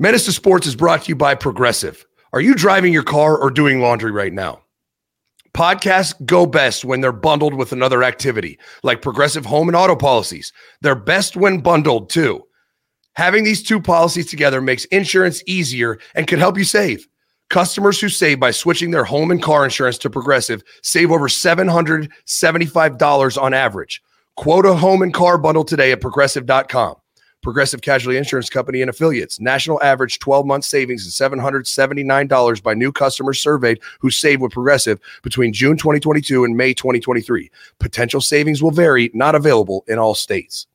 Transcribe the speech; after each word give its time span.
Menace 0.00 0.26
Sports 0.26 0.68
is 0.68 0.76
brought 0.76 1.02
to 1.02 1.08
you 1.08 1.16
by 1.16 1.34
Progressive. 1.34 2.06
Are 2.32 2.40
you 2.40 2.54
driving 2.54 2.92
your 2.92 3.02
car 3.02 3.36
or 3.36 3.50
doing 3.50 3.80
laundry 3.80 4.12
right 4.12 4.32
now? 4.32 4.60
Podcasts 5.54 6.14
go 6.24 6.46
best 6.46 6.84
when 6.84 7.00
they're 7.00 7.10
bundled 7.10 7.54
with 7.54 7.72
another 7.72 8.04
activity, 8.04 8.60
like 8.84 9.02
Progressive 9.02 9.44
Home 9.44 9.68
and 9.68 9.74
Auto 9.74 9.96
policies. 9.96 10.52
They're 10.82 10.94
best 10.94 11.36
when 11.36 11.58
bundled 11.58 12.10
too. 12.10 12.44
Having 13.14 13.42
these 13.42 13.60
two 13.60 13.80
policies 13.80 14.30
together 14.30 14.60
makes 14.60 14.84
insurance 14.84 15.42
easier 15.48 15.98
and 16.14 16.28
can 16.28 16.38
help 16.38 16.56
you 16.56 16.62
save. 16.62 17.08
Customers 17.50 18.00
who 18.00 18.08
save 18.08 18.38
by 18.38 18.52
switching 18.52 18.92
their 18.92 19.02
home 19.02 19.32
and 19.32 19.42
car 19.42 19.64
insurance 19.64 19.98
to 19.98 20.08
Progressive 20.08 20.62
save 20.84 21.10
over 21.10 21.26
$775 21.26 23.42
on 23.42 23.52
average. 23.52 24.00
Quote 24.36 24.64
a 24.64 24.74
home 24.74 25.02
and 25.02 25.12
car 25.12 25.38
bundle 25.38 25.64
today 25.64 25.90
at 25.90 26.00
progressive.com. 26.00 26.94
Progressive 27.42 27.82
Casualty 27.82 28.18
Insurance 28.18 28.50
Company 28.50 28.80
and 28.80 28.90
affiliates. 28.90 29.40
National 29.40 29.82
average 29.82 30.18
12 30.18 30.46
month 30.46 30.64
savings 30.64 31.06
is 31.06 31.14
$779 31.14 32.62
by 32.62 32.74
new 32.74 32.92
customers 32.92 33.40
surveyed 33.40 33.80
who 34.00 34.10
saved 34.10 34.42
with 34.42 34.52
Progressive 34.52 35.00
between 35.22 35.52
June 35.52 35.76
2022 35.76 36.44
and 36.44 36.56
May 36.56 36.74
2023. 36.74 37.50
Potential 37.78 38.20
savings 38.20 38.62
will 38.62 38.70
vary, 38.70 39.10
not 39.14 39.34
available 39.34 39.84
in 39.88 39.98
all 39.98 40.14
states. 40.14 40.66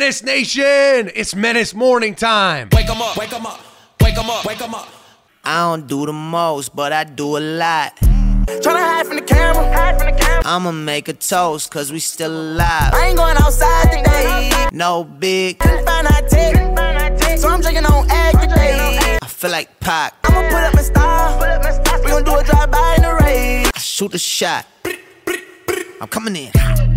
Menace 0.00 0.22
Nation, 0.22 1.10
it's 1.14 1.34
Menace 1.36 1.74
morning 1.74 2.14
time. 2.14 2.70
Wake 2.72 2.88
'em 2.88 3.02
up, 3.02 3.18
wake 3.18 3.34
'em 3.34 3.44
up, 3.44 3.60
wake 4.00 4.16
'em 4.16 4.30
up, 4.30 4.46
wake 4.46 4.62
'em 4.62 4.74
up. 4.74 4.88
I 5.44 5.58
don't 5.58 5.86
do 5.86 6.06
the 6.06 6.12
most, 6.14 6.74
but 6.74 6.90
I 6.90 7.04
do 7.04 7.36
a 7.36 7.38
lot. 7.62 7.92
Tryna 8.46 8.80
hide 8.80 9.06
from 9.06 9.16
the 9.16 9.22
camera, 9.22 9.62
hide 9.76 9.98
from 9.98 10.06
the 10.10 10.18
camera. 10.18 10.42
I'ma 10.46 10.72
make 10.72 11.08
a 11.08 11.12
toast, 11.12 11.70
cause 11.70 11.92
we 11.92 11.98
still 11.98 12.32
alive. 12.32 12.94
I 12.94 13.08
ain't 13.08 13.18
going 13.18 13.36
outside 13.36 13.92
today. 13.92 14.50
No 14.72 15.04
big, 15.04 15.58
Couldn't 15.58 15.84
find 15.84 16.06
our 16.06 16.22
tech, 16.22 17.38
so 17.38 17.50
I'm 17.50 17.60
drinking 17.60 17.84
on 17.84 18.10
egg 18.10 18.40
today. 18.40 19.18
I 19.20 19.26
feel 19.26 19.50
like 19.50 19.68
Pac. 19.80 20.14
I'ma 20.24 20.48
put 20.48 20.62
up 20.64 20.74
my 20.76 20.82
style. 20.82 21.38
We 22.02 22.10
gon' 22.10 22.24
do 22.24 22.38
a 22.38 22.42
drive 22.42 22.70
by 22.70 22.94
in 22.96 23.02
the 23.02 23.14
rain. 23.22 23.66
I 23.74 23.78
shoot 23.78 24.14
a 24.14 24.18
shot. 24.18 24.64
I'm 26.00 26.08
coming 26.08 26.36
in. 26.36 26.89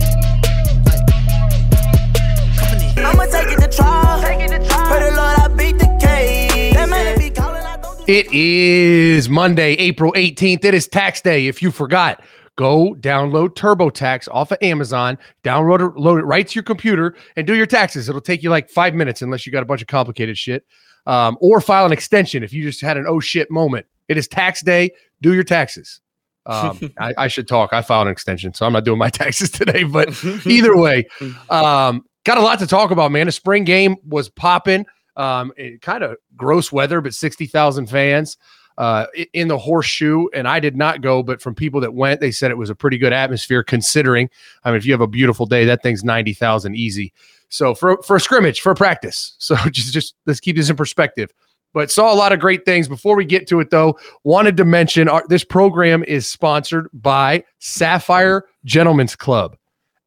I'ma 3.05 3.25
take 3.25 3.51
it 3.51 3.59
to 3.59 3.67
trial. 3.67 4.03
Pray 4.21 5.09
the 5.09 5.15
Lord 5.15 5.39
I 5.39 5.47
beat 5.49 5.77
the 5.77 5.97
case. 6.01 6.73
That 6.73 6.89
man 6.89 7.17
be 7.17 7.29
calling, 7.29 7.63
I 7.63 7.77
don't 7.77 8.09
It 8.09 8.31
is 8.31 9.27
Monday, 9.29 9.73
April 9.73 10.13
18th. 10.13 10.63
It 10.63 10.73
is 10.73 10.87
tax 10.87 11.21
day. 11.21 11.47
If 11.47 11.61
you 11.61 11.71
forgot, 11.71 12.23
go 12.55 12.95
download 12.99 13.55
TurboTax 13.55 14.29
off 14.31 14.51
of 14.51 14.57
Amazon, 14.61 15.17
download 15.43 15.89
it, 15.89 15.99
load 15.99 16.19
it 16.19 16.23
right 16.25 16.47
to 16.47 16.55
your 16.55 16.63
computer, 16.63 17.15
and 17.35 17.45
do 17.45 17.55
your 17.55 17.65
taxes. 17.65 18.07
It'll 18.07 18.21
take 18.21 18.43
you 18.43 18.49
like 18.49 18.69
five 18.69 18.93
minutes 18.93 19.21
unless 19.21 19.45
you 19.45 19.51
got 19.51 19.63
a 19.63 19.65
bunch 19.65 19.81
of 19.81 19.87
complicated 19.87 20.37
shit. 20.37 20.65
Um, 21.05 21.37
or 21.41 21.59
file 21.59 21.85
an 21.85 21.91
extension 21.91 22.43
if 22.43 22.53
you 22.53 22.63
just 22.63 22.79
had 22.79 22.95
an 22.95 23.05
oh 23.07 23.19
shit 23.19 23.51
moment. 23.51 23.85
It 24.07 24.17
is 24.17 24.27
tax 24.27 24.61
day. 24.61 24.91
Do 25.21 25.33
your 25.33 25.43
taxes. 25.43 25.99
Um, 26.45 26.93
I, 26.99 27.13
I 27.17 27.27
should 27.27 27.47
talk. 27.47 27.73
I 27.73 27.81
filed 27.81 28.07
an 28.07 28.11
extension, 28.11 28.53
so 28.53 28.65
I'm 28.65 28.73
not 28.73 28.85
doing 28.85 28.99
my 28.99 29.09
taxes 29.21 29.49
today. 29.49 29.83
But 29.83 30.23
either 30.45 30.77
way, 30.77 31.05
um, 31.49 32.03
got 32.23 32.37
a 32.37 32.41
lot 32.41 32.59
to 32.59 32.67
talk 32.67 32.91
about, 32.91 33.11
man. 33.11 33.25
The 33.25 33.31
spring 33.31 33.63
game 33.63 33.97
was 34.07 34.29
popping. 34.29 34.85
Um, 35.15 35.53
kind 35.81 36.03
of 36.03 36.17
gross 36.35 36.71
weather, 36.71 36.99
but 36.99 37.13
60,000 37.13 37.85
fans 37.85 38.37
uh, 38.77 39.05
in 39.33 39.47
the 39.47 39.57
horseshoe. 39.57 40.27
And 40.33 40.47
I 40.47 40.59
did 40.59 40.75
not 40.75 41.01
go, 41.01 41.21
but 41.21 41.41
from 41.41 41.55
people 41.55 41.81
that 41.81 41.93
went, 41.93 42.19
they 42.19 42.31
said 42.31 42.51
it 42.51 42.57
was 42.57 42.69
a 42.69 42.75
pretty 42.75 42.97
good 42.97 43.13
atmosphere 43.13 43.63
considering. 43.63 44.29
I 44.63 44.69
mean, 44.69 44.77
if 44.77 44.85
you 44.85 44.93
have 44.93 45.01
a 45.01 45.07
beautiful 45.07 45.45
day, 45.45 45.65
that 45.65 45.83
thing's 45.83 46.03
90,000 46.03 46.75
easy. 46.75 47.13
So 47.49 47.75
for, 47.75 48.01
for 48.01 48.15
a 48.15 48.19
scrimmage, 48.19 48.61
for 48.61 48.71
a 48.71 48.75
practice. 48.75 49.35
So 49.39 49.55
just, 49.69 49.93
just 49.93 50.15
let's 50.25 50.39
keep 50.39 50.55
this 50.55 50.69
in 50.69 50.75
perspective. 50.75 51.31
But 51.73 51.91
saw 51.91 52.13
a 52.13 52.15
lot 52.15 52.31
of 52.31 52.39
great 52.39 52.65
things. 52.65 52.87
Before 52.87 53.15
we 53.15 53.25
get 53.25 53.47
to 53.47 53.59
it, 53.59 53.71
though, 53.71 53.97
wanted 54.23 54.57
to 54.57 54.65
mention 54.65 55.09
our, 55.09 55.23
this 55.27 55.43
program 55.43 56.03
is 56.03 56.29
sponsored 56.29 56.87
by 56.93 57.43
Sapphire 57.59 58.45
Gentlemen's 58.63 59.15
Club 59.15 59.57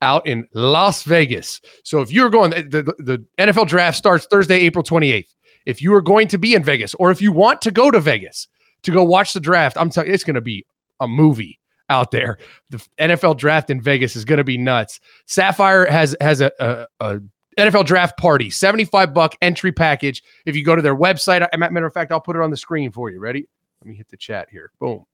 out 0.02 0.26
in 0.26 0.46
Las 0.54 1.02
Vegas. 1.02 1.60
So 1.84 2.00
if 2.00 2.12
you're 2.12 2.30
going, 2.30 2.50
the, 2.50 2.94
the, 2.98 3.24
NFL 3.38 3.68
draft 3.68 3.96
starts 3.96 4.26
Thursday, 4.26 4.60
April 4.60 4.84
28th. 4.84 5.34
If 5.64 5.82
you 5.82 5.92
are 5.94 6.02
going 6.02 6.28
to 6.28 6.38
be 6.38 6.54
in 6.54 6.62
Vegas 6.62 6.94
or 6.94 7.10
if 7.10 7.20
you 7.20 7.32
want 7.32 7.60
to 7.62 7.70
go 7.70 7.90
to 7.90 7.98
Vegas 7.98 8.48
to 8.82 8.90
go 8.90 9.02
watch 9.02 9.32
the 9.32 9.40
draft, 9.40 9.76
I'm 9.78 9.90
telling 9.90 10.08
you, 10.08 10.14
it's 10.14 10.24
going 10.24 10.34
to 10.34 10.40
be 10.40 10.64
a 11.00 11.08
movie 11.08 11.58
out 11.88 12.10
there. 12.10 12.38
The 12.70 12.84
NFL 12.98 13.38
draft 13.38 13.70
in 13.70 13.80
Vegas 13.80 14.16
is 14.16 14.24
going 14.24 14.38
to 14.38 14.44
be 14.44 14.58
nuts. 14.58 15.00
Sapphire 15.26 15.86
has 15.86 16.16
has 16.20 16.40
a, 16.40 16.52
a, 16.60 16.86
a 17.00 17.20
NFL 17.58 17.86
draft 17.86 18.18
party, 18.18 18.50
75 18.50 19.14
buck 19.14 19.34
entry 19.40 19.72
package. 19.72 20.22
If 20.44 20.56
you 20.56 20.64
go 20.64 20.76
to 20.76 20.82
their 20.82 20.96
website, 20.96 21.46
matter 21.58 21.86
of 21.86 21.94
fact, 21.94 22.12
I'll 22.12 22.20
put 22.20 22.36
it 22.36 22.42
on 22.42 22.50
the 22.50 22.56
screen 22.56 22.92
for 22.92 23.10
you. 23.10 23.18
Ready? 23.18 23.48
Let 23.80 23.88
me 23.88 23.94
hit 23.94 24.08
the 24.08 24.16
chat 24.16 24.48
here. 24.50 24.72
Boom. 24.78 25.04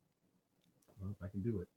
I 1.22 1.28
can 1.28 1.40
do 1.40 1.60
it. 1.60 1.68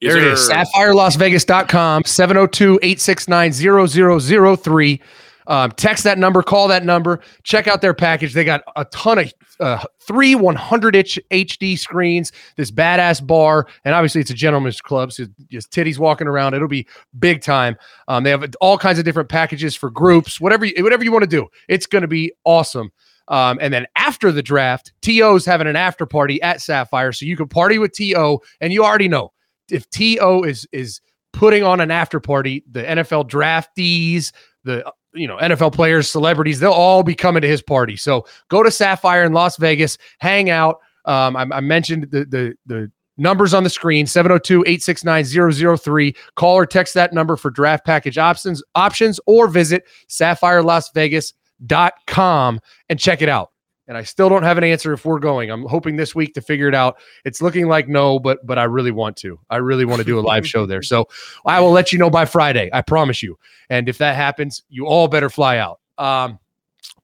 Yes, 0.00 0.14
there 0.14 0.22
it 0.22 0.32
is. 0.32 0.48
SapphireLasVegas.com, 0.48 2.04
702-869-0003. 2.04 5.00
Um, 5.46 5.70
text 5.72 6.04
that 6.04 6.18
number, 6.18 6.42
call 6.42 6.68
that 6.68 6.84
number, 6.84 7.20
check 7.42 7.66
out 7.66 7.80
their 7.80 7.92
package. 7.92 8.34
They 8.34 8.44
got 8.44 8.62
a 8.76 8.84
ton 8.86 9.18
of 9.18 9.32
uh, 9.58 9.84
three 9.98 10.34
100 10.34 10.96
inch 10.96 11.18
HD 11.30 11.78
screens, 11.78 12.32
this 12.56 12.70
badass 12.70 13.26
bar, 13.26 13.66
and 13.84 13.94
obviously 13.94 14.20
it's 14.20 14.30
a 14.30 14.34
gentleman's 14.34 14.80
club, 14.80 15.12
so 15.12 15.26
just 15.50 15.72
titties 15.72 15.98
walking 15.98 16.28
around. 16.28 16.54
It'll 16.54 16.68
be 16.68 16.86
big 17.18 17.42
time. 17.42 17.76
Um, 18.06 18.22
they 18.22 18.30
have 18.30 18.54
all 18.60 18.78
kinds 18.78 18.98
of 18.98 19.04
different 19.04 19.28
packages 19.28 19.74
for 19.74 19.90
groups, 19.90 20.40
whatever 20.40 20.66
you, 20.66 20.84
whatever 20.84 21.04
you 21.04 21.12
want 21.12 21.24
to 21.24 21.30
do. 21.30 21.48
It's 21.68 21.86
going 21.86 22.02
to 22.02 22.08
be 22.08 22.32
awesome. 22.44 22.92
Um, 23.28 23.58
and 23.60 23.74
then 23.74 23.86
after 23.96 24.32
the 24.32 24.42
draft, 24.42 24.92
TO's 25.02 25.44
having 25.44 25.66
an 25.66 25.76
after 25.76 26.06
party 26.06 26.40
at 26.42 26.60
Sapphire, 26.60 27.12
so 27.12 27.26
you 27.26 27.36
can 27.36 27.48
party 27.48 27.78
with 27.78 27.92
TO, 27.92 28.38
and 28.60 28.72
you 28.72 28.84
already 28.84 29.08
know 29.08 29.32
if 29.72 29.88
TO 29.90 30.44
is 30.44 30.66
is 30.72 31.00
putting 31.32 31.62
on 31.62 31.80
an 31.80 31.90
after 31.90 32.20
party, 32.20 32.62
the 32.70 32.82
NFL 32.82 33.28
draftees, 33.28 34.32
the 34.64 34.84
you 35.14 35.26
know 35.26 35.38
NFL 35.38 35.72
players, 35.72 36.10
celebrities, 36.10 36.60
they'll 36.60 36.72
all 36.72 37.02
be 37.02 37.14
coming 37.14 37.40
to 37.42 37.48
his 37.48 37.62
party. 37.62 37.96
So 37.96 38.26
go 38.48 38.62
to 38.62 38.70
Sapphire 38.70 39.24
in 39.24 39.32
Las 39.32 39.56
Vegas, 39.56 39.96
hang 40.18 40.50
out. 40.50 40.76
Um, 41.04 41.36
I, 41.36 41.46
I 41.52 41.60
mentioned 41.60 42.08
the 42.10 42.24
the 42.24 42.54
the 42.66 42.90
numbers 43.16 43.52
on 43.52 43.64
the 43.64 43.70
screen 43.70 44.06
702-869-003 44.06 46.16
call 46.36 46.56
or 46.56 46.64
text 46.64 46.94
that 46.94 47.12
number 47.12 47.36
for 47.36 47.50
draft 47.50 47.84
package 47.84 48.16
options 48.16 48.62
options 48.74 49.20
or 49.26 49.46
visit 49.46 49.86
sapphirelasvegas.com 50.08 52.60
and 52.88 52.98
check 52.98 53.20
it 53.20 53.28
out 53.28 53.50
and 53.90 53.98
I 53.98 54.04
still 54.04 54.28
don't 54.28 54.44
have 54.44 54.56
an 54.56 54.62
answer 54.62 54.92
if 54.92 55.04
we're 55.04 55.18
going. 55.18 55.50
I'm 55.50 55.66
hoping 55.66 55.96
this 55.96 56.14
week 56.14 56.32
to 56.34 56.40
figure 56.40 56.68
it 56.68 56.76
out. 56.76 56.98
It's 57.24 57.42
looking 57.42 57.66
like 57.66 57.88
no, 57.88 58.20
but 58.20 58.46
but 58.46 58.56
I 58.56 58.62
really 58.62 58.92
want 58.92 59.16
to. 59.18 59.36
I 59.50 59.56
really 59.56 59.84
want 59.84 59.98
to 59.98 60.04
do 60.04 60.16
a 60.16 60.22
live 60.22 60.46
show 60.46 60.64
there. 60.64 60.80
So 60.80 61.08
I 61.44 61.58
will 61.58 61.72
let 61.72 61.92
you 61.92 61.98
know 61.98 62.08
by 62.08 62.24
Friday. 62.24 62.70
I 62.72 62.82
promise 62.82 63.20
you. 63.20 63.36
And 63.68 63.88
if 63.88 63.98
that 63.98 64.14
happens, 64.14 64.62
you 64.68 64.86
all 64.86 65.08
better 65.08 65.28
fly 65.28 65.58
out. 65.58 65.80
Um, 65.98 66.38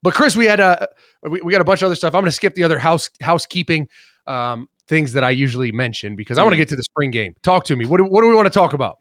but 0.01 0.15
Chris, 0.15 0.37
we 0.37 0.47
had 0.47 0.61
a 0.61 0.89
we, 1.25 1.41
we 1.41 1.51
got 1.51 1.61
a 1.61 1.65
bunch 1.65 1.83
of 1.83 1.87
other 1.87 1.97
stuff. 1.97 2.15
I'm 2.15 2.21
going 2.21 2.27
to 2.27 2.33
skip 2.33 2.55
the 2.55 2.63
other 2.63 2.79
house 2.79 3.11
housekeeping 3.21 3.89
um, 4.29 4.69
things 4.87 5.13
that 5.15 5.25
I 5.25 5.31
usually 5.31 5.73
mention 5.73 6.15
because 6.15 6.39
I 6.39 6.45
want 6.45 6.53
to 6.53 6.57
get 6.57 6.69
to 6.69 6.77
the 6.77 6.85
spring 6.85 7.11
game. 7.11 7.35
Talk 7.43 7.65
to 7.65 7.75
me. 7.75 7.85
What 7.87 7.97
do, 7.97 8.05
what 8.05 8.23
do 8.23 8.29
we 8.29 8.35
want 8.37 8.47
to 8.47 8.57
talk 8.57 8.75
about? 8.75 8.99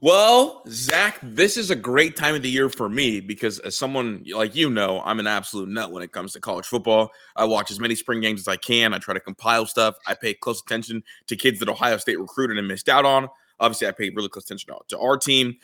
Well, 0.00 0.62
Zach, 0.68 1.18
this 1.22 1.56
is 1.56 1.70
a 1.70 1.76
great 1.76 2.16
time 2.16 2.34
of 2.34 2.42
the 2.42 2.50
year 2.50 2.68
for 2.68 2.88
me 2.88 3.20
because 3.20 3.58
as 3.60 3.76
someone 3.76 4.24
like 4.34 4.54
you 4.54 4.70
know, 4.70 5.00
I'm 5.04 5.20
an 5.20 5.26
absolute 5.26 5.68
nut 5.68 5.90
when 5.92 6.02
it 6.02 6.12
comes 6.12 6.32
to 6.32 6.40
college 6.40 6.66
football. 6.66 7.10
I 7.36 7.44
watch 7.44 7.70
as 7.70 7.80
many 7.80 7.94
spring 7.94 8.20
games 8.20 8.40
as 8.40 8.48
I 8.48 8.56
can. 8.56 8.94
I 8.94 8.98
try 8.98 9.14
to 9.14 9.20
compile 9.20 9.66
stuff. 9.66 9.96
I 10.06 10.14
pay 10.14 10.34
close 10.34 10.60
attention 10.60 11.02
to 11.26 11.36
kids 11.36 11.60
that 11.60 11.68
Ohio 11.68 11.96
State 11.96 12.20
recruited 12.20 12.58
and 12.58 12.68
missed 12.68 12.88
out 12.88 13.04
on. 13.04 13.28
Obviously, 13.60 13.86
I 13.86 13.92
pay 13.92 14.10
really 14.10 14.28
close 14.28 14.44
attention 14.44 14.74
to- 14.88 14.98
our 14.98 15.16
team. 15.16 15.56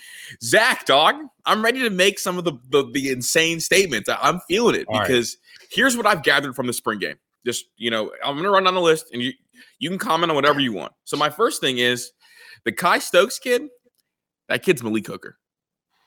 Zach, 0.43 0.87
dog, 0.87 1.17
I'm 1.45 1.65
ready 1.65 1.81
to 1.81 1.91
make 1.91 2.19
some 2.19 2.39
of 2.39 2.45
the 2.45 2.53
the, 2.69 2.89
the 2.93 3.11
insane 3.11 3.61
statements. 3.61 4.09
I, 4.09 4.29
am 4.29 4.41
feeling 4.49 4.77
it 4.77 4.87
All 4.89 4.99
right. 4.99 5.07
because 5.07 5.37
here's 5.71 5.97
what 5.97 6.07
I've 6.07 6.23
gathered 6.23 6.55
from 6.55 6.67
the 6.67 6.73
spring 6.73 7.01
game. 7.01 7.17
Just 7.45 7.67
you 7.77 7.91
know, 7.91 8.13
I'm 8.25 8.37
gonna 8.37 8.51
run 8.51 8.65
down 8.65 8.75
the 8.75 8.81
list 8.81 9.07
and 9.13 9.23
you 9.23 9.33
you 9.79 9.89
can 9.89 9.99
comment 9.99 10.31
on 10.31 10.37
whatever 10.37 10.61
you 10.61 10.73
want. 10.73 10.93
So 11.05 11.17
my 11.17 11.31
first 11.31 11.61
thing 11.61 11.79
is 11.79 12.13
the 12.65 12.73
Kye 12.73 12.99
Stokes 12.99 13.39
kid. 13.39 13.63
That 14.49 14.63
kid's 14.63 14.83
Malik 14.83 15.07
Hooker. 15.07 15.37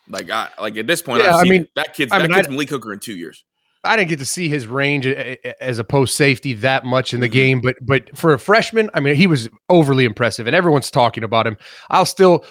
Like 0.09 0.29
I 0.29 0.49
like 0.59 0.75
at 0.77 0.87
this 0.87 1.01
point, 1.01 1.23
Yeah, 1.23 1.35
I've 1.35 1.45
I 1.45 1.49
mean- 1.49 1.61
it. 1.63 1.69
that 1.75 1.93
kid's 1.93 2.11
I 2.11 2.19
that 2.19 2.29
mean, 2.29 2.35
kid's 2.35 2.47
I- 2.47 2.51
Malik 2.51 2.69
Hooker 2.69 2.91
in 2.93 2.99
two 2.99 3.15
years. 3.15 3.43
I 3.83 3.95
didn't 3.95 4.09
get 4.09 4.19
to 4.19 4.25
see 4.25 4.47
his 4.47 4.67
range 4.67 5.07
a- 5.07 5.37
a- 5.47 5.63
as 5.63 5.79
a 5.79 5.83
post 5.83 6.15
safety 6.15 6.53
that 6.53 6.85
much 6.85 7.15
in 7.15 7.19
the 7.19 7.27
Mhm. 7.29 7.31
game, 7.31 7.61
but 7.61 7.75
but 7.81 8.15
for 8.17 8.33
a 8.33 8.39
freshman, 8.39 8.89
I 8.93 8.99
mean, 8.99 9.15
he 9.15 9.25
was 9.27 9.49
overly 9.69 10.05
impressive, 10.05 10.45
and 10.47 10.55
everyone's 10.55 10.91
talking 10.91 11.23
about 11.23 11.47
him. 11.47 11.57
I'll 11.89 12.05
still 12.05 12.45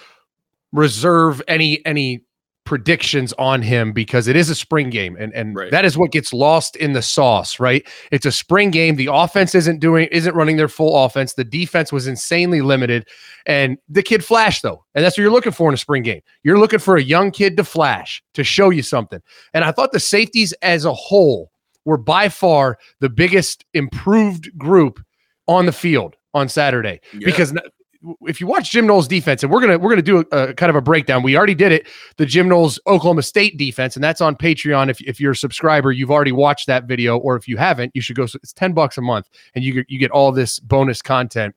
reserve 0.73 1.41
any 1.47 1.85
any 1.85 2.21
predictions 2.63 3.33
on 3.39 3.61
him 3.61 3.91
because 3.91 4.27
it 4.27 4.35
is 4.35 4.49
a 4.49 4.55
spring 4.55 4.89
game 4.89 5.17
and 5.19 5.33
and 5.33 5.55
Right. 5.55 5.71
that 5.71 5.83
is 5.83 5.97
what 5.97 6.11
gets 6.11 6.31
lost 6.31 6.75
in 6.75 6.93
the 6.93 7.01
sauce, 7.01 7.59
right? 7.59 7.85
It's 8.11 8.25
a 8.25 8.31
spring 8.31 8.69
game. 8.71 8.95
The 8.95 9.09
offense 9.11 9.55
isn't 9.55 9.79
doing 9.79 10.07
isn't 10.11 10.35
running 10.35 10.57
their 10.57 10.67
full 10.67 11.03
offense. 11.03 11.33
The 11.33 11.43
defense 11.43 11.91
was 11.91 12.07
insanely 12.07 12.61
limited 12.61 13.07
and 13.45 13.77
the 13.89 14.03
kid 14.03 14.23
flashed 14.23 14.61
though. 14.63 14.85
And 14.95 15.03
that's 15.03 15.17
what 15.17 15.23
you're 15.23 15.31
looking 15.31 15.51
for 15.51 15.69
in 15.69 15.73
a 15.73 15.77
spring 15.77 16.03
game. 16.03 16.21
You're 16.43 16.59
looking 16.59 16.79
for 16.79 16.95
a 16.97 17.01
young 17.03 17.31
kid 17.31 17.57
to 17.57 17.63
flash, 17.63 18.23
to 18.35 18.43
show 18.43 18.69
you 18.69 18.83
something. 18.83 19.21
And 19.53 19.63
I 19.63 19.71
thought 19.71 19.91
the 19.91 19.99
safeties 19.99 20.53
as 20.61 20.85
a 20.85 20.93
whole 20.93 21.51
were 21.85 21.97
by 21.97 22.29
far 22.29 22.77
the 22.99 23.09
biggest 23.09 23.65
improved 23.73 24.55
group 24.57 24.99
on 25.47 25.65
the 25.65 25.71
field 25.71 26.15
on 26.35 26.47
Saturday 26.47 27.01
Yeah. 27.13 27.19
because 27.25 27.53
if 28.21 28.41
you 28.41 28.47
watch 28.47 28.71
Jim 28.71 28.87
Knowles 28.87 29.07
defense, 29.07 29.43
and 29.43 29.51
we're 29.51 29.61
gonna 29.61 29.77
we're 29.77 29.89
gonna 29.89 30.01
do 30.01 30.19
a, 30.31 30.37
a 30.37 30.53
kind 30.53 30.69
of 30.69 30.75
a 30.75 30.81
breakdown. 30.81 31.23
We 31.23 31.37
already 31.37 31.55
did 31.55 31.71
it, 31.71 31.87
the 32.17 32.25
Jim 32.25 32.47
Knowles 32.47 32.79
Oklahoma 32.87 33.21
State 33.21 33.57
defense, 33.57 33.95
and 33.95 34.03
that's 34.03 34.21
on 34.21 34.35
Patreon. 34.35 34.89
If, 34.89 35.01
if 35.01 35.19
you're 35.19 35.33
a 35.33 35.35
subscriber, 35.35 35.91
you've 35.91 36.11
already 36.11 36.31
watched 36.31 36.67
that 36.67 36.85
video, 36.85 37.17
or 37.17 37.35
if 37.35 37.47
you 37.47 37.57
haven't, 37.57 37.91
you 37.95 38.01
should 38.01 38.15
go. 38.15 38.23
It's 38.23 38.53
ten 38.53 38.73
bucks 38.73 38.97
a 38.97 39.01
month, 39.01 39.29
and 39.55 39.63
you 39.63 39.83
you 39.87 39.99
get 39.99 40.11
all 40.11 40.31
this 40.31 40.59
bonus 40.59 41.01
content. 41.01 41.55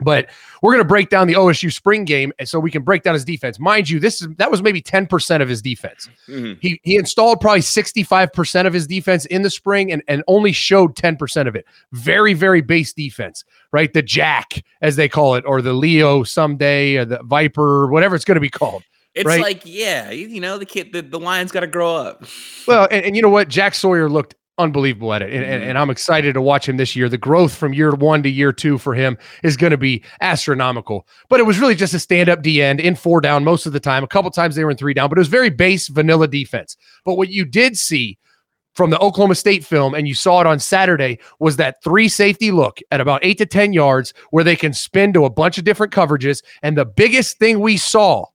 But 0.00 0.28
we're 0.60 0.72
gonna 0.72 0.84
break 0.84 1.08
down 1.08 1.28
the 1.28 1.34
OSU 1.34 1.72
spring 1.72 2.04
game, 2.04 2.32
and 2.40 2.48
so 2.48 2.58
we 2.58 2.70
can 2.72 2.82
break 2.82 3.04
down 3.04 3.14
his 3.14 3.24
defense. 3.24 3.60
Mind 3.60 3.88
you, 3.88 4.00
this 4.00 4.20
is 4.20 4.28
that 4.38 4.50
was 4.50 4.60
maybe 4.60 4.82
ten 4.82 5.06
percent 5.06 5.40
of 5.42 5.48
his 5.48 5.62
defense. 5.62 6.08
Mhm. 6.28 6.58
He 6.60 6.80
he 6.82 6.96
installed 6.96 7.40
probably 7.40 7.60
65% 7.60 8.66
of 8.66 8.72
his 8.72 8.86
defense 8.88 9.24
in 9.26 9.42
the 9.42 9.50
spring 9.50 9.92
and, 9.92 10.02
and 10.08 10.24
only 10.26 10.50
showed 10.52 10.96
10% 10.96 11.46
of 11.46 11.54
it. 11.54 11.64
Very, 11.92 12.34
very 12.34 12.60
base 12.60 12.92
defense, 12.92 13.44
right? 13.72 13.92
The 13.92 14.02
Jack, 14.02 14.64
as 14.82 14.96
they 14.96 15.08
call 15.08 15.36
it, 15.36 15.44
or 15.46 15.62
the 15.62 15.72
Leo 15.72 16.24
someday, 16.24 16.96
or 16.96 17.04
the 17.04 17.20
Viper, 17.22 17.86
whatever 17.88 18.16
it's 18.16 18.24
going 18.24 18.36
to 18.36 18.40
be 18.40 18.50
called. 18.50 18.82
It's 19.14 19.24
Right. 19.26 19.40
like, 19.40 19.62
yeah, 19.64 20.10
you 20.10 20.26
you 20.26 20.40
know, 20.40 20.58
the 20.58 20.66
kid, 20.66 20.92
the, 20.92 21.02
the 21.02 21.20
lion's 21.20 21.52
got 21.52 21.60
to 21.60 21.68
grow 21.68 21.94
up. 21.94 22.24
Well, 22.66 22.88
and, 22.90 23.06
and 23.06 23.14
you 23.16 23.22
know 23.22 23.28
what? 23.28 23.46
Jack 23.48 23.74
Sawyer 23.76 24.10
looked 24.10 24.34
unbelievable 24.58 25.12
at 25.12 25.22
it. 25.22 25.32
And, 25.32 25.44
and, 25.44 25.62
Mhm. 25.62 25.68
and 25.70 25.78
I'm 25.78 25.90
excited 25.90 26.34
to 26.34 26.40
watch 26.40 26.68
him 26.68 26.76
this 26.76 26.94
year. 26.94 27.08
The 27.08 27.18
growth 27.18 27.54
from 27.54 27.74
year 27.74 27.90
one 27.92 28.22
to 28.22 28.28
year 28.28 28.52
two 28.52 28.78
for 28.78 28.94
him 28.94 29.18
is 29.42 29.56
going 29.56 29.72
to 29.72 29.76
be 29.76 30.02
astronomical. 30.20 31.06
But 31.28 31.40
it 31.40 31.44
was 31.44 31.58
really 31.58 31.74
just 31.74 31.94
a 31.94 31.98
stand 31.98 32.28
up 32.28 32.42
D 32.42 32.62
end 32.62 32.80
in 32.80 32.94
four 32.94 33.20
down 33.20 33.42
most 33.44 33.66
of 33.66 33.72
the 33.72 33.80
time. 33.80 34.04
A 34.04 34.08
couple 34.08 34.30
times 34.30 34.54
they 34.54 34.64
were 34.64 34.70
in 34.70 34.76
three 34.76 34.94
down, 34.94 35.08
but 35.08 35.18
it 35.18 35.20
was 35.20 35.28
very 35.28 35.50
base 35.50 35.88
vanilla 35.88 36.28
defense. 36.28 36.76
But 37.04 37.16
what 37.16 37.30
you 37.30 37.44
did 37.44 37.76
see 37.76 38.16
from 38.76 38.90
the 38.90 38.98
Oklahoma 38.98 39.36
State 39.36 39.64
film, 39.64 39.94
and 39.94 40.08
you 40.08 40.14
saw 40.14 40.40
it 40.40 40.46
on 40.48 40.58
Saturday, 40.58 41.18
was 41.38 41.56
that 41.56 41.82
three 41.82 42.08
safety 42.08 42.50
look 42.50 42.78
at 42.90 43.00
about 43.00 43.24
eight 43.24 43.38
to 43.38 43.46
10 43.46 43.72
yards 43.72 44.12
where 44.30 44.42
they 44.44 44.56
can 44.56 44.72
spin 44.72 45.12
to 45.12 45.24
a 45.24 45.30
bunch 45.30 45.58
of 45.58 45.64
different 45.64 45.92
coverages. 45.92 46.42
And 46.62 46.76
the 46.76 46.84
biggest 46.84 47.38
thing 47.38 47.60
we 47.60 47.76
saw, 47.76 48.26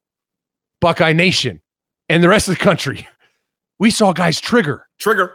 Buckeye 0.81 1.11
Nation 1.13 1.61
and 2.07 2.23
the 2.23 2.29
rest 2.29 2.47
of 2.47 2.57
the 2.57 2.63
country, 2.63 3.05
we 3.79 3.91
saw 3.91 4.13
guys 4.13 4.39
trigger. 4.39 4.87
Trigger. 4.99 5.33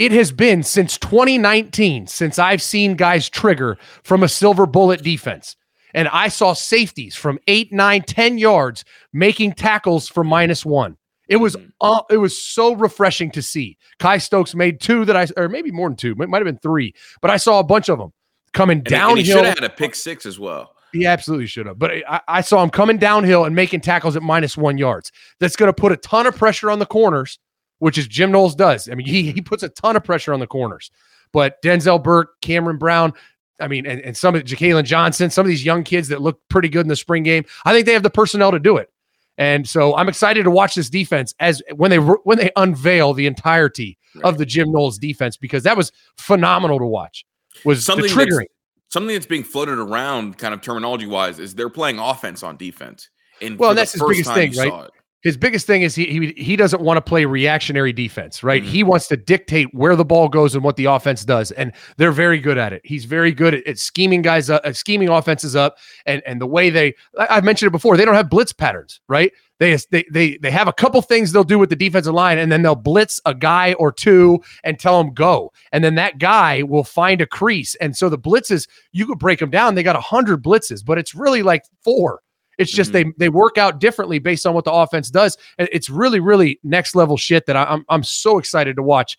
It 0.00 0.12
has 0.12 0.32
been 0.32 0.62
since 0.62 0.96
2019 0.98 2.06
since 2.06 2.38
I've 2.38 2.62
seen 2.62 2.94
guys 2.94 3.28
trigger 3.28 3.76
from 4.02 4.22
a 4.22 4.28
silver 4.28 4.64
bullet 4.66 5.02
defense. 5.02 5.56
And 5.92 6.08
I 6.08 6.28
saw 6.28 6.54
safeties 6.54 7.14
from 7.16 7.38
eight, 7.48 7.72
nine, 7.72 8.02
10 8.02 8.38
yards 8.38 8.84
making 9.12 9.52
tackles 9.52 10.08
for 10.08 10.24
minus 10.24 10.64
one. 10.64 10.96
It 11.28 11.36
was 11.36 11.54
uh, 11.80 12.00
it 12.10 12.16
was 12.16 12.40
so 12.40 12.74
refreshing 12.74 13.30
to 13.32 13.42
see. 13.42 13.76
Kye 13.98 14.18
Stokes 14.18 14.54
made 14.54 14.80
two 14.80 15.04
that 15.04 15.16
I 15.16 15.26
or 15.36 15.48
maybe 15.48 15.70
more 15.70 15.88
than 15.88 15.96
two, 15.96 16.12
it 16.18 16.28
might 16.28 16.38
have 16.38 16.46
been 16.46 16.58
three, 16.58 16.94
but 17.20 17.30
I 17.30 17.36
saw 17.36 17.58
a 17.60 17.64
bunch 17.64 17.88
of 17.88 17.98
them 17.98 18.12
coming 18.52 18.78
And, 18.78 18.88
he- 18.88 18.94
he 18.94 19.24
should 19.24 19.34
downhill. 19.34 19.44
have 19.44 19.58
had 19.60 19.64
a 19.64 19.68
pick 19.72 19.94
six 19.94 20.24
as 20.26 20.38
well. 20.40 20.74
He 20.92 21.06
absolutely 21.06 21.46
should 21.46 21.66
have. 21.66 21.78
But 21.78 21.92
I, 22.08 22.20
I 22.26 22.40
saw 22.40 22.62
him 22.64 22.70
coming 22.70 22.98
downhill 22.98 23.44
and 23.44 23.54
making 23.54 23.82
tackles 23.82 24.16
at 24.16 24.22
minus 24.22 24.56
one 24.56 24.76
yards. 24.76 25.12
That's 25.38 25.54
going 25.54 25.68
to 25.68 25.72
put 25.72 25.92
a 25.92 25.96
ton 25.98 26.26
of 26.26 26.36
pressure 26.36 26.68
on 26.68 26.80
the 26.80 26.86
corners, 26.86 27.38
which 27.80 27.98
is 27.98 28.06
Jim 28.06 28.30
Knowles 28.30 28.54
does. 28.54 28.88
I 28.88 28.94
mean, 28.94 29.06
he, 29.06 29.24
he 29.24 29.32
mm-hmm. 29.32 29.40
puts 29.40 29.62
a 29.62 29.68
ton 29.68 29.96
of 29.96 30.04
pressure 30.04 30.32
on 30.32 30.40
the 30.40 30.46
corners. 30.46 30.90
But 31.32 31.60
Denzel 31.62 32.02
Burke, 32.02 32.40
Cameron 32.40 32.78
Brown, 32.78 33.12
I 33.60 33.68
mean, 33.68 33.86
and, 33.86 34.00
and 34.00 34.16
some 34.16 34.34
of 34.34 34.44
Jalen 34.44 34.84
Johnson, 34.84 35.30
some 35.30 35.44
of 35.44 35.48
these 35.48 35.64
young 35.64 35.84
kids 35.84 36.08
that 36.08 36.22
look 36.22 36.40
pretty 36.48 36.68
good 36.68 36.80
in 36.80 36.88
the 36.88 36.96
spring 36.96 37.22
game, 37.22 37.44
I 37.64 37.72
think 37.72 37.86
they 37.86 37.92
have 37.92 38.02
the 38.02 38.10
personnel 38.10 38.52
to 38.52 38.58
do 38.58 38.76
it. 38.76 38.90
And 39.38 39.68
so 39.68 39.96
I'm 39.96 40.08
excited 40.08 40.44
to 40.44 40.50
watch 40.50 40.74
this 40.74 40.90
defense 40.90 41.34
as 41.40 41.62
when 41.74 41.90
they 41.90 41.96
when 41.98 42.36
they 42.36 42.50
unveil 42.56 43.14
the 43.14 43.26
entirety 43.26 43.96
of 44.22 44.38
the 44.38 44.44
Jim 44.44 44.70
Knowles 44.70 44.98
defense 44.98 45.36
because 45.36 45.62
that 45.62 45.76
was 45.76 45.92
phenomenal 46.18 46.78
to 46.78 46.84
watch. 46.84 47.24
Was 47.64 47.84
Something 47.84 48.08
the 48.08 48.14
that's- 48.14 48.34
triggering. 48.34 48.46
Something 48.90 49.14
that's 49.14 49.26
being 49.26 49.44
floated 49.44 49.78
around, 49.78 50.36
kind 50.36 50.52
of 50.52 50.62
terminology 50.62 51.06
wise, 51.06 51.38
is 51.38 51.54
they're 51.54 51.70
playing 51.70 52.00
offense 52.00 52.42
on 52.42 52.56
defense. 52.56 53.08
And 53.40 53.56
Well, 53.56 53.70
for 53.70 53.74
the 53.74 53.80
that's 53.82 53.92
his 53.92 54.00
first 54.00 54.10
biggest 54.10 54.28
time 54.28 54.50
thing, 54.50 54.70
right? 54.70 54.90
His 55.22 55.36
biggest 55.36 55.66
thing 55.66 55.82
is 55.82 55.94
he 55.94 56.06
he, 56.06 56.32
he 56.36 56.56
doesn't 56.56 56.82
want 56.82 56.96
to 56.96 57.02
play 57.02 57.24
reactionary 57.24 57.92
defense, 57.92 58.42
right? 58.42 58.62
Mhm. 58.62 58.66
He 58.66 58.82
wants 58.82 59.06
to 59.08 59.16
dictate 59.16 59.68
where 59.74 59.96
the 59.96 60.04
ball 60.04 60.28
goes 60.28 60.54
and 60.54 60.64
what 60.64 60.76
the 60.76 60.86
offense 60.86 61.24
does, 61.24 61.50
and 61.52 61.72
they're 61.96 62.12
very 62.12 62.38
good 62.38 62.58
at 62.58 62.72
it. 62.72 62.80
He's 62.84 63.04
very 63.04 63.32
good 63.32 63.54
at, 63.54 63.66
at 63.66 63.78
scheming 63.78 64.22
guys 64.22 64.48
up, 64.50 64.62
uh, 64.64 64.72
scheming 64.72 65.08
offenses 65.08 65.54
up, 65.54 65.76
and 66.06 66.22
and 66.26 66.40
the 66.40 66.46
way 66.46 66.70
they 66.70 66.94
I've 67.18 67.44
mentioned 67.44 67.68
it 67.68 67.72
before, 67.72 67.96
they 67.96 68.04
don't 68.04 68.14
have 68.14 68.30
blitz 68.30 68.52
patterns, 68.52 69.00
right? 69.08 69.32
They, 69.58 69.76
they 69.90 70.04
they 70.10 70.38
they 70.38 70.50
have 70.50 70.68
a 70.68 70.72
couple 70.72 71.02
things 71.02 71.32
they'll 71.32 71.44
do 71.44 71.58
with 71.58 71.68
the 71.68 71.76
defensive 71.76 72.14
line, 72.14 72.38
and 72.38 72.50
then 72.50 72.62
they'll 72.62 72.74
blitz 72.74 73.20
a 73.26 73.34
guy 73.34 73.74
or 73.74 73.92
two 73.92 74.40
and 74.64 74.78
tell 74.78 75.02
them 75.02 75.12
go, 75.12 75.52
and 75.72 75.84
then 75.84 75.96
that 75.96 76.18
guy 76.18 76.62
will 76.62 76.82
find 76.84 77.20
a 77.20 77.26
crease, 77.26 77.74
and 77.74 77.94
so 77.94 78.08
the 78.08 78.18
blitzes 78.18 78.66
you 78.92 79.06
could 79.06 79.18
break 79.18 79.38
them 79.38 79.50
down. 79.50 79.74
They 79.74 79.82
got 79.82 79.96
a 79.96 80.00
hundred 80.00 80.42
blitzes, 80.42 80.82
but 80.82 80.96
it's 80.96 81.14
really 81.14 81.42
like 81.42 81.64
four. 81.84 82.20
It's 82.60 82.70
just 82.70 82.92
mm-hmm. 82.92 83.10
they 83.18 83.26
they 83.26 83.28
work 83.30 83.58
out 83.58 83.80
differently 83.80 84.18
based 84.18 84.46
on 84.46 84.54
what 84.54 84.64
the 84.64 84.72
offense 84.72 85.10
does. 85.10 85.36
And 85.58 85.68
it's 85.72 85.88
really 85.88 86.20
really 86.20 86.60
next 86.62 86.94
level 86.94 87.16
shit 87.16 87.46
that 87.46 87.56
I, 87.56 87.64
I'm 87.64 87.84
I'm 87.88 88.04
so 88.04 88.38
excited 88.38 88.76
to 88.76 88.82
watch. 88.82 89.18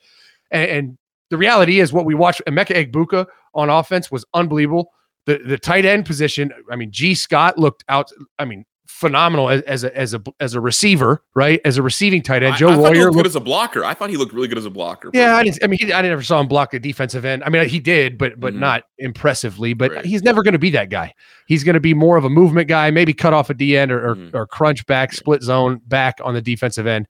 And, 0.51 0.71
and 0.71 0.97
the 1.31 1.37
reality 1.37 1.79
is, 1.79 1.91
what 1.91 2.05
we 2.05 2.13
watched 2.13 2.41
Emeka 2.47 2.91
Egbuka 2.91 3.25
on 3.55 3.69
offense 3.69 4.11
was 4.11 4.23
unbelievable. 4.33 4.91
The 5.25 5.39
the 5.39 5.57
tight 5.57 5.85
end 5.85 6.05
position. 6.05 6.51
I 6.71 6.75
mean, 6.75 6.91
Gee 6.91 7.15
Scott 7.15 7.57
looked 7.57 7.83
out. 7.89 8.11
I 8.37 8.45
mean, 8.45 8.63
phenomenal 8.91 9.49
as, 9.49 9.61
as 9.63 9.83
a 9.83 9.97
as 9.97 10.13
a 10.13 10.21
as 10.39 10.53
a 10.53 10.61
receiver, 10.61 11.23
right? 11.33 11.59
As 11.65 11.77
a 11.77 11.81
receiving 11.81 12.21
tight 12.21 12.43
end. 12.43 12.55
Joe 12.57 12.69
I 12.69 12.71
he 12.73 12.77
Royer 12.77 12.85
looked 12.91 13.03
looked 13.05 13.15
good 13.17 13.25
as 13.27 13.35
a 13.35 13.39
blocker. 13.39 13.83
I 13.85 13.93
thought 13.93 14.09
he 14.09 14.17
looked 14.17 14.33
really 14.33 14.47
good 14.47 14.57
as 14.57 14.65
a 14.65 14.69
blocker. 14.69 15.09
yeah, 15.13 15.35
I 15.35 15.43
didn't. 15.43 15.63
I 15.63 15.67
mean, 15.67 15.79
he, 15.79 15.93
I 15.93 16.01
never 16.01 16.21
saw 16.21 16.39
him 16.39 16.47
block 16.47 16.73
a 16.73 16.79
defensive 16.79 17.25
end. 17.25 17.43
I 17.43 17.49
mean, 17.49 17.67
he 17.67 17.79
did, 17.79 18.17
but 18.17 18.39
but 18.39 18.53
Mhm. 18.53 18.59
not 18.59 18.83
impressively. 18.97 19.73
But 19.73 19.91
Right. 19.91 20.05
he's 20.05 20.23
never 20.23 20.43
going 20.43 20.53
to 20.53 20.59
be 20.59 20.69
that 20.71 20.89
guy. 20.89 21.13
He's 21.47 21.63
going 21.63 21.73
to 21.75 21.79
be 21.79 21.93
more 21.93 22.17
of 22.17 22.25
a 22.25 22.29
movement 22.29 22.67
guy, 22.67 22.91
maybe 22.91 23.13
cut 23.13 23.33
off 23.33 23.49
a 23.49 23.53
D 23.53 23.77
end 23.77 23.91
or 23.91 24.09
or, 24.11 24.15
Mhm. 24.15 24.33
or 24.33 24.45
crunch 24.47 24.85
back, 24.85 25.13
split 25.13 25.41
zone 25.41 25.81
back 25.87 26.19
on 26.23 26.33
the 26.33 26.41
defensive 26.41 26.85
end. 26.87 27.07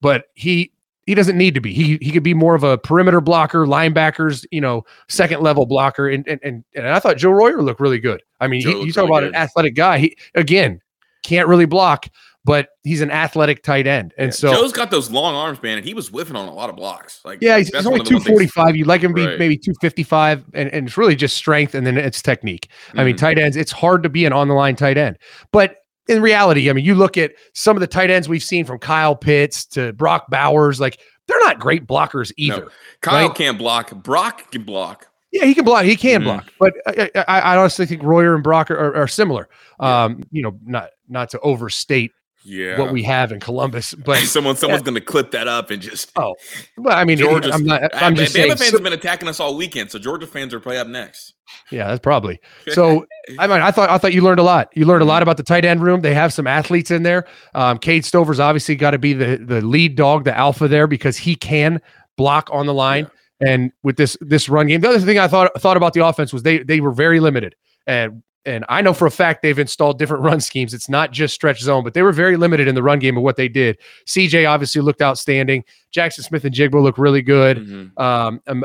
But 0.00 0.24
he 0.34 0.70
he 1.06 1.14
doesn't 1.14 1.36
need 1.36 1.52
to 1.54 1.60
be. 1.60 1.74
He 1.74 1.98
he 2.00 2.10
could 2.10 2.22
be 2.22 2.32
more 2.32 2.54
of 2.54 2.64
a 2.64 2.78
perimeter 2.78 3.20
blocker, 3.20 3.66
linebackers, 3.66 4.46
you 4.50 4.60
know, 4.62 4.84
second 5.08 5.42
level 5.42 5.66
blocker. 5.66 6.08
And 6.08 6.26
and 6.26 6.40
and, 6.42 6.64
and 6.74 6.88
I 6.88 6.98
thought 6.98 7.18
Joe 7.18 7.30
Royer 7.30 7.60
looked 7.62 7.80
really 7.80 7.98
good. 7.98 8.22
I 8.40 8.48
mean, 8.48 8.62
he, 8.62 8.68
you 8.68 8.90
talk 8.92 9.02
really 9.02 9.08
about 9.08 9.20
good. 9.20 9.28
an 9.28 9.34
athletic 9.34 9.74
guy. 9.74 9.98
He 9.98 10.16
again 10.34 10.80
can't 11.24 11.48
really 11.48 11.64
block, 11.66 12.06
but 12.44 12.68
he's 12.84 13.00
an 13.00 13.10
athletic 13.10 13.62
tight 13.64 13.86
end. 13.86 14.14
And 14.18 14.26
Yeah, 14.28 14.32
so 14.32 14.52
Joe's 14.52 14.72
got 14.72 14.90
those 14.90 15.10
long 15.10 15.34
arms, 15.34 15.60
man, 15.62 15.78
and 15.78 15.84
he 15.86 15.94
was 15.94 16.08
whiffing 16.08 16.36
on 16.36 16.46
a 16.46 16.52
lot 16.54 16.70
of 16.70 16.76
blocks. 16.76 17.20
Like, 17.24 17.38
Yeah, 17.40 17.58
he's, 17.58 17.74
he's 17.74 17.86
only 17.86 18.00
two 18.00 18.04
forty 18.04 18.04
five. 18.04 18.04
of 18.04 18.04
the 18.04 18.10
two 18.10 18.14
one 18.14 18.22
things- 18.22 18.34
forty 18.34 18.46
five. 18.70 18.76
You 18.76 18.84
like 18.84 19.00
him 19.00 19.14
to 19.14 19.26
be 19.32 19.38
maybe 19.38 19.56
two 19.56 19.72
fifty 19.80 20.02
five, 20.04 20.44
and, 20.54 20.68
and 20.72 20.86
it's 20.86 20.96
really 20.96 21.16
just 21.16 21.36
strength, 21.36 21.74
and 21.74 21.86
then 21.86 21.96
it's 21.98 22.22
technique. 22.22 22.68
I 22.94 23.02
mean, 23.04 23.14
Mhm. 23.16 23.18
tight 23.18 23.38
ends. 23.38 23.56
It's 23.56 23.72
hard 23.72 24.02
to 24.04 24.08
be 24.08 24.24
an 24.26 24.32
on 24.32 24.48
the 24.48 24.54
line 24.54 24.76
tight 24.76 24.96
end, 24.98 25.18
but 25.52 25.76
in 26.06 26.20
reality, 26.20 26.68
I 26.68 26.74
mean, 26.74 26.84
you 26.84 26.94
look 26.94 27.16
at 27.16 27.32
some 27.54 27.76
of 27.76 27.80
the 27.80 27.86
tight 27.86 28.10
ends 28.10 28.28
we've 28.28 28.42
seen 28.42 28.66
from 28.66 28.78
Kyle 28.78 29.16
Pitts 29.16 29.64
to 29.68 29.94
Brock 29.94 30.26
Bowers, 30.28 30.78
like 30.78 31.00
they're 31.26 31.40
not 31.40 31.58
great 31.58 31.86
blockers 31.86 32.30
either. 32.36 32.68
Kyle 33.00 33.28
right? 33.28 33.34
can't 33.34 33.56
block. 33.56 33.90
Brock 34.02 34.50
can 34.50 34.64
block. 34.64 35.06
Yeah, 35.34 35.46
he 35.46 35.54
can 35.54 35.64
block. 35.64 35.84
He 35.84 35.96
can 35.96 36.20
Mhm. 36.20 36.24
block, 36.24 36.52
but 36.60 36.72
I, 36.86 37.10
I, 37.26 37.40
I 37.40 37.56
honestly 37.56 37.86
think 37.86 38.02
Royer 38.04 38.34
and 38.36 38.42
Brock 38.44 38.70
are, 38.70 38.76
are, 38.78 38.96
are 39.02 39.08
similar. 39.08 39.48
Um, 39.80 40.22
you 40.30 40.42
know, 40.42 40.56
not 40.64 40.90
not 41.08 41.28
to 41.30 41.40
overstate 41.40 42.12
Yeah. 42.44 42.78
what 42.78 42.92
we 42.92 43.02
have 43.02 43.32
in 43.32 43.40
Columbus, 43.40 43.94
but 44.04 44.18
someone 44.18 44.54
someone's 44.56 44.82
gonna 44.82 45.00
clip 45.00 45.32
that 45.32 45.48
up 45.48 45.70
and 45.72 45.82
just 45.82 46.12
oh, 46.16 46.36
well, 46.78 46.96
I 46.96 47.04
mean, 47.04 47.18
Georgia's, 47.18 47.52
I'm 47.52 47.64
not. 47.64 47.82
I'm 47.94 48.14
just 48.14 48.32
Bama 48.32 48.36
saying. 48.36 48.48
fans 48.50 48.70
so- 48.70 48.76
have 48.76 48.84
been 48.84 48.92
attacking 48.92 49.26
us 49.28 49.40
all 49.40 49.56
weekend, 49.56 49.90
so 49.90 49.98
Georgia 49.98 50.26
fans 50.28 50.54
are 50.54 50.60
probably 50.60 50.78
up 50.78 50.86
next. 50.86 51.34
yeah, 51.72 51.88
that's 51.88 52.00
probably. 52.00 52.38
So 52.72 53.04
I 53.38 53.46
mean, 53.48 53.60
I 53.60 53.72
thought 53.72 53.90
I 53.90 53.98
thought 53.98 54.12
you 54.14 54.22
learned 54.22 54.38
a 54.38 54.44
lot. 54.44 54.68
You 54.76 54.84
learned 54.86 55.02
a 55.02 55.04
Mm-hmm. 55.04 55.08
lot 55.10 55.22
about 55.24 55.36
the 55.36 55.42
tight 55.42 55.64
end 55.64 55.82
room. 55.82 56.02
They 56.02 56.14
have 56.14 56.32
some 56.32 56.46
athletes 56.46 56.92
in 56.92 57.02
there. 57.02 57.26
Um, 57.54 57.78
Cade 57.78 58.04
Stover's 58.04 58.38
obviously 58.38 58.76
got 58.76 58.92
to 58.92 58.98
be 58.98 59.14
the 59.14 59.36
the 59.38 59.60
lead 59.62 59.96
dog, 59.96 60.22
the 60.24 60.36
alpha 60.36 60.68
there 60.68 60.86
because 60.86 61.16
he 61.16 61.34
can 61.34 61.80
block 62.16 62.48
on 62.52 62.66
the 62.66 62.74
line. 62.74 63.08
And 63.40 63.72
with 63.82 63.96
this 63.96 64.16
this 64.20 64.48
run 64.48 64.66
game, 64.68 64.80
the 64.80 64.88
other 64.88 65.00
thing 65.00 65.18
I 65.18 65.28
thought 65.28 65.50
thought 65.60 65.76
about 65.76 65.92
the 65.92 66.04
offense 66.06 66.32
was 66.32 66.42
they 66.42 66.58
they 66.62 66.80
were 66.80 66.92
very 66.92 67.20
limited. 67.20 67.54
And 67.86 68.22
and 68.46 68.64
I 68.68 68.82
know 68.82 68.92
for 68.92 69.06
a 69.06 69.10
fact 69.10 69.42
they've 69.42 69.58
installed 69.58 69.98
different 69.98 70.22
run 70.22 70.40
schemes. 70.40 70.74
It's 70.74 70.88
not 70.88 71.12
just 71.12 71.34
stretch 71.34 71.60
zone, 71.60 71.82
but 71.82 71.94
they 71.94 72.02
were 72.02 72.12
very 72.12 72.36
limited 72.36 72.68
in 72.68 72.74
the 72.74 72.82
run 72.82 72.98
game 72.98 73.16
of 73.16 73.22
what 73.22 73.36
they 73.36 73.48
did. 73.48 73.78
CJ 74.06 74.48
obviously 74.48 74.82
looked 74.82 75.00
outstanding. 75.02 75.64
Jaxon 75.96 76.22
Smith-Njigba 76.24 76.80
look 76.82 76.98
really 76.98 77.22
good. 77.22 77.58
Mhm. 77.58 77.98
Um, 78.00 78.40
um, 78.46 78.64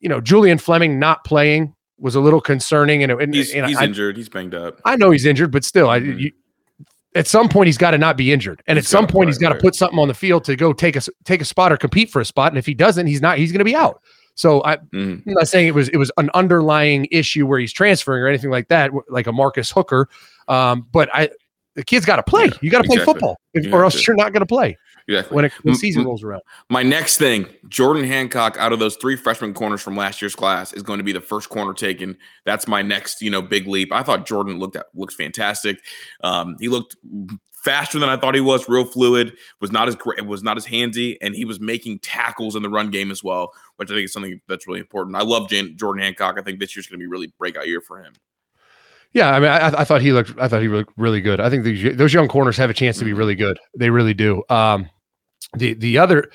you 0.00 0.08
know, 0.08 0.20
Julian 0.20 0.58
Fleming 0.58 0.98
not 0.98 1.24
playing 1.24 1.72
was 1.98 2.16
a 2.16 2.20
little 2.20 2.40
concerning, 2.40 3.04
and, 3.04 3.12
and, 3.12 3.32
He's, 3.32 3.54
and 3.54 3.64
he's 3.66 3.76
I, 3.76 3.84
injured. 3.84 4.16
He's 4.16 4.28
banged 4.28 4.54
up. 4.56 4.80
I 4.84 4.96
know 4.96 5.12
he's 5.12 5.24
injured, 5.24 5.52
but 5.52 5.64
still, 5.64 5.88
I 5.88 6.00
Mhm. 6.00 6.18
you, 6.18 6.32
at 7.14 7.26
some 7.26 7.48
point 7.48 7.66
he's 7.66 7.78
got 7.78 7.90
to 7.92 7.98
not 7.98 8.16
be 8.16 8.32
injured, 8.32 8.62
and 8.66 8.78
He's 8.78 8.86
at 8.86 8.90
some 8.90 9.06
point 9.06 9.26
play, 9.26 9.26
he's 9.28 9.38
got 9.38 9.48
to 9.50 9.54
right. 9.56 9.62
put 9.62 9.74
something 9.74 9.98
on 9.98 10.08
the 10.08 10.14
field 10.14 10.44
to 10.44 10.56
go 10.56 10.72
take 10.72 10.96
a 10.96 11.02
take 11.24 11.40
a 11.40 11.44
spot 11.44 11.72
or 11.72 11.76
compete 11.76 12.10
for 12.10 12.20
a 12.20 12.24
spot. 12.24 12.52
And 12.52 12.58
if 12.58 12.66
he 12.66 12.74
doesn't, 12.74 13.06
he's 13.06 13.20
not. 13.20 13.38
He's 13.38 13.52
going 13.52 13.58
to 13.60 13.64
be 13.64 13.76
out. 13.76 14.02
So 14.34 14.62
I, 14.64 14.76
Mhm. 14.78 15.22
I'm 15.26 15.34
not 15.34 15.46
saying 15.48 15.68
it 15.68 15.74
was 15.74 15.88
it 15.90 15.98
was 15.98 16.10
an 16.16 16.30
underlying 16.34 17.06
issue 17.10 17.46
where 17.46 17.58
he's 17.58 17.72
transferring 17.72 18.22
or 18.22 18.28
anything 18.28 18.50
like 18.50 18.68
that, 18.68 18.90
like 19.10 19.26
a 19.26 19.32
Marcus 19.32 19.70
Hooker. 19.70 20.08
Um, 20.48 20.86
but 20.90 21.08
I, 21.14 21.28
the 21.74 21.84
kid's 21.84 22.04
got 22.04 22.16
to 22.16 22.22
play. 22.22 22.44
Yeah, 22.44 22.50
you 22.60 22.70
got 22.70 22.82
to 22.82 22.88
play 22.88 22.96
exactly. 22.96 23.14
football, 23.14 23.36
if- 23.54 23.64
You 23.66 23.72
or 23.72 23.84
else 23.84 24.06
you're 24.06 24.16
not 24.16 24.32
going 24.32 24.40
to 24.40 24.46
play 24.46 24.76
Exactly. 25.08 25.34
when, 25.34 25.44
it, 25.46 25.52
when 25.62 25.74
season 25.74 26.04
rolls 26.04 26.22
around. 26.22 26.42
My 26.70 26.82
next 26.82 27.16
thing, 27.16 27.46
Jordan 27.68 28.04
Hancock, 28.04 28.56
out 28.58 28.72
of 28.72 28.78
those 28.78 28.96
three 28.96 29.16
freshman 29.16 29.52
corners 29.54 29.80
from 29.80 29.96
last 29.96 30.22
year's 30.22 30.34
class, 30.36 30.72
is 30.72 30.82
going 30.82 30.98
to 30.98 31.04
be 31.04 31.12
the 31.12 31.20
first 31.20 31.48
corner 31.48 31.74
taken. 31.74 32.16
That's 32.44 32.68
my 32.68 32.82
next, 32.82 33.20
you 33.22 33.30
know, 33.30 33.42
big 33.42 33.66
leap. 33.66 33.92
I 33.92 34.02
thought 34.02 34.26
Jordan 34.26 34.58
looked 34.58 34.76
at 34.76 34.86
looks 34.94 35.14
fantastic. 35.14 35.78
Um, 36.22 36.56
he 36.60 36.68
looked 36.68 36.96
faster 37.64 37.98
than 37.98 38.08
I 38.08 38.16
thought 38.16 38.34
he 38.34 38.40
was, 38.40 38.68
real 38.68 38.84
fluid. 38.84 39.32
Was 39.60 39.72
not 39.72 39.88
as 39.88 39.96
great, 39.96 40.24
was 40.26 40.42
not 40.42 40.56
as 40.56 40.66
handsy, 40.66 41.16
and 41.20 41.34
he 41.34 41.44
was 41.44 41.58
making 41.60 42.00
tackles 42.00 42.54
in 42.54 42.62
the 42.62 42.68
run 42.70 42.90
game 42.90 43.10
as 43.10 43.24
well, 43.24 43.52
which 43.76 43.90
I 43.90 43.94
think 43.94 44.04
is 44.04 44.12
something 44.12 44.40
that's 44.48 44.66
really 44.68 44.80
important. 44.80 45.16
I 45.16 45.22
love 45.22 45.48
Jan- 45.48 45.76
Jordan 45.76 46.02
Hancock. 46.02 46.36
I 46.38 46.42
think 46.42 46.60
this 46.60 46.76
year's 46.76 46.86
going 46.86 46.98
to 47.00 47.02
be 47.02 47.08
really 47.08 47.32
breakout 47.38 47.66
year 47.66 47.80
for 47.80 48.02
him. 48.02 48.12
Yeah, 49.14 49.30
I 49.30 49.40
mean, 49.40 49.48
I, 49.50 49.80
I 49.80 49.84
thought 49.84 50.00
he 50.00 50.12
looked. 50.12 50.32
I 50.38 50.48
thought 50.48 50.62
he 50.62 50.68
looked 50.68 50.92
really 50.96 51.20
good. 51.20 51.38
I 51.40 51.50
think 51.50 51.64
these, 51.64 51.96
those 51.96 52.14
young 52.14 52.28
corners 52.28 52.56
have 52.56 52.70
a 52.70 52.74
chance 52.74 52.98
to 52.98 53.04
be 53.04 53.12
really 53.12 53.34
good. 53.34 53.58
They 53.76 53.90
really 53.90 54.14
do. 54.14 54.42
Um, 54.48 54.88
the 55.54 55.74
the 55.74 55.98
other 55.98 56.30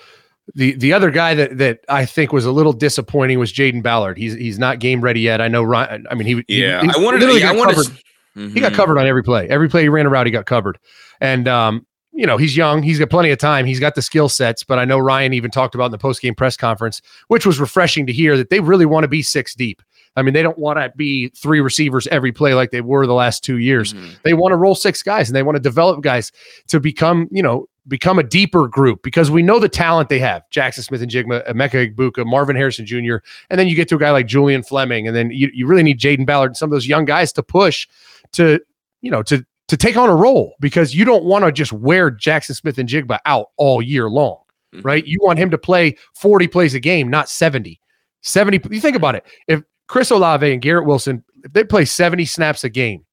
the 0.53 0.74
the 0.74 0.93
other 0.93 1.10
guy 1.10 1.34
that 1.34 1.57
that 1.57 1.79
I 1.89 2.05
think 2.05 2.31
was 2.31 2.46
a 2.46 2.51
little 2.51 2.74
disappointing 2.74 3.39
was 3.39 3.51
Jayden 3.51 3.81
Ballard. 3.81 4.17
He's 4.17 4.36
he's 4.36 4.60
not 4.60 4.77
game 4.79 5.01
ready 5.01 5.22
yet. 5.22 5.41
I 5.41 5.48
know. 5.48 5.63
Ryan, 5.63 6.05
I 6.12 6.13
mean, 6.15 6.27
he 6.27 6.43
Yeah, 6.48 6.84
he 6.84 6.89
I 6.96 7.00
wanted. 7.03 7.19
To, 7.22 7.27
I 7.27 7.39
got 7.39 7.55
wanted. 7.55 7.75
covered. 7.75 7.98
To, 8.36 8.50
He 8.50 8.60
got 8.60 8.74
Mhm. 8.74 8.75
covered 8.75 9.00
on 9.00 9.07
every 9.07 9.24
play. 9.24 9.48
Every 9.50 9.67
play 9.69 9.81
he 9.81 9.89
ran 9.89 10.05
around, 10.05 10.27
he 10.27 10.31
got 10.31 10.46
covered. 10.46 10.77
And 11.19 11.48
um, 11.48 11.88
you 12.13 12.27
know, 12.27 12.38
he's 12.38 12.55
young. 12.55 12.84
He's 12.84 13.00
got 13.00 13.10
plenty 13.10 13.31
of 13.31 13.39
time. 13.39 13.65
He's 13.65 13.79
got 13.79 13.96
the 13.96 14.01
skill 14.03 14.29
sets. 14.29 14.63
But 14.63 14.77
I 14.77 14.86
know 14.86 15.00
Ryan 15.00 15.34
even 15.34 15.50
talked 15.50 15.74
about 15.74 15.86
in 15.86 15.91
the 15.91 15.98
post 15.98 16.22
game 16.22 16.36
press 16.36 16.55
conference, 16.55 17.01
which 17.27 17.46
was 17.48 17.60
refreshing 17.60 18.05
to 18.05 18.13
hear 18.13 18.38
that 18.38 18.51
they 18.51 18.60
really 18.60 18.86
want 18.86 19.03
to 19.03 19.07
be 19.07 19.24
six 19.24 19.55
deep. 19.55 19.81
I 20.18 20.22
mean, 20.24 20.34
they 20.34 20.44
don't 20.44 20.58
want 20.58 20.78
to 20.80 20.92
be 20.98 21.30
three 21.30 21.62
receivers 21.62 22.08
every 22.08 22.32
play 22.34 22.54
like 22.54 22.72
they 22.72 22.82
were 22.82 23.06
the 23.08 23.14
last 23.14 23.44
two 23.44 23.58
years. 23.60 23.94
Mhm. 23.94 24.10
They 24.24 24.34
want 24.34 24.52
to 24.52 24.58
roll 24.58 24.76
six 24.76 25.02
guys 25.04 25.30
and 25.30 25.36
they 25.36 25.44
want 25.44 25.56
to 25.56 25.62
develop 25.62 26.02
guys 26.02 26.32
to 26.68 26.80
become, 26.80 27.28
you 27.32 27.42
know, 27.44 27.68
become 27.88 28.20
a 28.20 28.24
deeper 28.24 28.68
group 28.68 29.02
because 29.04 29.32
we 29.32 29.42
know 29.42 29.60
the 29.60 29.70
talent 29.70 30.10
they 30.10 30.20
have. 30.20 30.42
Jaxon 30.52 30.84
Smith-Njigba, 30.84 31.48
Emeka 31.50 31.96
Egbuka, 31.96 32.26
Marvin 32.26 32.56
Harrison 32.58 32.86
Jr. 32.86 33.18
And 33.50 33.58
then 33.58 33.68
you 33.70 33.76
get 33.76 33.88
to 33.90 33.96
a 33.96 34.00
guy 34.00 34.12
like 34.12 34.28
Julian 34.28 34.62
Fleming. 34.64 35.08
And 35.08 35.16
then 35.16 35.30
you, 35.32 35.50
you 35.54 35.68
really 35.68 35.84
need 35.84 35.98
Jayden 36.00 36.26
Ballard 36.26 36.50
and 36.50 36.58
some 36.58 36.68
of 36.68 36.72
those 36.72 36.88
young 36.88 37.06
guys 37.06 37.32
to 37.34 37.44
push 37.44 37.88
to, 38.34 38.60
you 39.02 39.12
know, 39.12 39.24
to 39.24 39.46
to 39.70 39.78
take 39.78 39.98
on 39.98 40.10
a 40.10 40.16
role 40.16 40.56
because 40.62 40.96
you 40.96 41.04
don't 41.06 41.26
want 41.26 41.44
to 41.46 41.52
just 41.52 41.72
wear 41.74 42.10
Jaxon 42.10 42.56
Smith-Njigba 42.56 43.20
out 43.26 43.48
all 43.58 43.82
year 43.82 44.10
long, 44.10 44.38
Mhm. 44.74 44.84
right? 44.84 45.06
You 45.06 45.20
want 45.22 45.40
him 45.40 45.50
to 45.52 45.58
play 45.58 45.96
40 46.16 46.48
plays 46.48 46.74
a 46.74 46.80
game, 46.80 47.10
not 47.10 47.30
70. 47.30 47.80
70 48.22 48.60
you 48.72 48.80
think 48.82 48.96
about 48.96 49.16
it. 49.16 49.26
If 49.48 49.62
Chris 49.88 50.12
Olave 50.12 50.51
and 50.51 50.62
Garrett 50.62 50.86
Wilson, 50.86 51.24
if 51.44 51.53
they 51.53 51.63
play 51.63 51.86
70 51.86 52.25
snaps 52.25 52.63
a 52.63 52.70
game, 52.70 53.06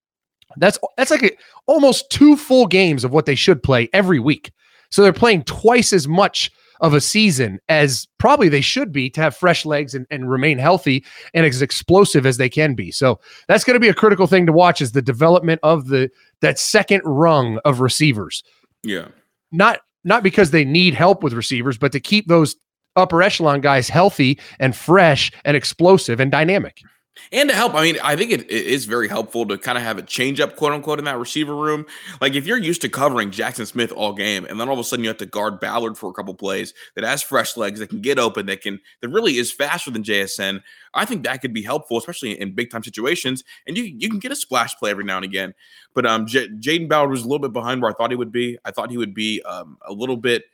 that's 0.57 0.79
that's 0.97 1.11
like 1.11 1.23
a, 1.23 1.31
almost 1.67 2.11
two 2.11 2.37
full 2.37 2.67
games 2.67 3.05
of 3.05 3.13
what 3.13 3.27
they 3.27 3.35
should 3.35 3.63
play 3.63 3.89
every 3.93 4.21
week. 4.21 4.53
So 4.91 5.03
they're 5.03 5.13
playing 5.13 5.45
twice 5.45 5.93
as 5.93 6.07
much 6.07 6.51
of 6.81 6.95
a 6.95 7.01
season 7.01 7.61
as 7.69 8.07
probably 8.19 8.49
they 8.49 8.61
should 8.61 8.93
be 8.93 9.09
to 9.11 9.21
have 9.21 9.37
fresh 9.37 9.65
legs 9.65 9.95
and, 9.95 10.07
and 10.11 10.31
remain 10.31 10.59
healthy 10.59 11.05
and 11.33 11.47
as 11.47 11.63
explosive 11.63 12.27
as 12.27 12.37
they 12.37 12.49
can 12.49 12.75
be. 12.75 12.91
So 12.91 13.21
that's 13.49 13.65
going 13.65 13.75
to 13.75 13.81
be 13.81 13.89
a 13.89 13.95
critical 13.95 14.27
thing 14.27 14.47
to 14.47 14.53
watch 14.53 14.81
is 14.81 14.93
the 14.93 15.03
development 15.03 15.61
of 15.63 15.89
the 15.89 16.11
that 16.41 16.59
second 16.59 17.03
rung 17.05 17.59
of 17.65 17.81
receivers. 17.81 18.43
Yeah. 18.83 19.09
Not 19.51 19.81
not 20.05 20.23
because 20.23 20.51
they 20.51 20.65
need 20.65 20.95
help 20.95 21.23
with 21.23 21.33
receivers, 21.33 21.79
but 21.79 21.93
to 21.93 22.01
keep 22.01 22.29
those 22.29 22.57
upper 22.97 23.23
echelon 23.23 23.61
guys 23.61 23.89
healthy 23.89 24.39
and 24.59 24.77
fresh 24.77 25.31
and 25.45 25.57
explosive 25.57 26.21
and 26.21 26.31
dynamic. 26.31 26.83
And 27.31 27.49
to 27.49 27.55
help, 27.55 27.75
I 27.75 27.83
mean, 27.83 27.97
I 28.03 28.17
think 28.17 28.33
it, 28.33 28.41
it 28.43 28.67
is 28.67 28.87
very 28.87 29.09
helpful 29.09 29.47
to 29.47 29.57
kind 29.57 29.79
of 29.79 29.85
have 29.85 29.99
a 29.99 30.03
change 30.03 30.41
up, 30.41 30.57
quote 30.57 30.73
unquote, 30.73 30.99
in 30.99 31.05
that 31.05 31.19
receiver 31.19 31.55
room. 31.55 31.87
Like 32.21 32.35
if 32.35 32.45
you're 32.45 32.59
used 32.59 32.81
to 32.83 32.89
covering 32.89 33.31
Jaxon 33.31 33.67
Smith 33.67 33.93
all 33.93 34.13
game, 34.13 34.45
and 34.45 34.61
then 34.61 34.69
all 34.69 34.75
of 34.75 34.81
a 34.81 34.85
sudden 34.85 35.05
you 35.05 35.09
have 35.09 35.19
to 35.19 35.27
guard 35.27 35.61
Ballard 35.61 35.97
for 35.97 36.11
a 36.11 36.13
couple 36.13 36.35
plays 36.35 36.75
that 36.97 37.05
has 37.05 37.23
fresh 37.23 37.57
legs, 37.57 37.79
that 37.79 37.89
can 37.89 38.01
get 38.01 38.19
open, 38.19 38.47
that 38.47 38.63
can 38.63 38.81
that 39.01 39.11
really 39.11 39.37
is 39.37 39.53
faster 39.53 39.93
than 39.93 40.03
JSN. 40.03 40.61
I 40.93 41.05
think 41.05 41.23
that 41.25 41.41
could 41.41 41.55
be 41.55 41.63
helpful, 41.63 41.99
especially 41.99 42.39
in 42.41 42.53
big 42.53 42.71
time 42.71 42.83
situations. 42.83 43.45
And 43.67 43.77
you 43.79 43.85
you 43.85 44.09
can 44.09 44.19
get 44.19 44.33
a 44.33 44.37
splash 44.37 44.77
play 44.77 44.91
every 44.91 45.05
now 45.05 45.17
and 45.17 45.25
again. 45.25 45.55
But 45.95 46.07
um, 46.07 46.27
J- 46.27 46.49
Jayden 46.49 46.89
Ballard 46.89 47.11
was 47.11 47.21
a 47.21 47.29
little 47.29 47.39
bit 47.39 47.53
behind 47.53 47.81
where 47.81 47.93
I 47.93 47.95
thought 47.95 48.11
he 48.11 48.17
would 48.17 48.33
be. 48.33 48.59
I 48.65 48.73
thought 48.73 48.91
he 48.91 48.99
would 48.99 49.15
be 49.15 49.41
um 49.43 49.79
a 49.87 49.93
little 49.93 50.17
bit. 50.17 50.45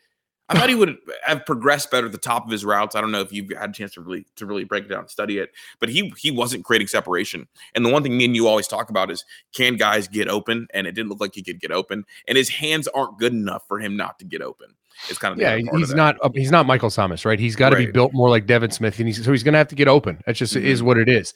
I 0.51 0.59
thought 0.59 0.69
he 0.69 0.75
would 0.75 0.97
have 1.25 1.47
progressed 1.47 1.91
better 1.91 2.07
at 2.07 2.13
the 2.13 2.19
top 2.19 2.45
of 2.45 2.51
his 2.51 2.65
routes. 2.65 2.97
I 2.97 3.01
don't 3.01 3.13
know 3.13 3.21
if 3.21 3.33
you've 3.33 3.51
had 3.57 3.71
a 3.71 3.73
chance 3.73 3.95
to 3.95 4.01
really 4.03 4.27
to 4.37 4.47
really 4.47 4.65
break 4.65 4.85
it 4.85 4.89
down 4.89 5.01
and 5.01 5.11
study 5.11 5.39
it, 5.39 5.51
but 5.79 5.89
he 5.89 6.13
he 6.19 6.31
wasn't 6.31 6.65
creating 6.65 6.89
separation. 6.89 7.47
And 7.75 7.87
the 7.87 7.89
one 7.91 8.03
thing 8.03 8.17
me 8.17 8.25
and 8.27 8.35
you 8.37 8.49
always 8.49 8.67
talk 8.67 8.91
about 8.91 9.11
is 9.11 9.25
can 9.55 9.77
guys 9.77 10.09
get 10.09 10.29
open? 10.29 10.67
And 10.75 10.87
it 10.87 10.93
didn't 10.93 11.09
look 11.09 11.21
like 11.21 11.35
he 11.35 11.43
could 11.43 11.61
get 11.61 11.71
open. 11.71 12.05
And 12.29 12.37
his 12.37 12.49
hands 12.49 12.89
aren't 12.89 13.19
good 13.19 13.33
enough 13.33 13.63
for 13.69 13.79
him 13.79 13.97
not 13.97 14.19
to 14.19 14.25
get 14.25 14.43
open. 14.43 14.75
It's 15.09 15.19
kind 15.19 15.33
of 15.33 15.39
the 15.39 15.45
Yeah, 15.45 15.55
of 15.55 15.79
he's 15.79 15.89
that. 15.91 15.97
not 15.97 16.17
uh, 16.23 16.29
he's 16.35 16.51
not 16.51 16.67
Michael 16.67 16.91
Thomas, 16.91 17.25
right? 17.25 17.39
He's 17.39 17.57
got 17.57 17.71
to 17.71 17.77
be 17.77 17.87
built 17.87 18.13
more 18.13 18.29
like 18.29 18.47
Devin 18.47 18.71
Smith, 18.73 18.99
and 18.99 19.07
he's 19.09 19.25
so 19.25 19.31
he's 19.33 19.43
going 19.43 19.53
to 19.55 19.59
have 19.59 19.69
to 19.69 19.75
get 19.77 19.89
open. 19.89 20.21
That's 20.27 20.39
just 20.39 20.55
Mhm. 20.55 20.63
is 20.63 20.83
what 20.83 20.99
it 20.99 21.09
is. 21.09 21.33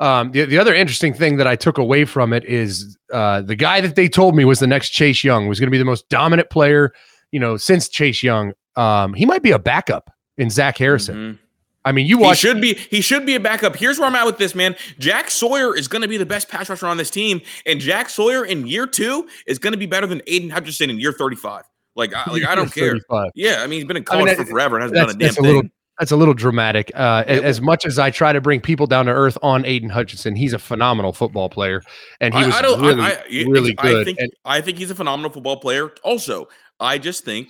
Um, 0.00 0.32
the, 0.32 0.44
the 0.44 0.58
other 0.58 0.74
interesting 0.74 1.14
thing 1.14 1.36
that 1.38 1.46
I 1.46 1.56
took 1.56 1.78
away 1.78 2.04
from 2.04 2.32
it 2.32 2.44
is 2.44 2.98
uh, 3.12 3.40
the 3.42 3.54
guy 3.56 3.80
that 3.80 3.96
they 3.96 4.08
told 4.08 4.34
me 4.36 4.44
was 4.44 4.58
the 4.58 4.66
next 4.66 4.90
Chase 4.90 5.24
Young 5.24 5.46
was 5.46 5.58
going 5.60 5.68
to 5.68 5.70
be 5.70 5.78
the 5.78 5.84
most 5.86 6.08
dominant 6.10 6.50
player, 6.50 6.92
you 7.36 7.40
know, 7.40 7.58
since 7.58 7.86
Chase 7.90 8.22
Young. 8.22 8.54
Um, 8.76 9.12
he 9.12 9.26
might 9.26 9.42
be 9.42 9.50
a 9.50 9.58
backup 9.58 10.10
in 10.38 10.48
Zach 10.48 10.78
Harrison. 10.78 11.16
Mhm. 11.16 11.38
I 11.84 11.92
mean, 11.92 12.06
you 12.06 12.18
He 12.24 12.34
should 12.34 12.62
be 12.62 12.72
he 12.74 13.02
should 13.02 13.26
be 13.26 13.34
a 13.34 13.40
backup. 13.40 13.76
Here's 13.76 13.98
where 13.98 14.08
I'm 14.08 14.14
at 14.16 14.24
with 14.24 14.38
this, 14.38 14.54
man. 14.54 14.74
Jack 14.98 15.30
Sawyer 15.30 15.76
is 15.76 15.86
going 15.86 16.00
to 16.00 16.08
be 16.08 16.16
the 16.16 16.24
best 16.26 16.48
pass 16.48 16.70
rusher 16.70 16.86
on 16.86 16.96
this 16.96 17.10
team, 17.10 17.42
and 17.66 17.78
Jack 17.78 18.08
Sawyer 18.08 18.42
in 18.46 18.66
year 18.66 18.86
two 18.86 19.28
is 19.46 19.58
going 19.58 19.72
to 19.72 19.78
be 19.78 19.84
better 19.86 20.06
than 20.06 20.22
Aidan 20.26 20.48
Hutchinson 20.48 20.88
in 20.88 20.98
year 20.98 21.12
35. 21.12 21.64
Like, 21.94 22.14
I, 22.14 22.30
like 22.30 22.44
I 22.44 22.54
don't 22.54 22.72
care. 22.74 22.92
35. 22.92 23.30
Yeah, 23.34 23.56
I 23.60 23.66
mean 23.66 23.80
he's 23.80 23.84
been 23.84 23.98
in 23.98 24.04
I 24.10 24.16
mean, 24.16 24.24
college 24.26 24.38
that- 24.38 24.46
for 24.46 24.50
forever 24.50 24.76
and 24.76 24.82
hasn't 24.84 24.96
done 24.96 25.10
a 25.10 25.12
damn 25.12 25.18
that's 25.20 25.38
a 25.38 25.42
thing. 25.42 25.54
little 25.54 25.70
that's 25.98 26.10
a 26.10 26.16
little 26.16 26.34
dramatic. 26.34 26.90
Uh, 26.94 27.24
Yeah. 27.26 27.34
as 27.36 27.62
much 27.62 27.86
as 27.86 27.98
I 27.98 28.10
try 28.10 28.30
to 28.34 28.40
bring 28.42 28.60
people 28.60 28.86
down 28.86 29.06
to 29.06 29.12
earth 29.12 29.38
on 29.42 29.64
Aidan 29.64 29.88
Hutchinson, 29.88 30.36
he's 30.36 30.52
a 30.52 30.58
phenomenal 30.58 31.14
football 31.14 31.48
player, 31.48 31.80
and 32.20 32.34
he 32.34 32.40
I- 32.40 32.46
was 32.46 32.54
I 32.54 32.58
I- 32.58 32.62
really, 32.62 33.02
I- 33.02 33.22
really 33.48 33.74
I 33.78 33.82
good. 33.82 34.04
think, 34.04 34.18
And- 34.20 34.30
I 34.44 34.60
think 34.60 34.76
he's 34.76 34.90
a 34.90 34.94
phenomenal 34.94 35.30
football 35.30 35.56
player. 35.56 35.88
Also, 36.02 36.48
I 36.80 36.98
just 36.98 37.24
think 37.24 37.48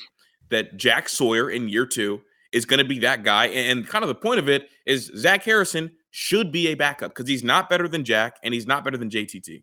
that 0.51 0.77
Jack 0.77 1.09
Sawyer 1.09 1.51
in 1.51 1.69
year 1.69 1.87
two 1.87 2.21
is 2.53 2.65
going 2.65 2.79
to 2.79 2.85
be 2.85 3.01
that 3.01 3.23
guy. 3.23 3.47
And 3.47 3.87
kind 3.87 4.03
of 4.03 4.09
the 4.09 4.15
point 4.15 4.39
of 4.39 4.49
it 4.49 4.69
is 4.87 5.11
Zach 5.17 5.43
Harrison 5.43 5.91
should 6.11 6.53
be 6.53 6.69
a 6.69 6.75
backup 6.75 7.11
because 7.11 7.29
he's 7.29 7.45
not 7.45 7.69
better 7.69 7.89
than 7.89 8.05
Jack 8.05 8.39
and 8.43 8.55
he's 8.55 8.67
not 8.67 8.85
better 8.85 8.97
than 8.97 9.11
JTT. 9.11 9.63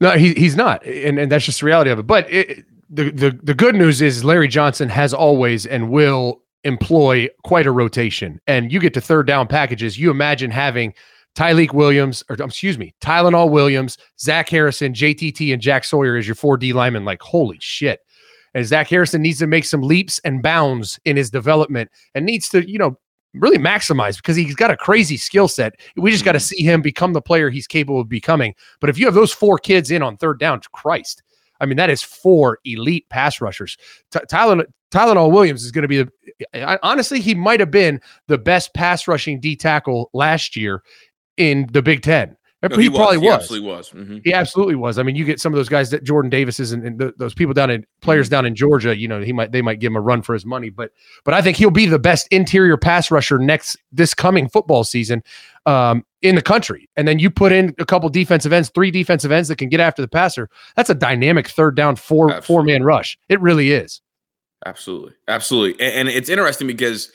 No, 0.00 0.12
he, 0.12 0.32
he's 0.34 0.56
not, 0.56 0.84
and, 0.86 1.18
and 1.18 1.30
that's 1.30 1.44
just 1.44 1.60
the 1.60 1.66
reality 1.66 1.90
of 1.90 1.98
it. 1.98 2.06
But 2.06 2.30
it, 2.32 2.64
the, 2.88 3.10
the 3.10 3.38
the 3.42 3.54
good 3.54 3.74
news 3.74 4.00
is 4.00 4.24
Larry 4.24 4.48
Johnson 4.48 4.88
has 4.88 5.12
always 5.12 5.66
and 5.66 5.90
will 5.90 6.40
employ 6.64 7.28
quite 7.44 7.66
a 7.66 7.72
rotation. 7.72 8.40
And 8.46 8.72
you 8.72 8.80
get 8.80 8.94
to 8.94 9.00
third 9.00 9.26
down 9.26 9.46
packages. 9.46 9.98
You 9.98 10.10
imagine 10.10 10.50
having 10.50 10.94
Tyleik 11.38 11.72
Williams, 11.72 12.24
or 12.28 12.42
um, 12.42 12.48
excuse 12.48 12.78
me, 12.78 12.92
Tylenol 13.00 13.50
Williams, 13.50 13.96
Zach 14.18 14.48
Harrison, 14.48 14.92
JTT, 14.92 15.52
and 15.52 15.62
Jack 15.62 15.84
Sawyer 15.84 16.16
is 16.16 16.26
your 16.26 16.34
four 16.34 16.56
D 16.56 16.72
lineman. 16.72 17.04
Like 17.04 17.22
holy 17.22 17.58
shit! 17.60 18.00
And 18.54 18.66
Zach 18.66 18.88
Harrison 18.88 19.22
needs 19.22 19.38
to 19.38 19.46
make 19.46 19.64
some 19.64 19.82
leaps 19.82 20.18
and 20.24 20.42
bounds 20.42 20.98
in 21.04 21.16
his 21.16 21.30
development, 21.30 21.92
and 22.16 22.26
needs 22.26 22.48
to 22.48 22.68
you 22.68 22.76
know 22.76 22.98
really 23.34 23.56
maximize 23.56 24.16
because 24.16 24.34
he's 24.34 24.56
got 24.56 24.72
a 24.72 24.76
crazy 24.76 25.16
skill 25.16 25.46
set. 25.46 25.74
We 25.96 26.10
just 26.10 26.24
got 26.24 26.32
to 26.32 26.40
see 26.40 26.64
him 26.64 26.82
become 26.82 27.12
the 27.12 27.22
player 27.22 27.50
he's 27.50 27.68
capable 27.68 28.00
of 28.00 28.08
becoming. 28.08 28.54
But 28.80 28.90
if 28.90 28.98
you 28.98 29.06
have 29.06 29.14
those 29.14 29.32
four 29.32 29.58
kids 29.58 29.92
in 29.92 30.02
on 30.02 30.16
third 30.16 30.40
down, 30.40 30.60
Christ, 30.72 31.22
I 31.60 31.66
mean 31.66 31.76
that 31.76 31.88
is 31.88 32.02
four 32.02 32.58
elite 32.64 33.08
pass 33.10 33.40
rushers. 33.40 33.76
T- 34.10 34.18
Tylen 34.28 34.64
Tylenol 34.90 35.30
Williams 35.30 35.64
is 35.64 35.70
going 35.70 35.82
to 35.82 35.88
be 35.88 36.02
the 36.02 36.10
I, 36.54 36.78
honestly 36.82 37.20
he 37.20 37.34
might 37.34 37.60
have 37.60 37.70
been 37.70 38.00
the 38.26 38.38
best 38.38 38.72
pass 38.74 39.06
rushing 39.06 39.38
D 39.38 39.54
tackle 39.54 40.10
last 40.14 40.56
year 40.56 40.82
in 41.38 41.68
the 41.72 41.82
Big 41.82 42.02
Ten. 42.02 42.36
No, 42.60 42.76
he, 42.76 42.90
probably 42.90 43.20
He 43.20 43.26
was. 43.26 43.34
absolutely 43.34 43.68
was. 43.68 43.90
Mhm. 43.90 44.20
He 44.24 44.32
absolutely 44.34 44.74
was. 44.74 44.98
I 44.98 45.04
mean, 45.04 45.14
you 45.14 45.24
get 45.24 45.38
some 45.38 45.52
of 45.52 45.56
those 45.56 45.68
guys 45.68 45.90
that 45.90 46.02
Jordan 46.02 46.28
Davis 46.28 46.58
is 46.58 46.72
and, 46.72 46.84
and 46.84 46.98
th- 46.98 47.14
those 47.16 47.32
people 47.32 47.54
down 47.54 47.70
in 47.70 47.86
players 48.00 48.28
down 48.28 48.44
in 48.44 48.56
Georgia. 48.56 48.98
You 48.98 49.06
know, 49.06 49.20
he 49.20 49.32
might 49.32 49.52
they 49.52 49.62
might 49.62 49.78
give 49.78 49.92
him 49.92 49.96
a 49.96 50.00
run 50.00 50.22
for 50.22 50.32
his 50.34 50.44
money, 50.44 50.68
but 50.68 50.90
but 51.24 51.34
I 51.34 51.40
think 51.40 51.56
he'll 51.56 51.70
be 51.70 51.86
the 51.86 52.00
best 52.00 52.26
interior 52.32 52.76
pass 52.76 53.12
rusher 53.12 53.38
next 53.38 53.76
this 53.92 54.12
coming 54.12 54.48
football 54.48 54.82
season 54.82 55.22
um, 55.66 56.04
in 56.22 56.34
the 56.34 56.42
country. 56.42 56.88
And 56.96 57.06
then 57.06 57.20
you 57.20 57.30
put 57.30 57.52
in 57.52 57.76
a 57.78 57.86
couple 57.86 58.08
defensive 58.08 58.52
ends, 58.52 58.70
three 58.74 58.90
defensive 58.90 59.30
ends 59.30 59.48
that 59.50 59.56
can 59.56 59.68
get 59.68 59.78
after 59.78 60.02
the 60.02 60.08
passer. 60.08 60.50
That's 60.74 60.90
a 60.90 60.96
dynamic 60.96 61.46
third 61.46 61.76
down 61.76 61.94
four 61.94 62.42
four 62.42 62.64
man 62.64 62.82
rush. 62.82 63.16
It 63.28 63.40
really 63.40 63.70
is. 63.70 64.00
Absolutely, 64.66 65.12
absolutely, 65.28 65.80
and, 65.86 66.08
and 66.08 66.08
it's 66.08 66.28
interesting 66.28 66.66
because 66.66 67.12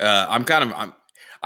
uh, 0.00 0.24
I'm 0.30 0.44
kind 0.44 0.64
of 0.64 0.72
I'm. 0.74 0.94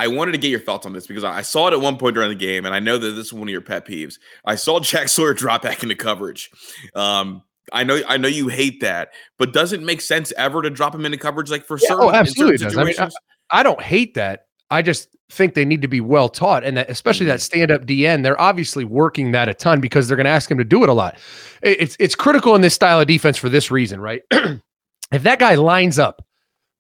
I 0.00 0.08
wanted 0.08 0.32
to 0.32 0.38
get 0.38 0.48
your 0.48 0.60
thoughts 0.60 0.86
on 0.86 0.94
this 0.94 1.06
because 1.06 1.24
I 1.24 1.42
saw 1.42 1.68
it 1.68 1.74
at 1.74 1.80
one 1.82 1.98
point 1.98 2.14
during 2.14 2.30
the 2.30 2.34
game, 2.34 2.64
and 2.64 2.74
I 2.74 2.80
know 2.80 2.96
that 2.96 3.10
this 3.10 3.26
is 3.26 3.32
one 3.34 3.42
of 3.42 3.50
your 3.50 3.60
pet 3.60 3.86
peeves. 3.86 4.18
I 4.46 4.54
saw 4.54 4.80
Jack 4.80 5.10
Sawyer 5.10 5.34
drop 5.34 5.60
back 5.60 5.82
into 5.82 5.94
coverage. 5.94 6.50
Um, 6.94 7.42
I 7.70 7.84
know, 7.84 8.00
I 8.08 8.16
know 8.16 8.26
you 8.26 8.48
hate 8.48 8.80
that, 8.80 9.10
but 9.36 9.52
does 9.52 9.74
it 9.74 9.82
make 9.82 10.00
sense 10.00 10.32
ever 10.38 10.62
to 10.62 10.70
drop 10.70 10.94
him 10.94 11.04
into 11.04 11.18
coverage 11.18 11.50
like 11.50 11.66
for 11.66 11.76
Yeah, 11.76 11.88
certain? 11.88 12.04
oh, 12.04 12.10
absolutely 12.12 12.56
certain 12.56 12.68
does. 12.72 12.78
I 12.78 12.84
mean, 12.84 12.94
situations? 12.94 13.16
I 13.50 13.62
don't 13.62 13.82
hate 13.82 14.14
that. 14.14 14.46
I 14.70 14.80
just 14.80 15.10
think 15.30 15.52
they 15.52 15.66
need 15.66 15.82
to 15.82 15.88
be 15.88 16.00
well 16.00 16.30
taught, 16.30 16.64
and 16.64 16.78
that 16.78 16.88
especially 16.88 17.26
that 17.26 17.42
stand 17.42 17.70
up 17.70 17.82
DN, 17.84 18.22
they're 18.22 18.40
obviously 18.40 18.86
working 18.86 19.32
that 19.32 19.50
a 19.50 19.54
ton 19.54 19.82
because 19.82 20.08
they're 20.08 20.16
going 20.16 20.24
to 20.24 20.30
ask 20.30 20.50
him 20.50 20.56
to 20.56 20.64
do 20.64 20.82
it 20.82 20.88
a 20.88 20.94
lot. 20.94 21.18
It's 21.60 21.94
it's 22.00 22.14
critical 22.14 22.54
in 22.54 22.62
this 22.62 22.72
style 22.74 23.00
of 23.00 23.06
defense 23.06 23.36
for 23.36 23.50
this 23.50 23.70
reason, 23.70 24.00
right? 24.00 24.22
if 24.30 25.22
that 25.24 25.38
guy 25.40 25.56
lines 25.56 25.98
up 25.98 26.24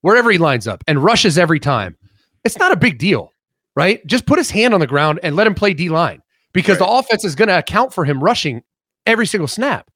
wherever 0.00 0.30
he 0.30 0.38
lines 0.38 0.66
up 0.66 0.82
and 0.88 1.04
rushes 1.04 1.36
every 1.36 1.60
time, 1.60 1.98
it's 2.44 2.58
not 2.58 2.72
a 2.72 2.76
big 2.76 2.98
deal, 2.98 3.32
right? 3.74 4.04
Just 4.06 4.26
put 4.26 4.38
his 4.38 4.50
hand 4.50 4.74
on 4.74 4.80
the 4.80 4.86
ground 4.86 5.20
and 5.22 5.36
let 5.36 5.46
him 5.46 5.54
play 5.54 5.74
D 5.74 5.88
line 5.88 6.22
because 6.52 6.78
the 6.78 6.86
offense 6.86 7.24
is 7.24 7.34
going 7.34 7.48
to 7.48 7.58
account 7.58 7.92
for 7.92 8.04
him 8.04 8.22
rushing 8.22 8.62
every 9.06 9.26
single 9.26 9.48
snap. 9.48 9.90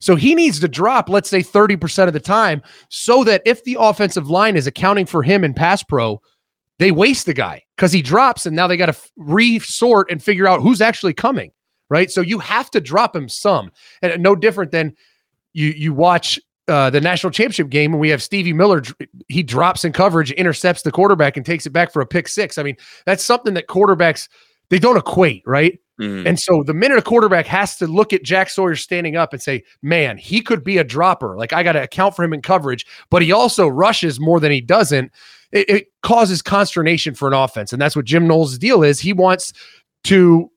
So 0.00 0.14
he 0.14 0.34
needs 0.34 0.60
to 0.60 0.68
drop, 0.68 1.08
let's 1.08 1.28
say 1.28 1.40
30% 1.40 2.06
of 2.06 2.12
the 2.12 2.20
time, 2.20 2.62
so 2.90 3.24
that 3.24 3.42
if 3.46 3.64
the 3.64 3.76
offensive 3.80 4.28
line 4.28 4.56
is 4.56 4.66
accounting 4.66 5.06
for 5.06 5.22
him 5.22 5.42
in 5.42 5.54
pass 5.54 5.82
pro, 5.82 6.20
they 6.78 6.90
waste 6.90 7.26
the 7.26 7.34
guy 7.34 7.62
because 7.76 7.92
he 7.92 8.02
drops 8.02 8.44
and 8.44 8.54
now 8.54 8.66
they 8.66 8.76
got 8.76 8.86
to 8.86 8.90
f- 8.90 9.10
resort 9.16 10.10
and 10.10 10.22
figure 10.22 10.46
out 10.46 10.60
who's 10.60 10.82
actually 10.82 11.14
coming, 11.14 11.50
right? 11.88 12.10
So 12.10 12.20
you 12.20 12.38
have 12.40 12.70
to 12.72 12.80
drop 12.80 13.16
him 13.16 13.28
some. 13.28 13.70
And 14.02 14.22
no 14.22 14.36
different 14.36 14.72
than 14.72 14.94
you 15.54 15.68
you 15.68 15.94
watch 15.94 16.38
uh, 16.68 16.90
the 16.90 17.00
national 17.00 17.30
championship 17.30 17.68
game 17.68 17.92
and 17.92 18.00
we 18.00 18.08
have 18.08 18.22
Stevie 18.22 18.52
Miller. 18.52 18.82
He 19.28 19.42
drops 19.42 19.84
in 19.84 19.92
coverage, 19.92 20.32
intercepts 20.32 20.82
the 20.82 20.92
quarterback, 20.92 21.36
and 21.36 21.46
takes 21.46 21.66
it 21.66 21.70
back 21.70 21.92
for 21.92 22.00
a 22.02 22.06
pick 22.06 22.28
six. 22.28 22.58
I 22.58 22.62
mean, 22.62 22.76
that's 23.04 23.24
something 23.24 23.54
that 23.54 23.68
quarterbacks 23.68 24.28
they 24.68 24.78
don't 24.78 24.96
equate, 24.96 25.42
right? 25.46 25.78
Mhm. 26.00 26.26
And 26.26 26.38
so 26.38 26.62
the 26.62 26.74
minute 26.74 26.98
a 26.98 27.02
quarterback 27.02 27.46
has 27.46 27.76
to 27.76 27.86
look 27.86 28.12
at 28.12 28.22
Jack 28.22 28.50
Sawyer 28.50 28.76
standing 28.76 29.16
up 29.16 29.32
and 29.32 29.40
say, 29.40 29.62
man, 29.80 30.18
he 30.18 30.40
could 30.42 30.62
be 30.62 30.78
a 30.78 30.84
dropper. 30.84 31.36
Like 31.36 31.52
I 31.52 31.62
got 31.62 31.72
to 31.72 31.82
account 31.82 32.14
for 32.16 32.24
him 32.24 32.32
in 32.34 32.42
coverage, 32.42 32.84
but 33.10 33.22
he 33.22 33.32
also 33.32 33.66
rushes 33.66 34.20
more 34.20 34.40
than 34.40 34.52
he 34.52 34.60
doesn't. 34.60 35.10
It, 35.52 35.70
it 35.70 35.86
causes 36.02 36.42
consternation 36.42 37.14
for 37.14 37.28
an 37.28 37.34
offense. 37.34 37.72
And 37.72 37.80
that's 37.80 37.96
what 37.96 38.04
Jim 38.04 38.26
Knowles' 38.26 38.58
deal 38.58 38.82
is. 38.82 39.00
He 39.00 39.12
wants 39.12 39.52
to 40.04 40.50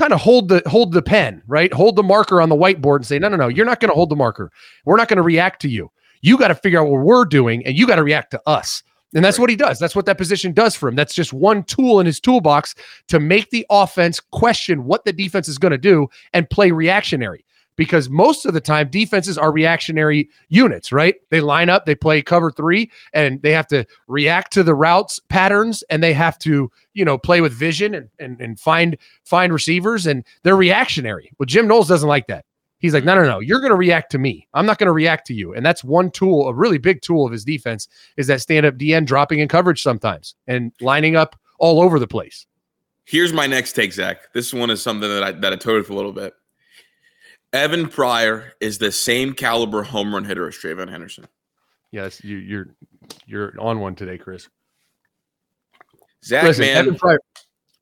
kind 0.00 0.14
of 0.14 0.20
hold 0.20 0.48
the 0.48 0.62
hold 0.66 0.92
the 0.92 1.02
pen, 1.02 1.42
right? 1.46 1.72
Hold 1.74 1.94
the 1.94 2.02
marker 2.02 2.40
on 2.40 2.48
the 2.48 2.56
whiteboard 2.56 2.96
and 2.96 3.06
say, 3.06 3.18
no, 3.18 3.28
no, 3.28 3.36
no, 3.36 3.48
you're 3.48 3.66
not 3.66 3.80
going 3.80 3.90
to 3.90 3.94
hold 3.94 4.08
the 4.08 4.16
marker. 4.16 4.50
We're 4.86 4.96
not 4.96 5.08
going 5.08 5.18
to 5.18 5.22
react 5.22 5.60
to 5.62 5.68
you. 5.68 5.90
You 6.22 6.38
got 6.38 6.48
to 6.48 6.54
figure 6.54 6.80
out 6.80 6.88
what 6.88 7.04
we're 7.04 7.26
doing 7.26 7.64
and 7.66 7.76
you 7.76 7.86
got 7.86 7.96
to 7.96 8.02
react 8.02 8.30
to 8.30 8.40
us. 8.46 8.82
And 9.14 9.24
that's 9.24 9.38
what 9.38 9.50
he 9.50 9.56
does. 9.56 9.78
That's 9.78 9.94
what 9.94 10.06
that 10.06 10.16
position 10.18 10.52
does 10.52 10.74
for 10.74 10.88
him. 10.88 10.94
That's 10.94 11.14
just 11.14 11.32
one 11.32 11.64
tool 11.64 12.00
in 12.00 12.06
his 12.06 12.18
toolbox 12.18 12.74
to 13.08 13.20
make 13.20 13.50
the 13.50 13.66
offense 13.68 14.20
question 14.20 14.84
what 14.84 15.04
the 15.04 15.12
defense 15.12 15.48
is 15.48 15.58
going 15.58 15.72
to 15.72 15.78
do 15.78 16.08
and 16.32 16.48
play 16.48 16.70
reactionary. 16.70 17.44
Because 17.76 18.10
most 18.10 18.44
of 18.44 18.52
the 18.52 18.60
time, 18.60 18.90
defenses 18.90 19.38
are 19.38 19.50
reactionary 19.50 20.28
units, 20.48 20.92
right? 20.92 21.14
They 21.30 21.40
line 21.40 21.70
up, 21.70 21.86
they 21.86 21.94
play 21.94 22.20
cover 22.20 22.50
three, 22.50 22.90
and 23.14 23.40
they 23.42 23.52
have 23.52 23.66
to 23.68 23.86
react 24.06 24.52
to 24.52 24.62
the 24.62 24.74
routes 24.74 25.18
patterns, 25.28 25.82
and 25.88 26.02
they 26.02 26.12
have 26.12 26.38
to, 26.40 26.70
you 26.92 27.04
know, 27.04 27.16
play 27.16 27.40
with 27.40 27.52
vision 27.52 27.94
and 27.94 28.08
and, 28.18 28.40
and 28.40 28.60
find 28.60 28.98
find 29.24 29.52
receivers, 29.52 30.06
and 30.06 30.24
they're 30.42 30.56
reactionary. 30.56 31.32
Well, 31.38 31.46
Jim 31.46 31.66
Knowles 31.66 31.88
doesn't 31.88 32.08
like 32.08 32.26
that. 32.26 32.44
He's 32.80 32.94
like, 32.94 33.04
no, 33.04 33.14
no, 33.14 33.24
no, 33.24 33.40
you're 33.40 33.60
going 33.60 33.70
to 33.70 33.76
react 33.76 34.10
to 34.12 34.18
me. 34.18 34.48
I'm 34.54 34.64
not 34.64 34.78
going 34.78 34.86
to 34.86 34.92
react 34.92 35.26
to 35.26 35.34
you. 35.34 35.54
And 35.54 35.64
that's 35.64 35.84
one 35.84 36.10
tool, 36.10 36.48
a 36.48 36.54
really 36.54 36.78
big 36.78 37.02
tool 37.02 37.26
of 37.26 37.32
his 37.32 37.44
defense, 37.44 37.86
is 38.16 38.26
that 38.28 38.40
stand 38.40 38.64
up 38.64 38.76
DN 38.76 39.04
dropping 39.04 39.40
in 39.40 39.48
coverage 39.48 39.82
sometimes 39.82 40.34
and 40.46 40.72
lining 40.80 41.14
up 41.14 41.36
all 41.58 41.82
over 41.82 41.98
the 41.98 42.08
place. 42.08 42.46
Here's 43.04 43.34
my 43.34 43.46
next 43.46 43.74
take, 43.74 43.92
Zach. 43.92 44.32
This 44.32 44.54
one 44.54 44.70
is 44.70 44.82
something 44.82 45.08
that 45.08 45.22
I 45.22 45.32
that 45.32 45.52
I 45.52 45.56
toted 45.56 45.86
for 45.86 45.92
a 45.92 45.96
little 45.96 46.12
bit. 46.12 46.32
Evan 47.52 47.88
Pryor 47.88 48.52
is 48.60 48.78
the 48.78 48.92
same 48.92 49.32
caliber 49.34 49.82
home 49.82 50.14
run 50.14 50.24
hitter 50.24 50.46
as 50.46 50.54
TreVeyon 50.56 50.88
Henderson. 50.90 51.26
Yes, 51.90 52.22
you, 52.22 52.36
you're 52.36 52.66
you're 53.26 53.60
on 53.60 53.80
one 53.80 53.94
today, 53.96 54.16
Chris. 54.18 54.48
Zach, 56.24 56.44
Listen, 56.44 56.66
man, 56.66 56.76
Evan 56.76 56.94
Pryor, 56.96 57.18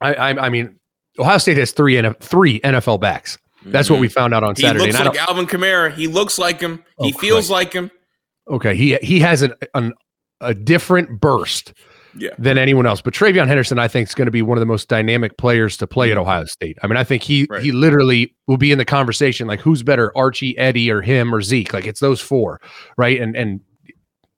I, 0.01 0.15
I 0.15 0.47
I 0.47 0.49
mean, 0.49 0.79
Ohio 1.19 1.39
State 1.39 1.59
has 1.59 1.73
three 1.73 1.95
NF, 1.95 2.19
three 2.21 2.61
NFL 2.61 3.01
backs. 3.01 3.39
That's 3.67 3.91
what 3.91 3.97
mm-hmm. 3.97 4.03
we 4.03 4.09
found 4.09 4.35
out 4.35 4.45
on 4.45 4.55
He 4.55 4.63
Saturday. 4.63 4.87
looks 4.87 4.97
and 4.97 5.09
like 5.09 5.29
Alvin 5.29 5.47
Kamara. 5.47 5.93
He 5.93 6.07
looks 6.07 6.39
like 6.39 6.61
him. 6.61 6.83
He 7.01 7.13
Oh, 7.15 7.19
feels 7.19 7.49
Christ. 7.49 7.51
like 7.51 7.73
him. 7.73 7.91
okay, 8.49 8.75
he 8.77 8.97
he 9.03 9.21
has 9.21 9.43
an, 9.43 9.53
an 9.75 9.93
a 10.41 10.55
different 10.55 11.21
burst 11.21 11.75
Yeah. 12.17 12.31
than 12.39 12.59
anyone 12.59 12.87
else. 12.87 13.01
But 13.01 13.15
TreVeyon 13.15 13.47
Henderson, 13.47 13.79
I 13.79 13.89
think, 13.89 14.09
is 14.09 14.15
going 14.15 14.27
to 14.27 14.33
be 14.33 14.43
one 14.43 14.59
of 14.59 14.61
the 14.61 14.67
most 14.67 14.89
dynamic 14.89 15.37
players 15.39 15.77
to 15.79 15.87
play 15.87 16.11
at 16.11 16.19
Ohio 16.19 16.45
State. 16.47 16.79
I 16.83 16.87
mean, 16.87 16.97
I 16.97 17.05
think 17.05 17.23
he 17.23 17.47
Right. 17.51 17.63
he 17.63 17.73
literally 17.73 18.35
will 18.47 18.57
be 18.57 18.73
in 18.73 18.79
the 18.79 18.85
conversation 18.85 19.47
like 19.47 19.61
who's 19.61 19.83
better, 19.83 20.17
Archie, 20.17 20.57
Eddie, 20.59 20.91
or 20.91 21.03
him 21.03 21.35
or 21.35 21.43
Zeke. 21.43 21.73
Like 21.73 21.87
it's 21.87 22.01
those 22.01 22.21
four, 22.21 22.61
right? 22.97 23.21
And 23.21 23.37
and 23.37 23.61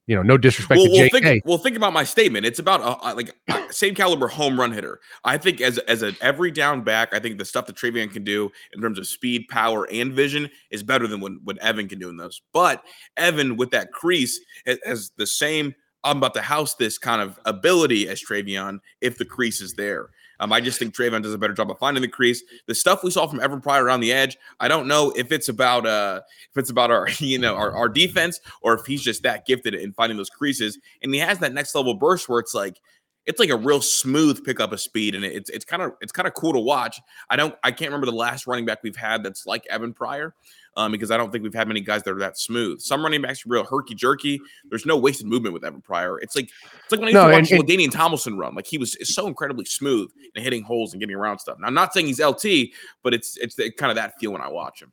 you 0.07 0.17
know, 0.17 0.23
no 0.23 0.37
disrespect 0.37 0.79
Well, 0.79 0.87
to 0.87 0.93
well, 0.93 1.09
JK. 1.09 1.23
think, 1.23 1.45
well, 1.47 1.59
think 1.59 1.77
about 1.77 1.93
my 1.93 2.03
statement. 2.03 2.45
It's 2.45 2.59
about 2.59 2.81
uh, 2.81 2.97
uh, 3.01 3.15
like 3.15 3.31
uh, 3.49 3.63
same 3.71 3.95
caliber 3.95 4.27
home 4.27 4.59
run 4.59 4.73
hitter. 4.73 4.99
I 5.23 5.39
think 5.39 5.61
as 5.61 5.79
as 5.79 6.03
an 6.03 6.17
every 6.21 6.51
down 6.51 6.83
back, 6.83 7.15
I 7.15 7.21
think 7.21 7.39
the 7.39 7.45
stuff 7.45 7.67
that 7.67 7.77
TreVeyon 7.77 8.13
can 8.13 8.25
do 8.25 8.51
in 8.73 8.81
terms 8.81 8.99
of 8.99 9.07
speed, 9.07 9.47
power, 9.49 9.87
and 9.93 10.13
vision 10.13 10.51
is 10.73 10.83
better 10.83 11.07
than 11.07 11.21
what, 11.21 11.33
what 11.45 11.59
Evan 11.59 11.89
can 11.89 12.01
do 12.01 12.09
in 12.09 12.17
those. 12.17 12.43
But 12.53 12.83
Evan 13.17 13.57
with 13.57 13.71
that 13.71 13.93
crease 13.93 14.41
has, 14.67 14.79
has 14.85 15.13
the 15.17 15.29
same. 15.29 15.77
I'm 16.05 16.19
about 16.19 16.35
to 16.35 16.43
house 16.43 16.75
this 16.75 16.99
kind 16.99 17.21
of 17.21 17.39
ability 17.45 18.09
as 18.09 18.23
TreVeyon 18.23 18.81
if 19.01 19.19
the 19.19 19.25
crease 19.25 19.61
is 19.61 19.75
there. 19.75 20.11
Um, 20.41 20.55
I 20.55 20.61
just 20.61 20.79
think 20.79 20.95
TreVeyon 20.95 21.23
does 21.23 21.35
a 21.35 21.39
better 21.39 21.53
job 21.53 21.71
of 21.71 21.79
finding 21.79 22.01
the 22.01 22.09
crease. 22.09 22.43
The 22.67 22.75
stuff 22.75 23.05
we 23.05 23.11
saw 23.11 23.27
from 23.27 23.41
Evan 23.41 23.61
Pryor 23.61 23.85
around 23.85 24.01
the 24.01 24.13
edge, 24.13 24.39
I 24.59 24.69
don't 24.69 24.89
know 24.89 25.13
if 25.15 25.33
it's 25.33 25.51
about 25.51 25.87
uh 25.87 26.23
if 26.51 26.57
it's 26.57 26.71
about 26.71 26.91
our 26.91 27.09
you 27.19 27.39
know 27.39 27.55
our, 27.55 27.73
our 27.77 27.89
defense 27.89 28.41
or 28.63 28.75
if 28.75 28.87
he's 28.87 29.03
just 29.03 29.23
that 29.23 29.47
gifted 29.47 29.75
in 29.75 29.93
finding 29.93 30.17
those 30.17 30.31
creases. 30.31 30.79
And 31.03 31.13
he 31.13 31.21
has 31.21 31.39
that 31.41 31.53
next 31.53 31.75
level 31.75 31.95
burst 31.95 32.29
where 32.29 32.41
it's 32.41 32.55
like 32.55 32.81
it's 33.27 33.39
like 33.39 33.51
a 33.51 33.57
real 33.57 33.83
smooth 33.83 34.45
pickup 34.45 34.73
of 34.73 34.81
speed, 34.81 35.15
and 35.15 35.25
it's 35.25 35.51
it's 35.51 35.65
kind 35.65 35.83
of 35.83 35.93
it's 36.01 36.13
kind 36.13 36.27
of 36.27 36.35
cool 36.35 36.53
to 36.55 36.59
watch. 36.59 37.01
I 37.29 37.37
don't 37.37 37.55
I 37.63 37.71
can't 37.71 37.91
remember 37.91 38.07
the 38.07 38.17
last 38.17 38.47
running 38.47 38.65
back 38.65 38.83
we've 38.83 38.97
had 38.97 39.23
that's 39.23 39.47
like 39.47 39.67
Evan 39.69 39.93
Pryor. 39.93 40.35
Um, 40.77 40.93
because 40.93 41.11
I 41.11 41.17
don't 41.17 41.33
think 41.33 41.43
we've 41.43 41.53
had 41.53 41.67
many 41.67 41.81
guys 41.81 42.05
that 42.05 42.13
are 42.13 42.19
that 42.21 42.39
smooth. 42.39 42.81
Some 42.81 43.03
running 43.03 43.21
backs 43.23 43.45
are 43.45 43.49
real 43.49 43.65
herky 43.65 43.95
jerky. 43.95 44.41
There's 44.69 44.87
no 44.87 44.97
wasted 44.97 45.27
movement 45.27 45.53
with 45.53 45.65
Evan 45.65 45.81
Pryor. 45.83 46.19
It's 46.21 46.37
like 46.37 46.45
it's 46.45 46.93
like 46.93 47.01
when 47.01 47.09
I 47.09 47.11
used 47.11 47.15
No, 47.15 47.29
to 47.29 47.37
watch 47.37 47.51
and- 47.51 47.63
LaDainian 47.69 47.91
Tomlinson 47.91 48.39
run. 48.39 48.55
Like 48.55 48.67
he 48.69 48.79
was 48.79 48.97
so 49.03 49.27
incredibly 49.27 49.65
smooth 49.65 50.11
and 50.35 50.45
hitting 50.45 50.63
holes 50.63 50.93
and 50.93 51.01
getting 51.01 51.17
around 51.17 51.41
stuff. 51.41 51.59
Now 51.61 51.67
I'm 51.67 51.75
not 51.75 51.93
saying 51.93 52.07
he's 52.07 52.21
LT, 52.21 52.71
but 53.03 53.13
it's 53.15 53.37
it's 53.39 53.57
the, 53.57 53.73
kind 53.73 53.91
of 53.91 53.97
that 53.97 54.15
feel 54.21 54.33
when 54.33 54.43
I 54.43 54.49
watch 54.49 54.81
him. 54.81 54.93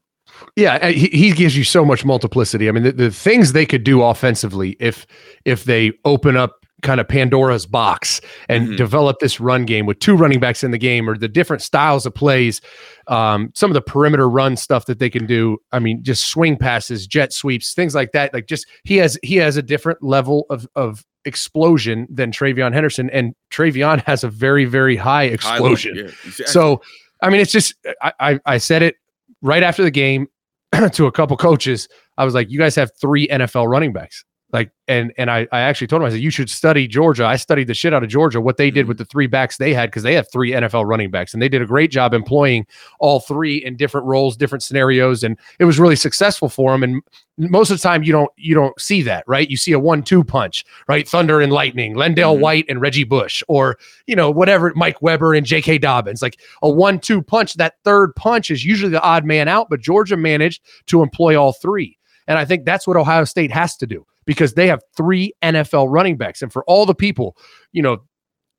Yeah, 0.58 0.90
he, 0.90 1.08
he 1.08 1.32
gives 1.32 1.56
you 1.56 1.64
so 1.64 1.86
much 1.86 2.04
multiplicity. 2.04 2.68
I 2.68 2.72
mean, 2.74 2.84
the, 2.84 2.92
the 2.92 3.12
things 3.12 3.54
they 3.54 3.66
could 3.66 3.84
do 3.84 4.02
offensively 4.02 4.76
if 4.80 5.06
if 5.46 5.64
they 5.64 5.94
open 6.06 6.36
up 6.36 6.66
kind 6.84 7.00
of 7.00 7.08
Pandora's 7.08 7.66
box 7.66 8.22
and 8.50 8.68
Mhm. 8.70 8.78
develop 8.78 9.18
this 9.20 9.40
run 9.40 9.66
game 9.66 9.86
with 9.88 9.98
two 10.00 10.16
running 10.16 10.40
backs 10.40 10.64
in 10.64 10.72
the 10.72 10.78
game 10.78 11.10
or 11.10 11.18
the 11.18 11.28
different 11.28 11.62
styles 11.64 12.06
of 12.06 12.14
plays, 12.14 12.62
um, 13.08 13.52
some 13.56 13.72
of 13.72 13.74
the 13.74 13.82
perimeter 13.82 14.30
run 14.30 14.56
stuff 14.56 14.86
that 14.86 15.00
they 15.00 15.10
can 15.10 15.26
do. 15.26 15.58
I 15.72 15.80
mean, 15.80 16.04
just 16.04 16.26
swing 16.30 16.56
passes, 16.56 17.08
jet 17.08 17.34
sweeps, 17.34 17.74
things 17.74 17.96
like 17.96 18.12
that. 18.12 18.34
Like 18.34 18.46
just 18.48 18.68
he 18.84 18.98
has 18.98 19.18
he 19.24 19.38
has 19.38 19.58
a 19.58 19.62
different 19.64 20.04
level 20.04 20.46
of 20.52 20.68
of 20.76 21.04
explosion 21.26 22.08
than 22.10 22.32
TreVeyon 22.32 22.74
Henderson, 22.74 23.10
and 23.10 23.34
TreVeyon 23.52 24.04
has 24.06 24.24
a 24.24 24.30
very 24.30 24.66
very 24.66 24.96
high 24.96 25.24
explosion. 25.24 25.96
yeah, 25.96 26.04
exactly. 26.04 26.46
So, 26.46 26.82
I 27.22 27.30
mean, 27.30 27.42
it's 27.42 27.52
just 27.52 27.74
I, 28.02 28.12
I 28.20 28.40
I 28.46 28.58
said 28.60 28.82
it 28.84 28.96
right 29.42 29.64
after 29.64 29.84
the 29.84 29.92
game 29.92 30.28
to 30.94 31.06
a 31.08 31.12
couple 31.12 31.38
coaches. 31.38 31.88
I 32.18 32.26
was 32.26 32.34
like, 32.34 32.50
you 32.52 32.60
guys 32.60 32.76
have 32.76 32.92
three 33.00 33.28
NFL 33.28 33.68
running 33.68 33.94
backs. 33.94 34.24
Like, 34.54 34.72
and 34.88 35.12
and 35.18 35.30
I, 35.30 35.46
I 35.52 35.60
actually 35.60 35.88
told 35.88 36.02
him 36.02 36.06
I 36.06 36.12
said 36.12 36.22
you 36.22 36.30
should 36.30 36.50
study 36.50 36.88
Georgia. 36.88 37.26
I 37.26 37.36
studied 37.36 37.68
the 37.68 37.74
shit 37.74 37.94
out 37.94 38.02
of 38.02 38.10
Georgia, 38.10 38.40
what 38.40 38.56
they 38.56 38.72
did 38.72 38.88
with 38.88 38.98
the 38.98 39.04
three 39.04 39.28
backs 39.28 39.58
they 39.58 39.74
had 39.74 39.90
because 39.90 40.04
they 40.04 40.14
have 40.14 40.32
three 40.32 40.52
NFL 40.52 40.86
running 40.88 41.12
backs, 41.12 41.34
and 41.34 41.42
they 41.42 41.50
did 41.50 41.62
a 41.62 41.66
great 41.66 41.92
job 41.92 42.14
employing 42.14 42.66
all 43.00 43.20
three 43.20 43.58
in 43.58 43.76
different 43.76 44.08
roles, 44.08 44.38
different 44.38 44.64
scenarios, 44.64 45.22
and 45.22 45.38
it 45.60 45.66
was 45.66 45.80
really 45.80 45.98
successful 45.98 46.48
for 46.48 46.72
them. 46.72 46.82
And 46.84 47.04
most 47.38 47.72
of 47.72 47.78
the 47.78 47.84
time, 47.84 48.04
you 48.04 48.14
don't 48.14 48.32
you 48.38 48.56
don't 48.56 48.80
see 48.80 49.02
that, 49.02 49.26
right? 49.28 49.50
You 49.50 49.58
see 49.58 49.74
a 49.74 49.80
one-two 49.80 50.24
punch, 50.24 50.64
right? 50.88 51.06
Thunder 51.06 51.42
and 51.42 51.52
lightning, 51.52 51.96
LenDale 51.96 52.38
Mhm. 52.38 52.40
White 52.40 52.66
and 52.70 52.80
Reggie 52.80 53.04
Bush, 53.04 53.44
or 53.50 53.78
you 54.06 54.16
know 54.16 54.32
whatever, 54.32 54.72
Mike 54.78 55.02
Weber 55.02 55.34
and 55.34 55.46
J.K. 55.46 55.80
Dobbins, 55.80 56.22
like 56.22 56.40
a 56.62 56.70
one-two 56.70 57.22
punch. 57.22 57.56
That 57.56 57.74
third 57.84 58.16
punch 58.16 58.50
is 58.50 58.64
usually 58.64 58.92
the 58.92 59.02
odd 59.02 59.26
man 59.26 59.50
out, 59.50 59.70
but 59.70 59.82
Georgia 59.82 60.16
managed 60.16 60.62
to 60.86 61.02
employ 61.02 61.36
all 61.36 61.52
three. 61.52 61.98
And 62.28 62.40
I 62.40 62.46
think 62.46 62.64
that's 62.64 62.88
what 62.88 62.96
Ohio 62.96 63.26
State 63.26 63.52
has 63.52 63.76
to 63.78 63.86
do 63.86 64.06
because 64.28 64.54
they 64.54 64.68
have 64.68 64.82
three 64.96 65.34
NFL 65.42 65.88
running 65.90 66.18
backs. 66.18 66.44
And 66.44 66.54
for 66.54 66.64
all 66.66 66.86
the 66.86 66.94
people, 66.94 67.36
you 67.72 67.82
know, 67.82 67.98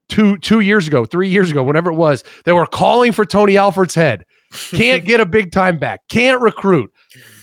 two 0.09 0.37
two 0.38 0.59
years 0.61 0.88
ago, 0.88 1.04
three 1.04 1.28
years 1.28 1.52
ago, 1.52 1.62
whatever 1.62 1.92
it 1.92 1.96
was, 1.96 2.24
they 2.44 2.52
were 2.52 2.66
calling 2.66 3.12
for 3.12 3.24
Tony 3.24 3.57
Alford's 3.57 3.94
head. 3.94 4.24
Can't 4.70 5.04
get 5.04 5.20
a 5.20 5.26
big 5.26 5.52
time 5.52 5.78
back. 5.78 6.00
Can't 6.09 6.40
recruit. 6.40 6.92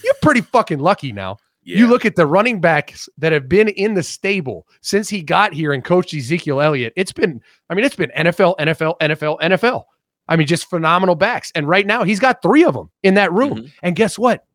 You're 0.04 0.16
pretty 0.22 0.42
fucking 0.42 0.80
lucky 0.80 1.14
now 1.14 1.38
You 1.80 1.88
look 1.88 2.06
at 2.06 2.16
the 2.16 2.28
running 2.28 2.62
backs 2.62 3.10
that 3.18 3.32
have 3.32 3.50
been 3.50 3.70
in 3.70 3.96
the 3.96 4.04
stable 4.04 4.68
since 4.82 5.10
he 5.10 5.24
got 5.24 5.52
here 5.52 5.74
and 5.74 5.84
coached 5.84 6.14
Ezekiel 6.14 6.62
Elliott. 6.62 6.94
It's 6.96 7.12
been, 7.12 7.42
I 7.72 7.74
mean, 7.74 7.84
it's 7.86 7.96
been 7.96 8.12
NFL, 8.16 8.56
NFL, 8.60 9.00
NFL, 9.00 9.40
NFL. 9.40 9.84
I 10.28 10.36
mean, 10.36 10.46
just 10.46 10.70
phenomenal 10.70 11.16
backs. 11.16 11.52
And 11.56 11.68
right 11.68 11.88
now, 11.88 12.04
he's 12.04 12.20
got 12.20 12.44
three 12.44 12.64
of 12.64 12.76
them 12.76 12.92
in 13.02 13.16
that 13.16 13.32
room. 13.34 13.56
Mhm. 13.56 13.72
And 13.82 13.96
guess 13.96 14.18
what? 14.18 14.46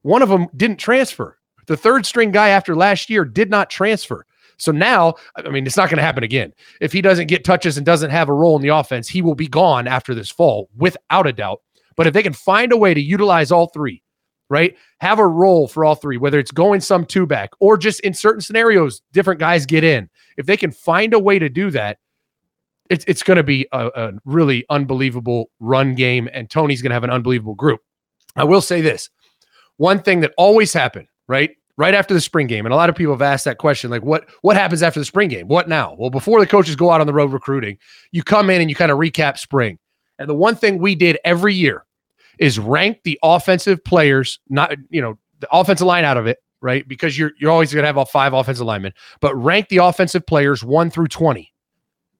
One 0.00 0.22
of 0.22 0.30
them 0.30 0.48
didn't 0.56 0.78
transfer. 0.78 1.35
The 1.66 1.76
third 1.76 2.06
string 2.06 2.30
guy 2.30 2.48
after 2.48 2.74
last 2.74 3.10
year 3.10 3.24
did 3.24 3.50
not 3.50 3.70
transfer. 3.70 4.26
So 4.58 4.72
now, 4.72 5.14
I 5.36 5.48
mean, 5.50 5.66
it's 5.66 5.76
not 5.76 5.90
going 5.90 5.98
to 5.98 6.04
happen 6.04 6.24
again. 6.24 6.52
If 6.80 6.92
he 6.92 7.02
doesn't 7.02 7.26
get 7.26 7.44
touches 7.44 7.76
and 7.76 7.84
doesn't 7.84 8.10
have 8.10 8.28
a 8.28 8.34
role 8.34 8.56
in 8.56 8.62
the 8.62 8.68
offense, 8.68 9.08
he 9.08 9.20
will 9.20 9.34
be 9.34 9.48
gone 9.48 9.86
after 9.86 10.14
this 10.14 10.30
fall, 10.30 10.70
without 10.76 11.26
a 11.26 11.32
doubt. 11.32 11.60
But 11.96 12.06
if 12.06 12.14
they 12.14 12.22
can 12.22 12.32
find 12.32 12.72
a 12.72 12.76
way 12.76 12.94
to 12.94 13.00
utilize 13.00 13.50
all 13.50 13.66
three, 13.68 14.02
right? 14.48 14.76
Have 15.00 15.18
a 15.18 15.26
role 15.26 15.68
for 15.68 15.84
all 15.84 15.94
three, 15.94 16.16
whether 16.16 16.38
it's 16.38 16.52
going 16.52 16.80
some 16.80 17.04
two 17.04 17.26
back 17.26 17.50
or 17.60 17.76
just 17.76 18.00
in 18.00 18.14
certain 18.14 18.40
scenarios, 18.40 19.02
different 19.12 19.40
guys 19.40 19.66
get 19.66 19.84
in. 19.84 20.08
If 20.36 20.46
they 20.46 20.56
can 20.56 20.70
find 20.70 21.12
a 21.12 21.18
way 21.18 21.38
to 21.38 21.48
do 21.48 21.70
that, 21.70 21.98
it's 22.88 23.04
it's 23.08 23.24
going 23.24 23.36
to 23.36 23.42
be 23.42 23.66
a, 23.72 23.88
a 23.88 24.12
really 24.24 24.64
unbelievable 24.70 25.50
run 25.58 25.94
game, 25.96 26.28
and 26.32 26.48
Tony's 26.48 26.82
going 26.82 26.90
to 26.90 26.94
have 26.94 27.04
an 27.04 27.10
unbelievable 27.10 27.56
group. 27.56 27.80
I 28.36 28.44
will 28.44 28.60
say 28.60 28.80
this: 28.80 29.10
one 29.76 30.02
thing 30.02 30.20
that 30.20 30.32
always 30.38 30.72
happened, 30.72 31.08
right, 31.28 31.50
right 31.76 31.94
after 31.94 32.14
the 32.14 32.20
spring 32.20 32.46
game, 32.46 32.66
and 32.66 32.72
a 32.72 32.76
lot 32.76 32.88
of 32.88 32.96
people 32.96 33.12
have 33.12 33.22
asked 33.22 33.44
that 33.44 33.58
question, 33.58 33.90
like, 33.90 34.02
what 34.02 34.28
what 34.42 34.56
happens 34.56 34.82
after 34.82 35.00
the 35.00 35.04
spring 35.04 35.28
game? 35.28 35.48
What 35.48 35.68
now? 35.68 35.94
Well, 35.98 36.10
before 36.10 36.40
the 36.40 36.46
coaches 36.46 36.76
go 36.76 36.90
out 36.90 37.00
on 37.00 37.06
the 37.06 37.14
road 37.14 37.32
recruiting, 37.32 37.78
you 38.12 38.22
come 38.22 38.50
in 38.50 38.60
and 38.60 38.70
you 38.70 38.76
kind 38.76 38.90
of 38.90 38.98
recap 38.98 39.38
spring. 39.38 39.78
And 40.18 40.28
the 40.28 40.34
one 40.34 40.56
thing 40.56 40.78
we 40.78 40.94
did 40.94 41.18
every 41.24 41.54
year 41.54 41.84
is 42.38 42.58
rank 42.58 43.00
the 43.04 43.18
offensive 43.22 43.82
players, 43.84 44.38
not 44.48 44.74
you 44.90 45.00
know 45.00 45.18
the 45.40 45.48
offensive 45.52 45.86
line 45.86 46.04
out 46.04 46.16
of 46.16 46.26
it, 46.26 46.38
right? 46.60 46.86
Because 46.88 47.18
you're 47.18 47.32
you're 47.38 47.50
always 47.50 47.72
going 47.72 47.82
to 47.82 47.86
have 47.86 47.98
all 47.98 48.06
five 48.06 48.32
offensive 48.32 48.66
linemen, 48.66 48.92
but 49.20 49.34
rank 49.34 49.68
the 49.68 49.78
offensive 49.78 50.26
players 50.26 50.64
one 50.64 50.90
through 50.90 51.08
twenty 51.08 51.52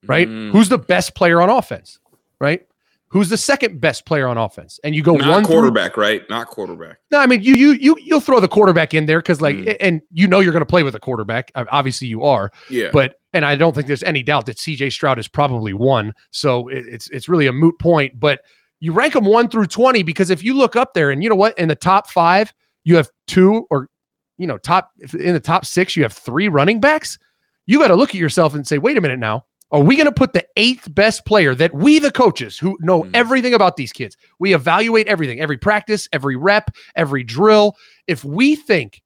right? 0.07 0.29
Mm. 0.29 0.51
Who's 0.53 0.69
the 0.69 0.79
best 0.79 1.15
player 1.15 1.41
on 1.41 1.49
offense, 1.49 1.99
right? 2.41 2.67
Who's 3.09 3.29
the 3.29 3.37
second 3.37 3.81
best 3.81 4.05
player 4.05 4.27
on 4.27 4.37
offense? 4.37 4.81
And 4.83 4.95
you 4.95 5.03
go 5.03 5.15
Not 5.15 5.29
one 5.31 5.45
through- 5.45 5.55
quarterback, 5.55 5.97
right? 5.97 6.23
Not 6.29 6.49
quarterback. 6.49 6.99
no, 7.13 7.19
I 7.21 7.27
mean 7.27 7.43
you 7.43 7.55
you 7.55 7.73
you 7.73 7.97
you'll 8.03 8.21
throw 8.21 8.41
the 8.41 8.49
quarterback 8.49 8.95
in 8.95 9.07
there 9.07 9.21
because 9.21 9.41
like, 9.41 9.57
Mm. 9.57 9.77
and 9.81 10.01
you 10.13 10.27
know 10.27 10.41
you're 10.41 10.53
going 10.53 10.61
to 10.63 10.67
play 10.67 10.83
with 10.83 10.95
a 10.95 11.01
quarterback. 11.01 11.53
Obviously, 11.55 12.09
you 12.09 12.25
are, 12.25 12.51
Yeah. 12.69 12.89
but 12.93 13.15
and 13.33 13.45
I 13.45 13.55
don't 13.55 13.75
think 13.75 13.87
there's 13.87 14.03
any 14.03 14.23
doubt 14.23 14.47
that 14.47 14.59
C.J. 14.59 14.91
Stroud 14.91 15.19
is 15.19 15.29
probably 15.29 15.73
one. 15.73 16.13
So 16.33 16.69
it, 16.69 16.85
it's 16.89 17.09
it's 17.11 17.29
really 17.29 17.47
a 17.47 17.53
moot 17.53 17.79
point. 17.79 18.19
But 18.19 18.41
you 18.81 18.93
rank 18.93 19.15
them 19.15 19.25
one 19.25 19.49
through 19.49 19.67
twenty 19.67 20.03
because 20.03 20.31
if 20.31 20.43
you 20.43 20.55
look 20.55 20.75
up 20.77 20.93
there 20.95 21.11
and 21.11 21.23
you 21.23 21.29
know 21.29 21.37
what 21.37 21.57
in 21.59 21.69
the 21.69 21.77
top 21.77 22.11
five 22.11 22.53
you 22.85 22.97
have 22.97 23.09
two 23.29 23.67
or 23.71 23.89
you 24.37 24.47
know 24.47 24.59
top 24.59 24.91
in 25.19 25.33
the 25.33 25.41
top 25.41 25.65
six 25.65 25.97
you 25.97 26.03
have 26.03 26.13
three 26.13 26.49
running 26.49 26.81
backs. 26.81 27.19
You 27.67 27.79
got 27.79 27.89
to 27.89 27.97
look 27.97 28.11
at 28.11 28.15
yourself 28.17 28.55
and 28.55 28.67
say, 28.67 28.79
wait 28.79 28.97
a 28.97 29.01
minute 29.01 29.19
now. 29.19 29.45
Are 29.73 29.81
we 29.83 29.97
going 29.97 30.07
to 30.07 30.13
put 30.13 30.33
the 30.33 30.47
eighth 30.57 30.95
best 30.95 31.25
player 31.27 31.55
that 31.57 31.75
we, 31.75 31.99
the 31.99 32.13
coaches 32.13 32.57
who 32.59 32.79
know 32.81 33.03
Mm. 33.03 33.11
everything 33.15 33.53
about 33.55 33.77
these 33.77 33.93
kids, 33.93 34.17
we 34.39 34.55
evaluate 34.55 35.09
everything, 35.09 35.41
every 35.41 35.59
practice, 35.59 36.09
every 36.13 36.37
rep, 36.37 36.71
every 36.95 37.25
drill. 37.25 37.77
If 38.07 38.25
we 38.25 38.55
think 38.57 39.03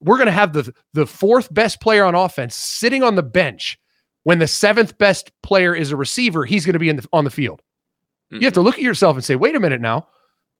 we're 0.00 0.16
going 0.16 0.26
to 0.26 0.32
have 0.32 0.52
the 0.52 0.72
the 0.94 1.06
fourth 1.06 1.52
best 1.52 1.80
player 1.80 2.04
on 2.04 2.14
offense 2.14 2.54
sitting 2.54 3.02
on 3.02 3.16
the 3.16 3.22
bench 3.22 3.78
when 4.22 4.38
the 4.38 4.46
seventh 4.46 4.96
best 4.98 5.30
player 5.42 5.74
is 5.74 5.90
a 5.90 5.96
receiver, 5.96 6.44
he's 6.44 6.64
going 6.64 6.72
to 6.74 6.78
be 6.78 6.88
in 6.88 6.96
the, 6.96 7.08
on 7.12 7.24
the 7.24 7.30
field. 7.30 7.60
You 8.30 8.40
have 8.46 8.52
to 8.54 8.60
look 8.60 8.74
at 8.76 8.82
yourself 8.82 9.16
and 9.16 9.24
say, 9.24 9.36
wait 9.36 9.54
a 9.56 9.60
minute 9.60 9.80
now, 9.80 10.06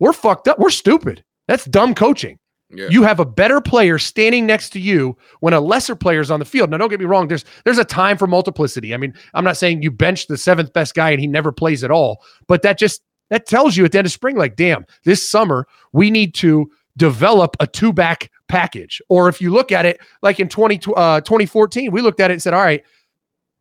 we're 0.00 0.12
fucked 0.14 0.48
up. 0.48 0.58
We're 0.58 0.70
stupid. 0.70 1.22
That's 1.48 1.64
dumb 1.66 1.94
coaching. 1.94 2.38
Yeah. 2.70 2.88
You 2.90 3.02
have 3.02 3.18
a 3.18 3.24
better 3.24 3.60
player 3.60 3.98
standing 3.98 4.44
next 4.44 4.70
to 4.70 4.80
you 4.80 5.16
when 5.40 5.54
a 5.54 5.60
lesser 5.60 5.96
player 5.96 6.20
is 6.20 6.30
on 6.30 6.38
the 6.38 6.44
field. 6.44 6.70
Now, 6.70 6.76
don't 6.76 6.90
get 6.90 7.00
me 7.00 7.06
wrong. 7.06 7.26
There's 7.28 7.44
there's 7.64 7.78
a 7.78 7.84
time 7.84 8.18
for 8.18 8.26
multiplicity. 8.26 8.92
I 8.92 8.98
mean, 8.98 9.14
I'm 9.32 9.44
not 9.44 9.56
saying 9.56 9.82
you 9.82 9.90
bench 9.90 10.26
the 10.26 10.36
seventh 10.36 10.72
best 10.74 10.94
guy 10.94 11.10
and 11.10 11.20
he 11.20 11.26
never 11.26 11.50
plays 11.50 11.82
at 11.82 11.90
all, 11.90 12.22
but 12.46 12.62
that 12.62 12.78
just 12.78 13.02
that 13.30 13.46
tells 13.46 13.76
you 13.76 13.84
at 13.84 13.92
the 13.92 13.98
end 13.98 14.06
of 14.06 14.12
spring, 14.12 14.36
like, 14.36 14.56
damn, 14.56 14.84
this 15.04 15.28
summer 15.28 15.66
we 15.92 16.10
need 16.10 16.34
to 16.36 16.70
develop 16.98 17.56
a 17.60 17.66
two 17.66 17.92
back 17.92 18.30
package. 18.48 19.00
Or 19.08 19.28
if 19.28 19.40
you 19.40 19.50
look 19.50 19.72
at 19.72 19.86
it 19.86 20.00
like 20.22 20.40
in 20.40 20.48
20, 20.48 20.80
uh, 20.96 21.20
2014, 21.22 21.90
we 21.90 22.02
looked 22.02 22.20
at 22.20 22.30
it 22.30 22.34
and 22.34 22.42
said, 22.42 22.54
all 22.54 22.62
right, 22.62 22.82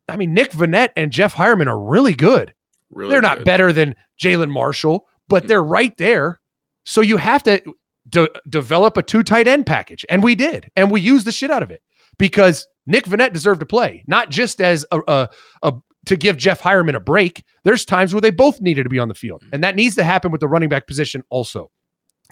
I 0.08 0.16
mean, 0.16 0.34
Nick 0.34 0.52
Vannett 0.52 0.90
and 0.96 1.12
Jeff 1.12 1.34
Heuerman 1.34 1.66
are 1.66 1.78
really 1.78 2.14
good. 2.14 2.52
really 2.90 3.10
they're 3.10 3.22
not 3.22 3.38
good. 3.38 3.44
better 3.44 3.72
than 3.72 3.94
Jalen 4.20 4.50
Marshall, 4.50 5.06
but 5.28 5.46
they're 5.46 5.62
right 5.62 5.96
there. 5.98 6.40
So 6.84 7.00
you 7.02 7.18
have 7.18 7.42
to 7.44 7.62
de- 8.08 8.30
develop 8.48 8.96
a 8.96 9.02
two 9.02 9.22
tight 9.22 9.48
end 9.48 9.66
package. 9.66 10.04
And 10.08 10.22
we 10.22 10.34
did. 10.34 10.70
And 10.76 10.90
we 10.90 11.00
used 11.00 11.26
the 11.26 11.32
shit 11.32 11.50
out 11.50 11.62
of 11.62 11.70
it 11.70 11.82
because 12.18 12.66
Nick 12.86 13.04
Vannett 13.04 13.32
deserved 13.32 13.60
to 13.60 13.66
play, 13.66 14.04
not 14.06 14.30
just 14.30 14.60
as 14.60 14.84
a, 14.90 15.00
a, 15.06 15.28
a 15.62 15.74
to 16.06 16.16
give 16.16 16.36
Jeff 16.36 16.60
Heuerman 16.60 16.94
a 16.94 17.00
break. 17.00 17.44
There's 17.64 17.84
times 17.84 18.14
where 18.14 18.20
they 18.20 18.30
both 18.30 18.60
needed 18.60 18.84
to 18.84 18.88
be 18.88 18.98
on 18.98 19.08
the 19.08 19.14
field. 19.14 19.44
And 19.52 19.62
that 19.62 19.76
needs 19.76 19.94
to 19.96 20.04
happen 20.04 20.32
with 20.32 20.40
the 20.40 20.48
running 20.48 20.68
back 20.68 20.86
position 20.86 21.22
also. 21.28 21.70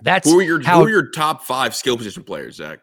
That's 0.02 0.28
Who 0.28 0.38
are 0.38 0.42
your 0.42 0.62
how 0.62 0.80
Who 0.80 0.86
are 0.86 0.90
your 0.90 1.10
top 1.10 1.42
five 1.42 1.74
skill 1.74 1.96
position 1.96 2.22
players, 2.22 2.56
Zach? 2.56 2.80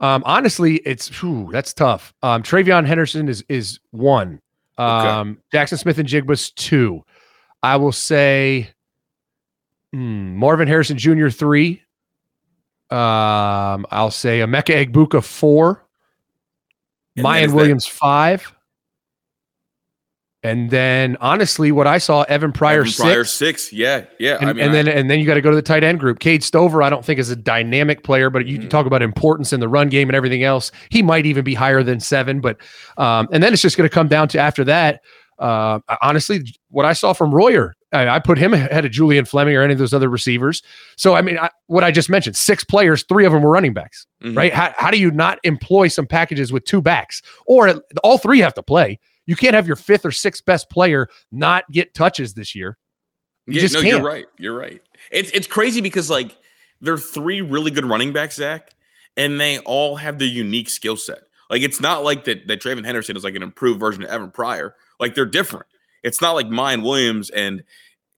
Um, 0.00 0.22
honestly, 0.26 0.76
it's 0.84 1.08
whew, 1.20 1.48
that's 1.52 1.72
tough. 1.72 2.12
Um, 2.22 2.42
TreVeyon 2.42 2.86
Henderson 2.86 3.28
is 3.28 3.44
is 3.48 3.78
one. 3.90 4.40
Um, 4.78 5.38
Jaxon 5.52 5.78
Smith-Njigba's 5.78 6.50
two. 6.50 7.04
I 7.62 7.76
will 7.76 7.92
say 7.92 8.70
hmm, 9.92 10.36
Marvin 10.36 10.68
Harrison 10.68 10.98
Jr. 10.98 11.28
three. 11.28 11.82
Um, 12.90 13.86
I'll 13.90 14.10
say 14.10 14.40
Emeka 14.40 14.86
Egbuka 14.86 15.22
four. 15.24 15.84
And 17.16 17.26
Miyan 17.26 17.44
is 17.44 17.50
that- 17.50 17.56
Williams 17.56 17.86
five. 17.86 18.52
And 20.44 20.70
then 20.70 21.16
honestly, 21.20 21.70
what 21.70 21.86
I 21.86 21.98
saw, 21.98 22.22
Evan 22.22 22.50
Pryor 22.50 22.80
Evan 22.80 22.90
six. 22.90 23.00
Pryor 23.00 23.24
six. 23.24 23.72
Yeah, 23.72 24.06
yeah. 24.18 24.38
And, 24.40 24.50
I 24.50 24.52
mean, 24.52 24.62
and 24.64 24.70
I- 24.70 24.74
then 24.82 24.88
and 24.88 25.08
then 25.10 25.20
you 25.20 25.24
got 25.26 25.34
to 25.34 25.40
go 25.40 25.50
to 25.50 25.56
the 25.56 25.62
tight 25.62 25.84
end 25.84 26.00
group. 26.00 26.18
Cade 26.18 26.42
Stover, 26.42 26.82
I 26.82 26.90
don't 26.90 27.04
think 27.04 27.20
is 27.20 27.30
a 27.30 27.36
dynamic 27.36 28.02
player, 28.02 28.28
but 28.28 28.46
you 28.46 28.58
can 28.58 28.66
Mhm. 28.66 28.70
talk 28.70 28.86
about 28.86 29.02
importance 29.02 29.52
in 29.52 29.60
the 29.60 29.68
run 29.68 29.88
game 29.88 30.08
and 30.08 30.16
everything 30.16 30.42
else. 30.42 30.72
He 30.90 31.00
might 31.00 31.26
even 31.26 31.44
be 31.44 31.54
higher 31.54 31.84
than 31.84 32.00
seven, 32.00 32.40
but 32.40 32.56
um, 32.96 33.28
and 33.32 33.40
then 33.40 33.52
it's 33.52 33.62
just 33.62 33.76
going 33.76 33.88
to 33.88 33.94
come 33.94 34.08
down 34.08 34.26
to 34.28 34.40
after 34.40 34.64
that. 34.64 35.02
Uh, 35.38 35.80
honestly, 36.02 36.40
what 36.68 36.84
I 36.84 36.92
saw 36.92 37.12
from 37.12 37.34
Royer, 37.34 37.74
I, 37.92 38.08
I 38.08 38.18
put 38.20 38.38
him 38.38 38.54
ahead 38.54 38.84
of 38.84 38.92
Julian 38.92 39.24
Fleming 39.24 39.56
or 39.56 39.62
any 39.62 39.72
of 39.72 39.78
those 39.78 39.92
other 39.92 40.08
receivers. 40.08 40.62
So 40.96 41.14
I 41.14 41.22
mean, 41.22 41.38
I, 41.38 41.50
what 41.66 41.82
I 41.84 41.90
just 41.90 42.08
mentioned, 42.08 42.36
six 42.36 42.62
players, 42.64 43.04
three 43.08 43.24
of 43.26 43.32
them 43.32 43.42
were 43.42 43.50
running 43.50 43.74
backs, 43.74 44.06
Mhm. 44.22 44.36
right? 44.36 44.52
How, 44.52 44.72
how 44.76 44.90
do 44.90 44.98
you 44.98 45.10
not 45.10 45.38
employ 45.42 45.88
some 45.88 46.06
packages 46.06 46.52
with 46.52 46.64
two 46.64 46.80
backs, 46.80 47.22
or 47.46 47.82
all 48.04 48.18
three 48.18 48.38
have 48.40 48.54
to 48.54 48.62
play? 48.62 48.98
You 49.26 49.36
can't 49.36 49.54
have 49.54 49.66
your 49.66 49.76
fifth 49.76 50.04
or 50.04 50.10
sixth 50.12 50.44
best 50.44 50.68
player 50.70 51.08
not 51.30 51.64
get 51.70 51.94
touches 51.94 52.34
this 52.34 52.54
year. 52.54 52.76
You 53.46 53.54
yeah, 53.54 53.60
just 53.62 53.74
no, 53.74 53.82
can't. 53.82 53.94
you're 53.96 54.06
right. 54.06 54.26
You're 54.38 54.56
right. 54.56 54.80
It's 55.10 55.30
it's 55.32 55.46
crazy 55.48 55.80
because 55.80 56.08
like 56.08 56.36
there 56.80 56.94
are 56.94 56.98
three 56.98 57.40
really 57.40 57.70
good 57.70 57.84
running 57.84 58.12
backs, 58.12 58.36
Zach, 58.36 58.70
and 59.16 59.40
they 59.40 59.58
all 59.60 59.96
have 59.96 60.18
their 60.18 60.28
unique 60.28 60.68
skill 60.70 60.96
set. 60.96 61.20
Like 61.50 61.62
it's 61.62 61.80
not 61.80 62.04
like 62.04 62.24
that 62.24 62.46
that 62.48 62.60
TreVeyon 62.62 62.84
Henderson 62.84 63.16
is 63.16 63.24
like 63.24 63.34
an 63.34 63.42
improved 63.42 63.78
version 63.80 64.02
of 64.04 64.10
Evan 64.10 64.30
Pryor. 64.30 64.74
Like 65.00 65.14
they're 65.14 65.26
different. 65.26 65.66
It's 66.02 66.20
not 66.20 66.32
like 66.32 66.46
Miyan 66.46 66.82
Williams 66.82 67.30
and 67.30 67.62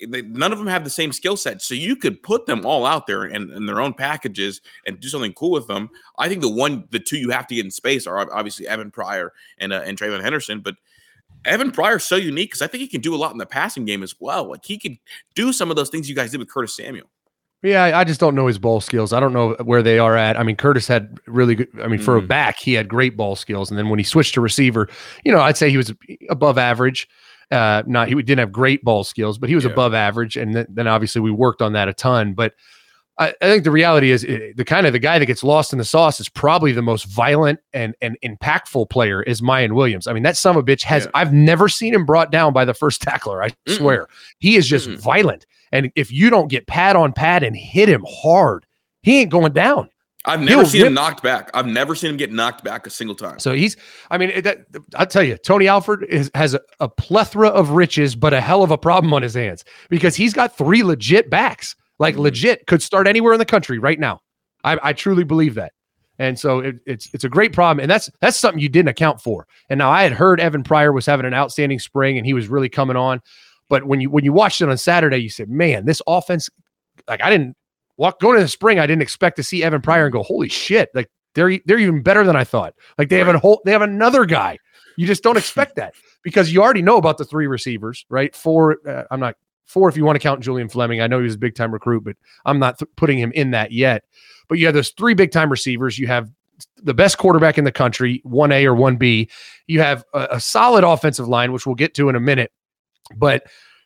they, 0.08 0.22
none 0.22 0.52
of 0.52 0.58
them 0.58 0.66
have 0.66 0.84
the 0.84 0.90
same 0.90 1.12
skill 1.12 1.36
set. 1.36 1.62
So 1.62 1.74
you 1.74 1.96
could 1.96 2.22
put 2.22 2.46
them 2.46 2.66
all 2.66 2.84
out 2.84 3.06
there 3.06 3.24
in, 3.24 3.50
in 3.52 3.66
their 3.66 3.80
own 3.80 3.94
packages 3.94 4.60
and 4.86 4.98
do 4.98 5.08
something 5.08 5.32
cool 5.32 5.52
with 5.52 5.66
them. 5.66 5.88
I 6.18 6.28
think 6.28 6.40
the 6.40 6.50
one, 6.50 6.84
the 6.90 6.98
two 6.98 7.16
you 7.16 7.30
have 7.30 7.46
to 7.48 7.54
get 7.54 7.64
in 7.64 7.70
space 7.70 8.06
are 8.06 8.18
obviously 8.18 8.66
Evan 8.66 8.90
Pryor 8.90 9.32
and 9.58 9.72
uh, 9.72 9.82
and 9.84 9.98
TreVeyon 9.98 10.22
Henderson, 10.22 10.60
but 10.60 10.76
Evan 11.44 11.70
Pryor's 11.70 12.04
so 12.04 12.16
unique 12.16 12.50
because 12.50 12.62
I 12.62 12.66
think 12.66 12.80
he 12.80 12.88
can 12.88 13.00
do 13.00 13.14
a 13.14 13.16
lot 13.16 13.32
in 13.32 13.38
the 13.38 13.46
passing 13.46 13.84
game 13.84 14.02
as 14.02 14.14
well. 14.18 14.50
Like 14.50 14.64
he 14.64 14.78
could 14.78 14.96
do 15.34 15.52
some 15.52 15.70
of 15.70 15.76
those 15.76 15.90
things 15.90 16.08
you 16.08 16.14
guys 16.14 16.30
did 16.30 16.40
with 16.40 16.50
Curtis 16.50 16.76
Samuel. 16.76 17.06
Yeah, 17.64 17.96
I- 17.98 18.04
just 18.04 18.20
don't 18.20 18.34
know 18.34 18.46
his 18.46 18.58
ball 18.58 18.80
skills. 18.82 19.12
I 19.14 19.20
don't 19.20 19.32
know 19.32 19.56
where 19.64 19.82
they 19.82 19.98
are 19.98 20.16
at. 20.16 20.38
I 20.38 20.42
mean, 20.42 20.54
Curtis 20.54 20.86
had 20.86 21.18
really 21.26 21.54
good. 21.54 21.68
I 21.82 21.88
mean, 21.88 21.98
for 21.98 22.16
a 22.16 22.20
Mhm. 22.20 22.28
back, 22.28 22.58
he 22.60 22.74
had 22.74 22.88
great 22.88 23.16
ball 23.16 23.34
skills, 23.36 23.70
and 23.70 23.78
then 23.78 23.88
when 23.88 23.98
he 23.98 24.04
switched 24.04 24.34
to 24.34 24.42
receiver, 24.42 24.86
you 25.24 25.32
know, 25.32 25.40
I'd 25.40 25.56
say 25.56 25.70
he 25.70 25.78
was 25.78 25.92
above 26.28 26.58
average. 26.58 27.08
Uh, 27.50 27.82
not 27.86 28.08
he 28.08 28.14
didn't 28.16 28.38
have 28.38 28.52
great 28.52 28.84
ball 28.84 29.02
skills, 29.02 29.38
but 29.38 29.48
he 29.48 29.54
was 29.54 29.64
Yeah. 29.64 29.70
above 29.70 29.94
average, 29.94 30.36
and 30.36 30.54
then, 30.54 30.66
then 30.68 30.86
obviously 30.86 31.20
we 31.22 31.30
worked 31.30 31.62
on 31.62 31.72
that 31.72 31.88
a 31.88 31.94
ton. 31.94 32.34
But 32.34 32.52
I, 33.18 33.28
I 33.40 33.44
think 33.46 33.64
the 33.64 33.70
reality 33.70 34.10
is 34.10 34.24
eh, 34.24 34.52
the 34.56 34.64
kind 34.64 34.86
of 34.86 34.92
the 34.92 34.98
guy 34.98 35.18
that 35.18 35.26
gets 35.26 35.44
lost 35.44 35.72
in 35.72 35.78
the 35.78 35.84
sauce 35.84 36.18
is 36.18 36.28
probably 36.28 36.72
the 36.72 36.82
most 36.82 37.04
violent 37.04 37.60
and 37.72 37.94
and 38.00 38.16
impactful 38.24 38.90
player 38.90 39.22
is 39.22 39.40
Miyan 39.40 39.72
Williams. 39.74 40.06
I 40.06 40.12
mean, 40.12 40.24
that 40.24 40.36
son 40.36 40.56
of 40.56 40.62
a 40.62 40.66
bitch 40.66 40.82
has 40.82 41.04
Yeah. 41.04 41.10
I've 41.14 41.32
never 41.32 41.68
seen 41.68 41.94
him 41.94 42.04
brought 42.06 42.30
down 42.32 42.52
by 42.52 42.64
the 42.64 42.74
first 42.74 43.02
tackler. 43.02 43.42
I 43.42 43.50
Mm-mm. 43.50 43.76
swear 43.76 44.08
he 44.38 44.56
is 44.56 44.66
just 44.66 44.88
Mm-mm. 44.88 44.98
violent. 44.98 45.46
And 45.72 45.90
if 45.96 46.12
you 46.12 46.30
don't 46.30 46.48
get 46.48 46.66
pad 46.66 46.96
on 46.96 47.12
pad 47.12 47.42
and 47.42 47.56
hit 47.56 47.88
him 47.88 48.04
hard, 48.08 48.66
he 49.02 49.20
ain't 49.20 49.30
going 49.30 49.52
down. 49.52 49.90
I've 50.26 50.40
never 50.40 50.62
He'll 50.62 50.66
seen 50.66 50.80
rip- 50.82 50.88
him 50.88 50.94
knocked 50.94 51.22
back. 51.22 51.50
I've 51.52 51.66
never 51.66 51.94
seen 51.94 52.10
him 52.10 52.16
get 52.16 52.32
knocked 52.32 52.64
back 52.64 52.86
a 52.86 52.90
single 52.90 53.14
time. 53.14 53.38
So 53.38 53.52
he's, 53.52 53.76
I 54.10 54.16
mean, 54.16 54.40
that, 54.42 54.64
I'll 54.94 55.06
tell 55.06 55.22
you, 55.22 55.36
Tony 55.36 55.68
Alford 55.68 56.04
is, 56.04 56.30
has 56.34 56.54
a, 56.54 56.60
a 56.80 56.88
plethora 56.88 57.48
of 57.48 57.70
riches, 57.70 58.16
but 58.16 58.32
a 58.32 58.40
hell 58.40 58.62
of 58.62 58.70
a 58.70 58.78
problem 58.78 59.12
on 59.12 59.20
his 59.20 59.34
hands 59.34 59.64
because 59.90 60.16
he's 60.16 60.32
got 60.32 60.56
three 60.56 60.82
legit 60.82 61.28
backs, 61.28 61.76
like 61.98 62.14
Mhm. 62.16 62.20
legit, 62.20 62.66
could 62.66 62.82
start 62.82 63.06
anywhere 63.06 63.32
in 63.32 63.38
the 63.38 63.44
country 63.44 63.78
right 63.78 63.98
now. 63.98 64.20
I, 64.64 64.78
I 64.82 64.92
truly 64.92 65.24
believe 65.24 65.54
that. 65.54 65.72
And 66.18 66.38
so 66.38 66.60
it, 66.60 66.76
it's 66.86 67.08
it's 67.12 67.24
a 67.24 67.28
great 67.28 67.52
problem, 67.52 67.82
and 67.82 67.90
that's 67.90 68.08
that's 68.20 68.38
something 68.38 68.60
you 68.60 68.68
didn't 68.68 68.88
account 68.88 69.20
for. 69.20 69.46
And 69.68 69.78
now 69.78 69.90
I 69.90 70.04
had 70.04 70.12
heard 70.12 70.38
Evan 70.40 70.62
Pryor 70.62 70.92
was 70.92 71.06
having 71.06 71.26
an 71.26 71.34
outstanding 71.34 71.80
spring, 71.80 72.16
and 72.18 72.24
he 72.26 72.32
was 72.34 72.46
really 72.48 72.68
coming 72.68 72.96
on. 72.96 73.20
But 73.68 73.84
when 73.84 74.00
you 74.00 74.10
when 74.10 74.24
you 74.24 74.32
watched 74.32 74.60
it 74.60 74.68
on 74.68 74.76
Saturday, 74.78 75.16
you 75.18 75.28
said, 75.28 75.48
"Man, 75.48 75.86
this 75.86 76.00
offense!" 76.06 76.48
Like 77.08 77.20
I 77.22 77.30
didn't 77.30 77.56
walk 77.96 78.20
going 78.20 78.36
into 78.36 78.44
the 78.44 78.48
spring, 78.48 78.78
I 78.78 78.86
didn't 78.86 79.02
expect 79.02 79.36
to 79.36 79.42
see 79.42 79.64
Evan 79.64 79.80
Pryor 79.82 80.04
and 80.04 80.12
go, 80.12 80.22
"Holy 80.22 80.48
shit!" 80.48 80.88
Like 80.94 81.10
they're 81.34 81.58
they're 81.66 81.78
even 81.80 82.00
better 82.02 82.22
than 82.24 82.36
I 82.36 82.44
thought. 82.44 82.74
Like 82.96 83.08
they 83.08 83.18
have 83.18 83.26
a 83.28 83.36
whole 83.38 83.60
they 83.64 83.72
have 83.72 83.82
another 83.82 84.24
guy. 84.24 84.58
You 84.96 85.08
just 85.08 85.24
don't 85.24 85.36
expect 85.36 85.74
that 85.76 85.94
because 86.22 86.52
you 86.52 86.62
already 86.62 86.82
know 86.82 86.96
about 86.96 87.18
the 87.18 87.24
three 87.24 87.48
receivers, 87.48 88.06
right? 88.08 88.32
Four. 88.36 88.76
Uh, 88.88 89.02
I'm 89.10 89.18
not 89.18 89.34
four 89.66 89.88
if 89.88 89.96
you 89.96 90.04
want 90.04 90.16
to 90.16 90.20
count 90.20 90.40
Julian 90.40 90.68
Fleming. 90.68 91.00
I 91.00 91.06
know 91.06 91.18
he 91.18 91.24
was 91.24 91.34
a 91.34 91.38
big 91.38 91.54
time 91.54 91.72
recruit, 91.72 92.04
but 92.04 92.16
I'm 92.44 92.58
not 92.58 92.78
th- 92.78 92.90
putting 92.96 93.18
him 93.18 93.32
in 93.32 93.50
that 93.52 93.72
yet. 93.72 94.04
But 94.48 94.58
you 94.58 94.66
have 94.66 94.74
those 94.74 94.90
three 94.90 95.14
big 95.14 95.30
time 95.30 95.50
receivers. 95.50 95.98
You 95.98 96.06
have 96.06 96.30
the 96.82 96.94
best 96.94 97.18
quarterback 97.18 97.58
in 97.58 97.64
the 97.64 97.72
country, 97.72 98.22
1A 98.26 98.64
or 98.64 98.74
1B. 98.74 99.30
You 99.66 99.80
have 99.80 100.04
a, 100.12 100.28
a, 100.32 100.40
solid 100.40 100.84
offensive 100.84 101.26
line, 101.26 101.52
which 101.52 101.66
we'll 101.66 101.74
get 101.74 101.94
to 101.94 102.08
in 102.08 102.14
a 102.14 102.20
minute. 102.20 102.52
But 103.16 103.44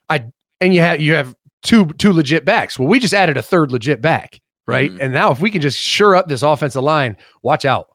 I 0.08 0.24
and 0.60 0.74
you 0.74 0.80
have 0.80 1.00
you 1.00 1.14
have 1.14 1.34
two 1.62 1.86
two 1.94 2.12
legit 2.12 2.44
backs. 2.44 2.78
Well, 2.78 2.88
we 2.88 2.98
just 2.98 3.14
added 3.14 3.36
a 3.36 3.42
third 3.42 3.72
legit 3.72 4.00
back, 4.00 4.40
right? 4.66 4.90
Mm-hmm. 4.90 5.00
And 5.00 5.12
now 5.12 5.30
if 5.30 5.40
we 5.40 5.50
can 5.50 5.60
just 5.60 5.78
sure 5.78 6.16
up 6.16 6.28
this 6.28 6.42
offensive 6.42 6.82
line, 6.82 7.16
watch 7.42 7.64
out. 7.64 7.87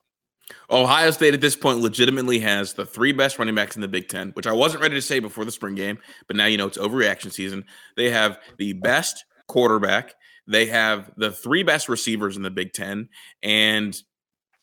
Ohio 0.74 1.12
State 1.12 1.34
at 1.34 1.42
this 1.42 1.56
point 1.56 1.80
legitimately 1.80 2.40
has 2.40 2.74
the 2.74 2.86
three 2.86 3.12
best 3.12 3.38
running 3.38 3.56
backs 3.56 3.76
in 3.76 3.82
the 3.82 3.88
Big 3.88 4.10
Ten, 4.10 4.32
which 4.32 4.48
I 4.48 4.52
wasn't 4.52 4.82
ready 4.82 4.96
to 4.96 5.02
say 5.02 5.20
before 5.20 5.46
the 5.46 5.52
spring 5.52 5.76
game, 5.76 6.00
but 6.28 6.36
now 6.36 6.46
you 6.46 6.58
know 6.58 6.68
it's 6.68 6.78
overreaction 6.78 7.32
season. 7.32 7.66
They 7.96 8.10
have 8.10 8.40
the 8.58 8.74
best 8.74 9.26
quarterback. 9.48 10.16
They 10.48 10.66
have 10.66 11.12
the 11.16 11.32
three 11.32 11.64
best 11.64 11.88
receivers 11.88 12.36
in 12.36 12.44
the 12.44 12.50
Big 12.50 12.74
Ten, 12.74 13.10
and 13.44 13.96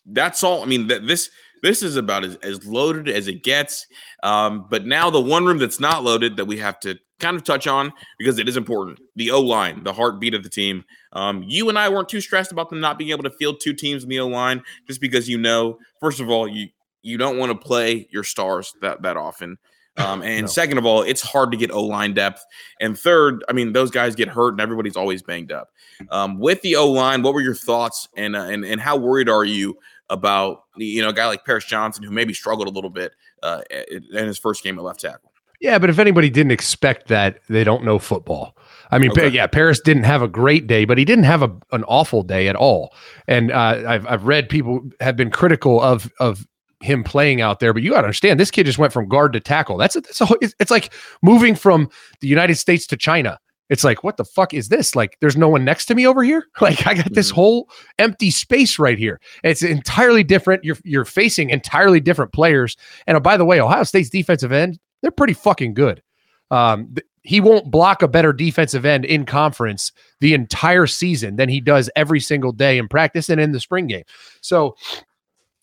that's 0.05 0.43
all. 0.43 0.63
I 0.63 0.67
mean, 0.67 0.89
th- 0.89 1.03
this 1.07 1.31
this 1.63 1.83
is 1.83 1.97
about 1.97 2.25
as, 2.25 2.37
as 2.37 2.67
loaded 2.67 3.09
as 3.09 3.29
it 3.29 3.43
gets. 3.43 3.87
Um, 4.23 4.67
but 4.71 4.87
now 4.87 5.11
the 5.11 5.21
one 5.21 5.45
room 5.45 5.59
that's 5.59 5.81
not 5.81 6.03
loaded 6.03 6.37
that 6.37 6.47
we 6.47 6.59
have 6.59 6.81
to 6.81 6.99
kind 7.21 7.37
of 7.37 7.45
touch 7.45 7.67
on 7.67 7.93
because 8.19 8.39
it 8.39 8.49
is 8.49 8.57
important 8.57 9.01
the 9.17 9.31
O 9.31 9.41
line, 9.41 9.85
the 9.85 9.93
heartbeat 9.93 10.35
of 10.35 10.43
the 10.43 10.49
team. 10.49 10.85
Um, 11.13 11.45
you 11.47 11.69
and 11.69 11.79
I 11.79 11.89
weren't 11.89 12.09
too 12.09 12.21
stressed 12.21 12.53
about 12.53 12.71
them 12.71 12.81
not 12.81 12.99
being 12.99 13.11
able 13.11 13.23
to 13.25 13.31
field 13.31 13.61
two 13.61 13.73
teams 13.73 14.03
in 14.03 14.09
the 14.09 14.21
O 14.21 14.27
line 14.27 14.63
just 14.87 15.01
because 15.01 15.29
you 15.29 15.39
know, 15.39 15.79
first 16.01 16.21
of 16.21 16.29
all, 16.29 16.49
you 16.49 16.69
you 17.03 17.17
don't 17.17 17.39
want 17.39 17.53
to 17.53 17.59
play 17.59 18.09
your 18.11 18.25
stars 18.25 18.75
that 18.83 19.03
that 19.03 19.17
often. 19.17 19.59
Um, 19.97 20.23
and 20.23 20.43
no. 20.43 20.47
second 20.47 20.79
of 20.79 20.87
all, 20.87 21.03
it's 21.03 21.21
hard 21.21 21.51
to 21.51 21.59
get 21.59 21.71
O 21.73 21.85
line 21.85 22.15
depth. 22.15 22.43
And 22.81 22.99
third, 22.99 23.45
I 23.51 23.53
mean, 23.53 23.75
those 23.75 23.91
guys 23.91 24.15
get 24.15 24.29
hurt 24.29 24.53
and 24.53 24.61
everybody's 24.61 24.97
always 24.97 25.21
banged 25.21 25.53
up. 25.53 25.69
Um, 26.11 26.39
with 26.39 26.63
the 26.63 26.77
O 26.77 26.91
line, 26.91 27.23
what 27.23 27.35
were 27.35 27.43
your 27.43 27.57
thoughts 27.57 28.09
and, 28.17 28.35
uh, 28.35 28.45
and 28.45 28.65
and 28.65 28.81
how 28.81 28.97
worried 28.97 29.29
are 29.29 29.45
you 29.45 29.77
about 30.09 30.65
you 30.77 31.03
know 31.03 31.09
a 31.09 31.13
guy 31.13 31.27
like 31.27 31.45
Paris 31.45 31.65
Johnson 31.65 32.05
who 32.05 32.13
maybe 32.13 32.33
struggled 32.33 32.69
a 32.69 32.71
little 32.71 32.89
bit 32.89 33.13
uh, 33.43 33.63
in 33.91 34.27
his 34.27 34.39
first 34.39 34.63
game 34.63 34.79
at 34.79 34.85
left 34.85 35.01
tackle? 35.01 35.30
Yeah, 35.61 35.79
but 35.79 35.91
if 35.91 35.99
anybody 35.99 36.31
didn't 36.31 36.53
expect 36.53 37.09
that, 37.09 37.41
they 37.49 37.65
don't 37.65 37.85
know 37.85 37.99
football. 37.99 38.57
I 38.91 38.99
mean, 38.99 39.13
okay. 39.13 39.29
yeah, 39.29 39.47
Paris 39.47 39.79
didn't 39.79 40.03
have 40.05 40.23
a 40.23 40.29
great 40.29 40.67
day, 40.67 40.85
but 40.85 40.99
he 40.99 41.05
didn't 41.05 41.25
have 41.25 41.43
a, 41.43 41.55
an 41.71 41.85
awful 41.85 42.23
day 42.23 42.49
at 42.49 42.57
all. 42.57 42.95
And 43.29 43.53
uh, 43.53 43.83
I've 43.87 44.07
I've 44.07 44.25
read 44.25 44.49
people 44.49 44.81
have 45.01 45.17
been 45.17 45.31
critical 45.31 45.81
of 45.81 46.11
of 46.19 46.47
him 46.81 47.05
playing 47.05 47.41
out 47.41 47.61
there, 47.61 47.73
but 47.73 47.83
you 47.83 47.91
got 47.91 48.01
to 48.01 48.07
understand 48.07 48.41
this 48.41 48.51
kid 48.51 48.65
just 48.65 48.79
went 48.79 48.93
from 48.93 49.09
guard 49.09 49.33
to 49.35 49.41
tackle. 49.41 49.77
That's 49.77 49.97
a, 49.97 50.01
that's 50.01 50.21
a, 50.21 50.27
it's 50.59 50.71
like 50.71 50.93
moving 51.23 51.55
from 51.55 51.91
the 52.21 52.29
United 52.29 52.57
States 52.57 52.87
to 52.89 52.97
China. 52.97 53.39
It's 53.69 53.85
like, 53.85 54.03
what 54.03 54.17
the 54.17 54.25
fuck 54.25 54.53
is 54.53 54.69
this? 54.69 54.97
Like, 54.97 55.17
there's 55.21 55.37
no 55.37 55.49
one 55.49 55.65
next 55.65 55.87
to 55.87 55.95
me 55.95 56.07
over 56.07 56.25
here. 56.25 56.47
Like, 56.61 56.87
I 56.87 56.95
got 56.95 57.13
this 57.13 57.29
mm-hmm. 57.29 57.37
whole 57.37 57.71
empty 57.99 58.31
space 58.31 58.79
right 58.79 58.99
here. 58.99 59.21
It's 59.45 59.63
entirely 59.63 60.25
different. 60.25 60.65
You're 60.65 60.77
you're 60.85 61.05
facing 61.05 61.51
entirely 61.51 62.01
different 62.01 62.33
players. 62.33 62.77
And 63.07 63.17
oh, 63.17 63.21
by 63.21 63.37
the 63.37 63.45
way, 63.45 63.61
Ohio 63.61 63.85
State's 63.85 64.11
defensive 64.11 64.53
end, 64.53 64.79
they're 65.03 65.11
pretty 65.11 65.35
fucking 65.35 65.75
good. 65.75 66.03
Um, 66.51 66.95
th- 66.95 67.07
he 67.23 67.41
won't 67.41 67.71
block 67.71 68.03
a 68.03 68.09
better 68.09 68.33
defensive 68.33 68.85
end 68.85 69.05
in 69.05 69.27
conference 69.27 69.93
the 70.21 70.33
entire 70.33 70.87
season 70.87 71.37
than 71.37 71.49
he 71.49 71.61
does 71.61 71.91
every 71.95 72.21
single 72.21 72.53
day 72.53 72.79
in 72.79 72.89
practice 72.89 73.29
and 73.29 73.41
in 73.41 73.53
the 73.53 73.61
spring 73.61 73.87
game. 73.87 74.05
So 74.41 74.75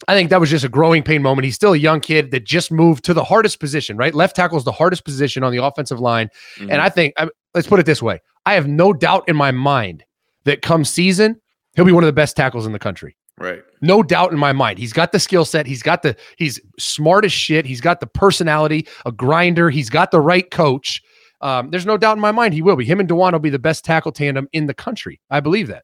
I 0.08 0.14
think 0.14 0.30
that 0.30 0.40
was 0.40 0.52
just 0.52 0.64
a 0.64 0.70
growing 0.70 1.02
pain 1.02 1.24
moment. 1.24 1.46
He's 1.46 1.56
still 1.56 1.74
a 1.74 1.78
young 1.78 2.00
kid 2.00 2.30
that 2.32 2.44
just 2.44 2.72
moved 2.72 3.04
to 3.06 3.14
the 3.14 3.24
hardest 3.24 3.60
position, 3.60 3.98
right? 3.98 4.14
Left 4.14 4.36
tackle 4.36 4.58
is 4.58 4.64
the 4.64 4.72
hardest 4.72 5.04
position 5.04 5.44
on 5.44 5.52
the 5.52 5.64
offensive 5.64 6.00
line. 6.00 6.30
Mm-hmm. 6.58 6.72
And 6.72 6.82
I 6.82 6.90
think, 6.90 7.16
I, 7.18 7.30
let's 7.56 7.68
put 7.68 7.80
it 7.80 7.86
this 7.86 8.02
way 8.02 8.22
I 8.46 8.54
have 8.54 8.68
no 8.68 8.94
doubt 8.94 9.28
in 9.28 9.36
my 9.36 9.52
mind 9.52 10.04
that 10.44 10.62
come 10.62 10.86
season, 10.86 11.42
he'll 11.76 11.86
be 11.86 11.92
one 11.92 12.04
of 12.04 12.08
the 12.08 12.14
best 12.14 12.38
tackles 12.38 12.68
in 12.68 12.72
the 12.72 12.80
country. 12.80 13.18
Right. 13.40 13.64
No 13.82 14.02
doubt 14.02 14.32
in 14.32 14.40
my 14.40 14.52
mind. 14.52 14.80
He's 14.80 14.94
got 14.94 15.12
the 15.12 15.20
skill 15.20 15.46
set. 15.46 15.68
He's 15.68 15.84
got 15.84 16.02
the, 16.02 16.16
he's 16.38 16.60
smart 16.80 17.24
as 17.24 17.32
shit. 17.32 17.66
He's 17.66 17.82
got 17.82 18.00
the 18.00 18.08
personality, 18.08 18.88
a 19.06 19.12
grinder. 19.12 19.70
He's 19.70 19.90
got 19.90 20.12
the 20.12 20.22
right 20.22 20.50
coach. 20.50 21.02
Um, 21.42 21.70
there's 21.70 21.86
no 21.86 21.98
doubt 21.98 22.18
in 22.18 22.22
my 22.22 22.32
mind 22.32 22.56
he 22.56 22.64
will 22.64 22.76
be. 22.76 22.86
Him 22.86 23.00
and 23.00 23.08
Dawand 23.08 23.34
will 23.34 23.40
be 23.40 23.52
the 23.52 23.60
best 23.60 23.86
tackle 23.86 24.12
tandem 24.12 24.48
in 24.54 24.66
the 24.66 24.74
country. 24.74 25.22
I 25.30 25.40
believe 25.40 25.68
that. 25.68 25.84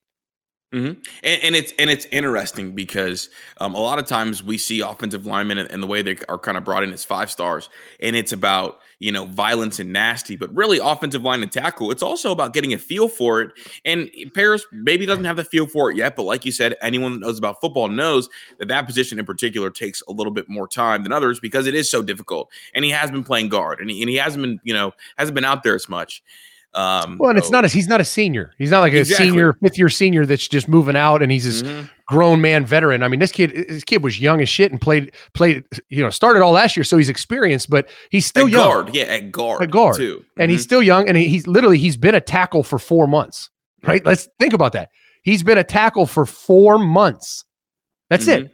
Mm-hmm. 0.74 1.00
And, 1.24 1.44
and, 1.44 1.56
it's 1.56 1.72
and 1.78 1.90
it's 1.92 2.06
interesting 2.06 2.74
because 2.74 3.30
um, 3.58 3.76
a 3.76 3.80
lot 3.80 4.00
of 4.00 4.08
times 4.08 4.42
we 4.42 4.58
see 4.58 4.82
offensive 4.82 5.28
linemen 5.28 5.60
and, 5.60 5.70
and, 5.70 5.84
the 5.84 5.88
way 5.88 6.02
they 6.02 6.18
are 6.28 6.40
kind 6.40 6.58
of 6.58 6.64
brought 6.64 6.82
in 6.82 6.92
as 6.92 7.06
five 7.06 7.30
stars, 7.30 7.70
and 8.00 8.16
it's 8.16 8.32
about 8.32 8.80
you 8.98 9.12
know 9.12 9.26
violence 9.26 9.80
and 9.80 9.94
nasty, 9.94 10.36
but 10.36 10.52
really 10.56 10.80
offensive 10.80 11.22
line 11.22 11.44
and 11.44 11.52
tackle. 11.52 11.92
It's 11.92 12.02
also 12.02 12.32
about 12.32 12.54
getting 12.54 12.74
a 12.74 12.80
feel 12.80 13.08
for 13.08 13.42
it. 13.42 13.52
And 13.86 14.10
Paris 14.34 14.66
maybe 14.72 15.06
doesn't 15.06 15.26
have 15.26 15.36
the 15.36 15.44
feel 15.44 15.68
for 15.68 15.92
it 15.92 15.98
yet, 15.98 16.16
but 16.16 16.24
like 16.24 16.44
you 16.44 16.52
said, 16.52 16.76
anyone 16.82 17.14
that 17.14 17.20
knows 17.20 17.38
about 17.38 17.62
football 17.62 17.88
knows 17.88 18.28
that 18.58 18.68
that 18.70 18.88
position 18.88 19.20
in 19.20 19.26
particular 19.26 19.70
takes 19.70 20.02
a 20.08 20.12
little 20.12 20.34
bit 20.34 20.50
more 20.50 20.68
time 20.68 21.04
than 21.04 21.12
others 21.12 21.40
because 21.40 21.68
it 21.68 21.76
is 21.76 21.88
so 21.88 22.02
difficult. 22.02 22.50
And 22.74 22.84
he 22.84 22.90
has 22.90 23.12
been 23.12 23.24
playing 23.24 23.50
guard, 23.50 23.80
and 23.80 23.92
he, 23.92 24.02
and 24.02 24.10
he 24.10 24.16
hasn't 24.16 24.42
been 24.42 24.60
you 24.64 24.74
know 24.74 24.92
hasn't 25.20 25.36
been 25.36 25.46
out 25.46 25.62
there 25.62 25.76
as 25.76 25.88
much. 25.88 26.24
Um, 26.76 27.20
well, 27.20 27.30
and 27.30 27.38
it's 27.38 27.52
not 27.52 27.66
a 27.66 27.68
he's 27.68 27.88
not 27.88 28.02
a 28.02 28.06
senior. 28.06 28.52
He's 28.58 28.72
not 28.72 28.80
like 28.80 28.94
a 28.94 29.00
exactly. 29.00 29.28
senior, 29.28 29.54
fifth 29.54 29.78
year 29.78 29.90
senior 29.90 30.26
that's 30.26 30.48
just 30.48 30.68
moving 30.68 30.96
out, 30.96 31.22
and 31.22 31.32
he's 31.32 31.44
this 31.44 31.62
mm-hmm. 31.62 31.86
grown 32.08 32.42
man 32.42 32.66
veteran. 32.66 33.04
I 33.04 33.08
mean, 33.10 33.20
this 33.20 33.32
kid, 33.32 33.54
this 33.70 33.84
kid 33.84 34.02
was 34.02 34.20
young 34.20 34.42
as 34.42 34.50
shit 34.50 34.72
and 34.72 34.82
played 34.82 35.14
played. 35.34 35.64
You 35.90 36.02
know, 36.02 36.10
started 36.10 36.42
all 36.42 36.52
last 36.52 36.76
year, 36.76 36.84
so 36.84 36.98
he's 36.98 37.10
experienced, 37.10 37.70
but 37.70 37.90
he's 38.10 38.26
still 38.26 38.48
at 38.48 38.52
young. 38.52 38.64
Guard, 38.64 38.96
yeah, 38.96 39.04
at 39.04 39.32
guard, 39.32 39.62
at 39.62 39.70
guard 39.70 39.98
too, 39.98 40.18
mm-hmm. 40.18 40.42
and 40.42 40.50
he's 40.50 40.62
mm-hmm. 40.62 40.66
still 40.66 40.82
young, 40.82 41.08
and 41.08 41.16
he, 41.16 41.28
he's 41.28 41.46
literally 41.46 41.78
he's 41.78 41.98
been 41.98 42.16
a 42.16 42.22
tackle 42.22 42.64
for 42.64 42.80
four 42.80 43.08
months. 43.08 43.52
Right? 43.84 44.04
Let's 44.06 44.30
think 44.40 44.54
about 44.54 44.74
that. 44.74 44.90
He's 45.24 45.44
been 45.44 45.58
a 45.58 45.64
tackle 45.64 46.06
for 46.08 46.26
four 46.26 46.80
months. 46.80 47.46
That's 48.10 48.26
mm-hmm. 48.26 48.46
it. 48.46 48.52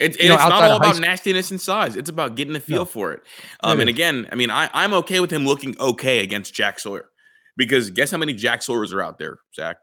It, 0.00 0.16
it's 0.18 0.28
know, 0.28 0.36
not 0.36 0.52
all 0.52 0.76
about 0.76 0.98
nastiness 0.98 1.50
and 1.50 1.60
size. 1.60 1.94
It's 1.94 2.08
about 2.08 2.34
getting 2.34 2.56
a 2.56 2.60
feel 2.60 2.78
no. 2.78 2.84
for 2.86 3.12
it. 3.12 3.22
Um, 3.62 3.78
it 3.78 3.82
and 3.82 3.90
again, 3.90 4.26
I 4.32 4.34
mean, 4.34 4.50
I, 4.50 4.70
I'm 4.72 4.94
okay 4.94 5.20
with 5.20 5.30
him 5.30 5.44
looking 5.44 5.78
okay 5.78 6.20
against 6.20 6.54
Jack 6.54 6.80
Sawyer. 6.80 7.09
Because 7.60 7.90
guess 7.90 8.10
how 8.10 8.16
many 8.16 8.32
Jack 8.32 8.62
Sawyers 8.62 8.90
are 8.94 9.02
out 9.02 9.18
there, 9.18 9.36
Zach? 9.54 9.76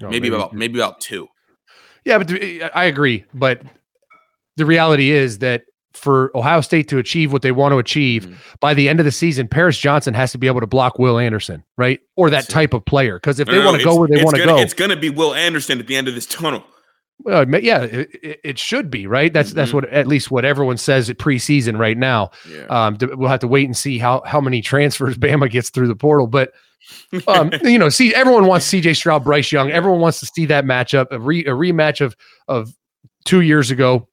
Oh, 0.00 0.04
maybe, 0.04 0.30
maybe, 0.30 0.34
about 0.36 0.52
maybe 0.52 0.78
about 0.78 1.00
two. 1.00 1.26
Yeah, 2.04 2.18
but 2.18 2.30
I 2.32 2.84
agree. 2.84 3.24
But 3.34 3.60
the 4.56 4.64
reality 4.64 5.10
is 5.10 5.38
that 5.38 5.62
for 5.94 6.30
Ohio 6.36 6.60
State 6.60 6.86
to 6.90 6.98
achieve 6.98 7.32
what 7.32 7.42
they 7.42 7.50
want 7.50 7.72
to 7.72 7.78
achieve 7.78 8.26
mm-hmm. 8.26 8.34
by 8.60 8.72
the 8.72 8.88
end 8.88 9.00
of 9.00 9.04
the 9.04 9.10
season, 9.10 9.48
Paris 9.48 9.76
Johnson 9.76 10.14
has 10.14 10.30
to 10.30 10.38
be 10.38 10.46
able 10.46 10.60
to 10.60 10.66
block 10.68 11.00
Will 11.00 11.18
Anderson, 11.18 11.64
right? 11.76 11.98
Or 12.14 12.30
that 12.30 12.48
type 12.48 12.72
of 12.72 12.84
player. 12.84 13.18
Because 13.18 13.40
if 13.40 13.48
they 13.48 13.58
want 13.58 13.78
to 13.78 13.84
go 13.84 13.98
where 13.98 14.06
they 14.06 14.22
want 14.22 14.36
to 14.36 14.44
go, 14.44 14.58
it's 14.58 14.74
going 14.74 14.90
to 14.90 14.96
be 14.96 15.10
Will 15.10 15.34
Anderson 15.34 15.80
at 15.80 15.88
the 15.88 15.96
end 15.96 16.06
of 16.06 16.14
this 16.14 16.26
tunnel. 16.26 16.62
Well, 17.24 17.48
yeah, 17.50 17.82
it, 17.82 18.40
it, 18.44 18.58
should 18.60 18.92
be 18.92 19.08
right. 19.08 19.32
That's 19.32 19.48
mm-hmm. 19.48 19.56
that's 19.56 19.72
what 19.72 19.88
at 19.88 20.06
least 20.06 20.30
what 20.30 20.44
everyone 20.44 20.76
says 20.76 21.10
at 21.10 21.18
preseason 21.18 21.76
right 21.76 21.98
now. 21.98 22.30
Yeah. 22.48 22.66
Um, 22.66 22.96
we'll 23.00 23.28
have 23.28 23.40
to 23.40 23.48
wait 23.48 23.64
and 23.66 23.76
see 23.76 23.98
how 23.98 24.22
how 24.24 24.40
many 24.40 24.62
transfers 24.62 25.18
Bama 25.18 25.50
gets 25.50 25.70
through 25.70 25.88
the 25.88 25.96
portal, 25.96 26.28
but 26.28 26.52
um, 27.26 27.50
you 27.62 27.78
know, 27.78 27.88
see, 27.88 28.14
everyone 28.14 28.46
wants 28.46 28.70
CJ 28.70 28.96
Stroud, 28.96 29.24
Bryce 29.24 29.52
Young. 29.52 29.70
Everyone 29.70 30.00
wants 30.00 30.20
to 30.20 30.26
see 30.26 30.46
that 30.46 30.64
matchup, 30.64 31.06
a, 31.10 31.18
re, 31.18 31.40
a 31.40 31.50
rematch 31.50 32.00
of 32.00 32.16
of 32.48 32.74
two 33.24 33.40
years 33.40 33.70
ago. 33.70 34.08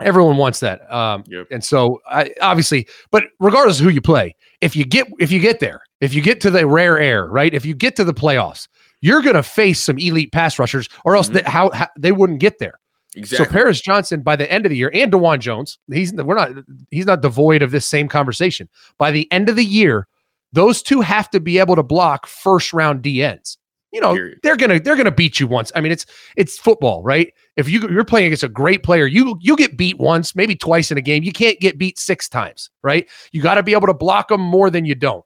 Everyone 0.00 0.36
wants 0.36 0.58
that, 0.60 0.92
um, 0.92 1.22
yep. 1.28 1.46
and 1.52 1.62
so 1.62 2.00
I, 2.08 2.30
obviously, 2.40 2.88
but 3.12 3.24
regardless 3.38 3.78
of 3.78 3.84
who 3.84 3.92
you 3.92 4.00
play, 4.00 4.34
if 4.60 4.74
you 4.74 4.84
get 4.84 5.06
if 5.20 5.30
you 5.30 5.38
get 5.38 5.60
there, 5.60 5.82
if 6.00 6.14
you 6.14 6.20
get 6.20 6.40
to 6.40 6.50
the 6.50 6.66
rare 6.66 6.98
air, 6.98 7.26
right? 7.26 7.54
If 7.54 7.64
you 7.64 7.74
get 7.74 7.94
to 7.96 8.04
the 8.04 8.14
playoffs, 8.14 8.66
you're 9.00 9.22
going 9.22 9.36
to 9.36 9.42
face 9.42 9.80
some 9.80 9.98
elite 9.98 10.32
pass 10.32 10.58
rushers, 10.58 10.88
or 11.04 11.14
else 11.14 11.28
mm-hmm. 11.28 11.36
they, 11.36 11.42
how, 11.42 11.70
how 11.70 11.88
they 11.96 12.10
wouldn't 12.10 12.40
get 12.40 12.58
there. 12.58 12.80
Exactly. 13.16 13.44
So 13.44 13.52
Paris 13.52 13.80
Johnson 13.80 14.22
by 14.22 14.36
the 14.36 14.50
end 14.50 14.66
of 14.66 14.70
the 14.70 14.76
year 14.76 14.90
and 14.92 15.12
Dawand 15.12 15.40
Jones, 15.40 15.78
he's 15.92 16.12
we're 16.12 16.34
not 16.34 16.50
he's 16.90 17.06
not 17.06 17.22
devoid 17.22 17.62
of 17.62 17.70
this 17.70 17.86
same 17.86 18.08
conversation. 18.08 18.68
By 18.98 19.10
the 19.10 19.30
end 19.30 19.48
of 19.48 19.56
the 19.56 19.64
year, 19.64 20.08
those 20.54 20.82
two 20.82 21.00
have 21.00 21.28
to 21.30 21.40
be 21.40 21.58
able 21.58 21.76
to 21.76 21.82
block 21.82 22.26
first 22.26 22.72
round 22.72 23.02
DNs. 23.02 23.56
You 23.92 24.00
know, 24.00 24.14
Period. 24.14 24.40
they're 24.42 24.56
gonna 24.56 24.80
they're 24.80 24.96
gonna 24.96 25.12
beat 25.12 25.38
you 25.38 25.46
once. 25.46 25.70
I 25.76 25.80
mean, 25.80 25.92
it's 25.92 26.04
it's 26.36 26.58
football, 26.58 27.02
right? 27.04 27.32
If 27.56 27.68
you 27.68 27.88
you're 27.88 28.04
playing 28.04 28.26
against 28.26 28.42
a 28.42 28.48
great 28.48 28.82
player, 28.82 29.06
you 29.06 29.38
you 29.40 29.56
get 29.56 29.76
beat 29.76 29.98
once, 29.98 30.34
maybe 30.34 30.56
twice 30.56 30.90
in 30.90 30.98
a 30.98 31.00
game. 31.00 31.22
You 31.22 31.32
can't 31.32 31.60
get 31.60 31.78
beat 31.78 31.98
six 31.98 32.28
times, 32.28 32.70
right? 32.82 33.08
You 33.30 33.40
got 33.40 33.54
to 33.54 33.62
be 33.62 33.72
able 33.72 33.86
to 33.86 33.94
block 33.94 34.28
them 34.28 34.40
more 34.40 34.68
than 34.68 34.84
you 34.84 34.96
don't 34.96 35.24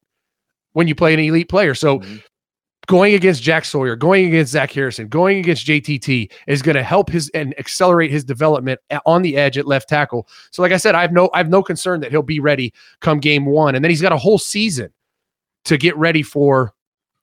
when 0.72 0.86
you 0.86 0.94
play 0.94 1.14
an 1.14 1.20
elite 1.20 1.48
player. 1.48 1.74
So 1.74 2.00
mm-hmm. 2.00 2.16
going 2.86 3.14
against 3.14 3.42
Jack 3.42 3.64
Sawyer, 3.64 3.96
going 3.96 4.26
against 4.26 4.52
Zach 4.52 4.70
Harrison, 4.70 5.08
going 5.08 5.38
against 5.38 5.66
JTT 5.66 6.30
is 6.46 6.60
going 6.60 6.76
to 6.76 6.82
help 6.82 7.08
his 7.08 7.30
and 7.30 7.58
accelerate 7.58 8.10
his 8.10 8.22
development 8.22 8.80
on 9.06 9.22
the 9.22 9.38
edge 9.38 9.56
at 9.56 9.66
left 9.66 9.88
tackle. 9.88 10.28
So, 10.50 10.60
like 10.60 10.72
I 10.72 10.76
said, 10.76 10.94
I 10.94 11.00
have 11.00 11.12
no 11.12 11.30
I 11.32 11.38
have 11.38 11.48
no 11.48 11.62
concern 11.62 12.00
that 12.00 12.10
he'll 12.10 12.22
be 12.22 12.38
ready 12.38 12.74
come 13.00 13.18
game 13.18 13.46
one, 13.46 13.74
and 13.74 13.82
then 13.82 13.90
he's 13.90 14.02
got 14.02 14.12
a 14.12 14.18
whole 14.18 14.38
season 14.38 14.92
to 15.64 15.76
get 15.76 15.96
ready 15.96 16.22
for, 16.22 16.72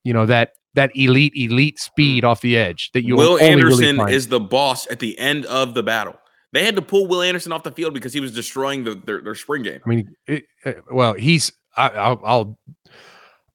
you 0.03 0.13
know 0.13 0.25
that 0.25 0.51
that 0.75 0.91
elite 0.95 1.33
elite 1.35 1.79
speed 1.79 2.23
mm. 2.23 2.27
off 2.27 2.41
the 2.41 2.57
edge 2.57 2.91
that 2.93 3.03
you 3.03 3.15
Will 3.15 3.39
Anderson 3.39 3.97
really 3.97 4.13
is 4.13 4.27
the 4.27 4.39
boss 4.39 4.87
at 4.91 4.99
the 4.99 5.17
end 5.17 5.45
of 5.45 5.73
the 5.73 5.83
battle. 5.83 6.15
They 6.53 6.63
had 6.63 6.75
to 6.75 6.81
pull 6.81 7.07
Will 7.07 7.21
Anderson 7.21 7.51
off 7.51 7.63
the 7.63 7.71
field 7.71 7.93
because 7.93 8.13
he 8.13 8.21
was 8.21 8.31
destroying 8.33 8.85
the, 8.85 8.95
their, 8.95 9.19
their 9.21 9.35
spring 9.35 9.63
game. 9.63 9.81
I 9.85 9.89
mean, 9.89 10.15
it, 10.25 10.45
uh, 10.65 10.73
well, 10.91 11.13
he's 11.13 11.51
I, 11.75 11.89
I'll, 11.89 12.21
I'll 12.23 12.59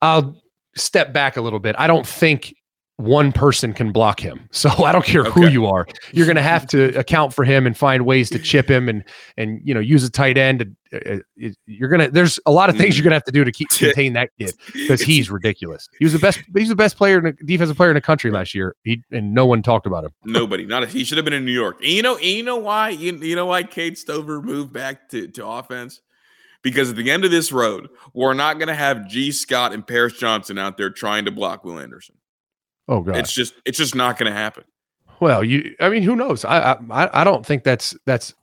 I'll 0.02 0.42
step 0.76 1.12
back 1.12 1.36
a 1.36 1.40
little 1.40 1.60
bit. 1.60 1.76
I 1.78 1.86
don't 1.86 2.06
think 2.06 2.54
one 3.00 3.32
person 3.32 3.72
can 3.72 3.92
block 3.92 4.20
him. 4.20 4.48
So 4.60 4.68
I 4.84 4.92
don't 4.92 5.04
care 5.04 5.22
okay. 5.22 5.30
who 5.30 5.48
you 5.48 5.64
are. 5.64 5.86
You're 6.12 6.26
going 6.26 6.36
to 6.36 6.42
have 6.42 6.66
to 6.68 6.98
account 6.98 7.32
for 7.32 7.44
him 7.44 7.66
and 7.66 7.74
find 7.74 8.04
ways 8.04 8.28
to 8.30 8.38
chip 8.38 8.70
him 8.70 8.90
and 8.90 9.02
and 9.38 9.58
you 9.64 9.72
know 9.72 9.80
use 9.80 10.04
a 10.04 10.10
tight 10.10 10.36
end. 10.36 10.76
Uh, 10.92 10.98
uh 11.14 11.48
you're 11.64 11.88
gonna. 11.88 12.10
There's 12.10 12.38
a 12.44 12.50
lot 12.50 12.68
of 12.68 12.76
things 12.76 12.98
you're 12.98 13.04
gonna 13.04 13.16
have 13.16 13.24
to 13.24 13.32
do 13.32 13.42
to 13.42 13.52
keep 13.52 13.68
contain 13.70 14.12
that 14.14 14.28
kid 14.38 14.52
because 14.74 15.00
he's 15.00 15.30
ridiculous. 15.40 15.88
He 15.98 16.04
was 16.04 16.12
the 16.12 16.18
best. 16.18 16.42
He's 16.54 16.68
the 16.68 16.76
best 16.76 16.98
player, 16.98 17.18
in 17.18 17.24
the, 17.24 17.32
defensive 17.46 17.76
player 17.76 17.88
in 17.88 17.94
the 17.94 18.02
country 18.02 18.30
last 18.30 18.54
year. 18.54 18.76
He 18.84 19.02
and 19.10 19.32
no 19.32 19.46
one 19.46 19.62
talked 19.62 19.86
about 19.86 20.04
him. 20.04 20.10
Nobody. 20.24 20.66
Not. 20.66 20.82
A, 20.82 20.86
he 20.86 21.04
should 21.04 21.16
have 21.16 21.24
been 21.24 21.32
in 21.32 21.46
New 21.46 21.52
York. 21.52 21.78
And 21.80 21.90
you 21.90 22.02
know. 22.02 22.16
And 22.16 22.24
you 22.26 22.42
know 22.42 22.58
why? 22.58 22.90
You, 22.90 23.16
you 23.16 23.34
know 23.34 23.46
why 23.46 23.62
Cade 23.62 23.96
Stover 23.96 24.42
moved 24.42 24.74
back 24.74 25.08
to 25.10 25.26
to 25.28 25.46
offense 25.46 26.02
because 26.62 26.90
at 26.90 26.96
the 26.96 27.10
end 27.10 27.24
of 27.24 27.30
this 27.30 27.52
road, 27.52 27.88
we're 28.12 28.34
not 28.34 28.58
going 28.58 28.68
to 28.68 28.74
have 28.74 29.08
Gee 29.08 29.32
Scott 29.32 29.72
and 29.72 29.86
Paris 29.86 30.14
Johnson 30.14 30.58
out 30.58 30.76
there 30.76 30.90
trying 30.90 31.24
to 31.24 31.30
block 31.30 31.64
Will 31.64 31.78
Anderson. 31.78 32.16
Oh 32.90 33.00
god, 33.00 33.16
it's 33.16 33.32
just 33.32 33.54
it's 33.64 33.78
just 33.78 33.94
not 33.94 34.18
going 34.18 34.30
to 34.30 34.36
happen. 34.36 34.64
Well, 35.20 35.44
you, 35.44 35.76
I 35.80 35.88
mean, 35.88 36.02
who 36.02 36.16
knows? 36.16 36.44
I, 36.44 36.72
I 36.90 37.20
I 37.20 37.24
don't 37.24 37.46
think 37.46 37.62
that's 37.62 37.94
that's 38.04 38.34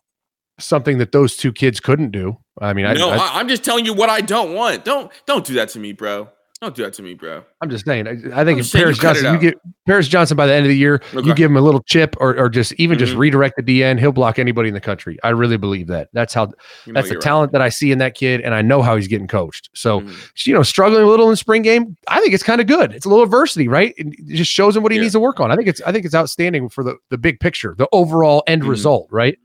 something 0.58 1.00
that 1.00 1.12
those 1.12 1.36
two 1.36 1.52
kids 1.52 1.80
couldn't 1.80 2.12
do. 2.12 2.38
I 2.60 2.74
mean, 2.74 2.86
no, 2.94 3.10
I, 3.10 3.18
I, 3.18 3.40
I'm 3.40 3.50
just 3.50 3.64
telling 3.64 3.86
you 3.86 3.94
what 3.94 4.10
I 4.10 4.22
don't 4.22 4.54
want. 4.54 4.86
Don't 4.86 5.12
don't 5.26 5.46
do 5.46 5.56
that 5.56 5.70
to 5.70 5.80
me, 5.80 5.92
bro. 5.92 6.30
Don't 6.60 6.74
do 6.74 6.84
that 6.84 6.94
to 6.94 7.04
me, 7.04 7.14
bro. 7.14 7.44
I'm 7.62 7.70
just 7.70 7.86
saying. 7.86 8.08
I, 8.08 8.42
I 8.42 8.44
think 8.44 8.60
if 8.60 8.72
Paris 8.72 8.98
Johnson, 8.98 9.32
you 9.32 9.40
get 9.40 9.56
Paris 9.86 10.08
Johnson 10.08 10.36
by 10.36 10.48
the 10.48 10.54
end 10.54 10.66
of 10.66 10.70
the 10.70 10.78
year, 10.78 10.96
okay. 11.14 11.28
you 11.28 11.36
give 11.36 11.52
him 11.52 11.58
a 11.58 11.62
little 11.62 11.84
chip 11.84 12.16
or, 12.20 12.36
or 12.36 12.50
just 12.50 12.74
even 12.74 12.98
mm-hmm. 12.98 13.06
just 13.06 13.16
redirect 13.16 13.58
the 13.58 13.62
DN, 13.62 14.00
he'll 14.00 14.12
block 14.12 14.40
anybody 14.40 14.68
in 14.68 14.74
the 14.74 14.82
country. 14.82 15.20
I 15.24 15.30
really 15.30 15.58
believe 15.58 15.86
that. 15.88 16.10
That's 16.14 16.34
how. 16.34 16.52
You 16.88 16.94
that's 16.94 17.10
the 17.10 17.16
right. 17.16 17.22
talent 17.22 17.52
that 17.52 17.62
I 17.62 17.70
see 17.70 17.92
in 17.92 18.00
that 18.00 18.16
kid, 18.16 18.42
and 18.42 18.56
I 18.56 18.64
know 18.64 18.82
how 18.82 18.96
he's 18.96 19.08
getting 19.08 19.28
coached. 19.28 19.70
So, 19.76 20.02
mm-hmm. 20.02 20.50
you 20.50 20.56
know, 20.56 20.64
struggling 20.64 21.04
a 21.04 21.08
little 21.08 21.30
in 21.30 21.36
spring 21.36 21.62
game, 21.62 21.96
I 22.08 22.20
think 22.22 22.34
it's 22.34 22.44
kind 22.44 22.60
of 22.60 22.66
good. 22.66 22.92
It's 22.92 23.06
a 23.06 23.10
little 23.10 23.24
adversity, 23.24 23.68
right? 23.68 23.94
It 23.96 24.18
just 24.26 24.52
shows 24.52 24.76
him 24.76 24.82
what 24.82 24.92
he 24.92 24.98
yeah. 24.98 25.04
needs 25.04 25.14
to 25.14 25.20
work 25.20 25.40
on. 25.40 25.52
I 25.52 25.56
think 25.56 25.68
it's 25.68 25.82
I 25.82 25.92
think 25.92 26.06
it's 26.06 26.16
outstanding 26.16 26.70
for 26.70 26.84
the 26.84 26.98
the 27.10 27.20
big 27.20 27.40
picture, 27.40 27.76
the 27.78 27.88
overall 27.92 28.42
end 28.48 28.64
mm-hmm. 28.64 28.72
result, 28.72 29.08
right? 29.12 29.38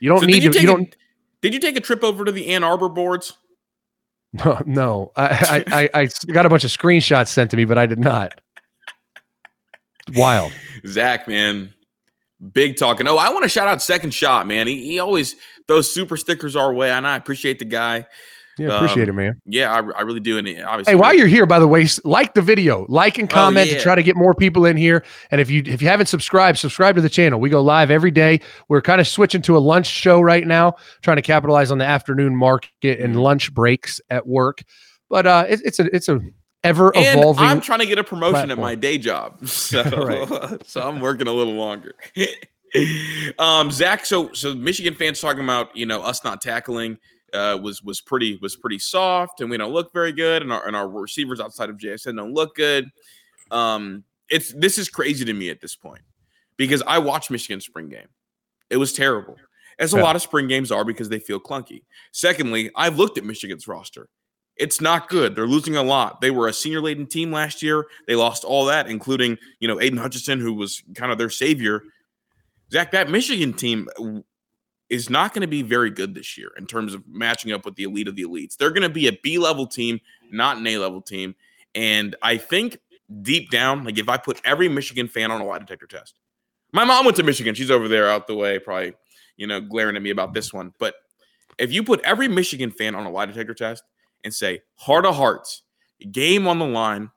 You 0.00 0.10
don't 0.10 0.20
so 0.20 0.26
need 0.26 0.40
to. 0.40 0.60
You, 0.60 0.66
don't. 0.66 0.92
A, 0.92 0.96
did 1.40 1.54
you 1.54 1.60
take 1.60 1.76
a 1.76 1.80
trip 1.80 2.04
over 2.04 2.26
to 2.26 2.32
the 2.32 2.48
Ann 2.48 2.64
Arbor 2.64 2.90
boards? 2.90 3.32
No, 4.34 4.60
no. 4.66 5.12
I, 5.16 5.64
I, 5.94 6.02
I, 6.02 6.08
got 6.32 6.44
a 6.44 6.48
bunch 6.48 6.64
of 6.64 6.70
screenshots 6.70 7.28
sent 7.28 7.50
to 7.52 7.56
me, 7.56 7.64
but 7.64 7.78
I 7.78 7.86
did 7.86 7.98
not. 7.98 8.40
Wild. 10.14 10.52
Zach, 10.86 11.26
man. 11.28 11.72
Big 12.52 12.76
talking. 12.76 13.08
Oh, 13.08 13.16
I 13.16 13.30
want 13.30 13.44
to 13.44 13.48
shout 13.48 13.68
out 13.68 13.80
Second 13.80 14.12
Shot, 14.12 14.46
man. 14.46 14.66
He, 14.66 14.84
he 14.84 14.98
always 14.98 15.36
those 15.66 15.92
super 15.92 16.16
stickers 16.16 16.56
our 16.56 16.74
way, 16.74 16.90
and 16.90 17.06
I 17.06 17.16
appreciate 17.16 17.58
the 17.58 17.64
guy. 17.64 18.06
Yeah, 18.58 18.76
appreciate 18.76 19.08
um, 19.08 19.18
it, 19.18 19.22
man. 19.22 19.40
Yeah, 19.46 19.72
I, 19.72 19.78
I 19.98 20.02
really 20.02 20.20
do. 20.20 20.38
And 20.38 20.46
obviously, 20.62 20.92
hey, 20.92 20.94
while 20.94 21.14
you're 21.14 21.26
here, 21.26 21.46
by 21.46 21.58
the 21.58 21.66
way, 21.66 21.86
like 22.04 22.34
the 22.34 22.42
video, 22.42 22.86
like 22.88 23.18
and 23.18 23.30
oh, 23.30 23.34
comment 23.34 23.68
oh, 23.68 23.72
yeah. 23.72 23.78
to 23.78 23.82
try 23.82 23.94
to 23.94 24.02
get 24.02 24.16
more 24.16 24.34
people 24.34 24.64
in 24.64 24.76
here. 24.76 25.04
And 25.30 25.40
if 25.40 25.50
you 25.50 25.62
if 25.66 25.82
you 25.82 25.88
haven't 25.88 26.06
subscribed, 26.06 26.58
subscribe 26.58 26.94
to 26.96 27.00
the 27.00 27.08
channel. 27.08 27.40
We 27.40 27.50
go 27.50 27.62
live 27.62 27.90
every 27.90 28.10
day. 28.10 28.40
We're 28.68 28.82
kind 28.82 29.00
of 29.00 29.08
switching 29.08 29.42
to 29.42 29.56
a 29.56 29.58
lunch 29.58 29.86
show 29.86 30.20
right 30.20 30.46
now, 30.46 30.74
trying 31.02 31.16
to 31.16 31.22
capitalize 31.22 31.70
on 31.70 31.78
the 31.78 31.84
afternoon 31.84 32.36
market 32.36 33.00
and 33.00 33.14
mm-hmm. 33.14 33.22
lunch 33.22 33.52
breaks 33.52 34.00
at 34.10 34.26
work. 34.26 34.62
But 35.10 35.26
uh, 35.26 35.46
it, 35.48 35.60
it's 35.64 35.80
a 35.80 35.94
it's 35.94 36.08
a 36.08 36.20
ever 36.62 36.92
evolving. 36.94 37.44
I'm 37.44 37.60
trying 37.60 37.80
to 37.80 37.86
get 37.86 37.98
a 37.98 38.04
promotion 38.04 38.32
platform. 38.32 38.50
at 38.50 38.58
my 38.58 38.74
day 38.74 38.98
job, 38.98 39.46
so 39.48 39.82
right. 39.90 40.66
so 40.66 40.80
I'm 40.80 41.00
working 41.00 41.28
a 41.28 41.32
little 41.32 41.54
longer. 41.54 41.94
um, 43.38 43.70
Zach, 43.70 44.06
so 44.06 44.32
so 44.32 44.54
Michigan 44.54 44.94
fans 44.94 45.20
talking 45.20 45.44
about 45.44 45.76
you 45.76 45.86
know 45.86 46.02
us 46.02 46.24
not 46.24 46.40
tackling 46.40 46.98
uh, 47.34 47.58
was 47.60 47.82
was 47.82 48.00
pretty 48.00 48.38
was 48.40 48.56
pretty 48.56 48.78
soft, 48.78 49.40
and 49.40 49.50
we 49.50 49.56
don't 49.56 49.72
look 49.72 49.92
very 49.92 50.12
good, 50.12 50.42
and 50.42 50.52
our 50.52 50.66
and 50.66 50.76
our 50.76 50.88
receivers 50.88 51.40
outside 51.40 51.68
of 51.68 51.76
JSN 51.76 52.16
don't 52.16 52.32
look 52.32 52.54
good. 52.54 52.90
Um, 53.50 54.04
it's 54.30 54.52
this 54.52 54.78
is 54.78 54.88
crazy 54.88 55.24
to 55.24 55.32
me 55.32 55.50
at 55.50 55.60
this 55.60 55.74
point 55.74 56.02
because 56.56 56.82
I 56.86 56.98
watched 56.98 57.30
Michigan 57.30 57.60
spring 57.60 57.88
game. 57.88 58.08
It 58.70 58.76
was 58.76 58.92
terrible, 58.92 59.36
as 59.78 59.92
a 59.92 59.96
yeah. 59.96 60.02
lot 60.02 60.16
of 60.16 60.22
spring 60.22 60.48
games 60.48 60.72
are 60.72 60.84
because 60.84 61.08
they 61.08 61.18
feel 61.18 61.40
clunky. 61.40 61.82
Secondly, 62.12 62.70
I've 62.76 62.96
looked 62.96 63.18
at 63.18 63.24
Michigan's 63.24 63.68
roster. 63.68 64.08
It's 64.56 64.80
not 64.80 65.08
good. 65.08 65.34
They're 65.34 65.48
losing 65.48 65.76
a 65.76 65.82
lot. 65.82 66.20
They 66.20 66.30
were 66.30 66.46
a 66.46 66.52
senior 66.52 66.80
laden 66.80 67.06
team 67.06 67.32
last 67.32 67.60
year. 67.60 67.86
They 68.06 68.14
lost 68.14 68.44
all 68.44 68.66
that, 68.66 68.88
including 68.88 69.36
you 69.58 69.68
know 69.68 69.80
Aidan 69.80 69.98
Hutchinson, 69.98 70.40
who 70.40 70.54
was 70.54 70.82
kind 70.94 71.10
of 71.10 71.18
their 71.18 71.30
savior. 71.30 71.82
Zach, 72.72 72.92
that 72.92 73.10
Michigan 73.10 73.52
team 73.52 73.88
is 74.90 75.08
not 75.08 75.32
going 75.32 75.42
to 75.42 75.48
be 75.48 75.62
very 75.62 75.90
good 75.90 76.14
this 76.14 76.36
year 76.36 76.52
in 76.58 76.66
terms 76.66 76.94
of 76.94 77.02
matching 77.08 77.52
up 77.52 77.64
with 77.64 77.74
the 77.76 77.84
elite 77.84 78.08
of 78.08 78.16
the 78.16 78.22
elites. 78.22 78.56
They're 78.56 78.70
going 78.70 78.82
to 78.82 78.88
be 78.88 79.08
a 79.08 79.18
B 79.22 79.38
level 79.38 79.66
team, 79.66 80.00
not 80.30 80.58
an 80.58 80.66
A 80.66 80.78
level 80.78 81.00
team. 81.00 81.34
And 81.74 82.14
I 82.22 82.36
think 82.36 82.78
deep 83.22 83.50
down, 83.50 83.84
like 83.84 83.98
if 83.98 84.08
I 84.08 84.16
put 84.16 84.40
every 84.44 84.68
Michigan 84.68 85.08
fan 85.08 85.30
on 85.30 85.40
a 85.40 85.44
lie 85.44 85.58
detector 85.58 85.86
test, 85.86 86.20
my 86.72 86.84
mom 86.84 87.04
went 87.04 87.16
to 87.16 87.22
Michigan. 87.22 87.54
She's 87.54 87.70
over 87.70 87.88
there 87.88 88.08
out 88.08 88.26
the 88.26 88.34
way, 88.34 88.58
probably, 88.58 88.94
you 89.36 89.46
know, 89.46 89.60
glaring 89.60 89.96
at 89.96 90.02
me 90.02 90.10
about 90.10 90.34
this 90.34 90.52
one. 90.52 90.72
But 90.78 90.94
if 91.58 91.72
you 91.72 91.82
put 91.82 92.00
every 92.02 92.28
Michigan 92.28 92.70
fan 92.70 92.94
on 92.94 93.06
a 93.06 93.10
lie 93.10 93.26
detector 93.26 93.54
test 93.54 93.84
and 94.24 94.34
say, 94.34 94.62
heart 94.74 95.06
of 95.06 95.14
hearts, 95.14 95.62
game 96.10 96.46
on 96.46 96.58
the 96.58 96.66
line, 96.66 97.10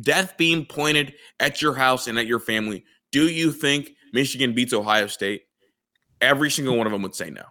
death 0.00 0.36
being 0.36 0.64
pointed 0.64 1.14
at 1.40 1.60
your 1.60 1.74
house 1.74 2.06
and 2.06 2.18
at 2.18 2.26
your 2.26 2.38
family, 2.38 2.84
do 3.10 3.28
you 3.28 3.50
think 3.52 3.90
Michigan 4.12 4.54
beats 4.54 4.72
Ohio 4.72 5.08
State? 5.08 5.42
Every 6.20 6.50
single 6.50 6.76
one 6.76 6.86
of 6.86 6.92
them 6.92 7.02
would 7.02 7.14
say 7.14 7.30
no. 7.30 7.44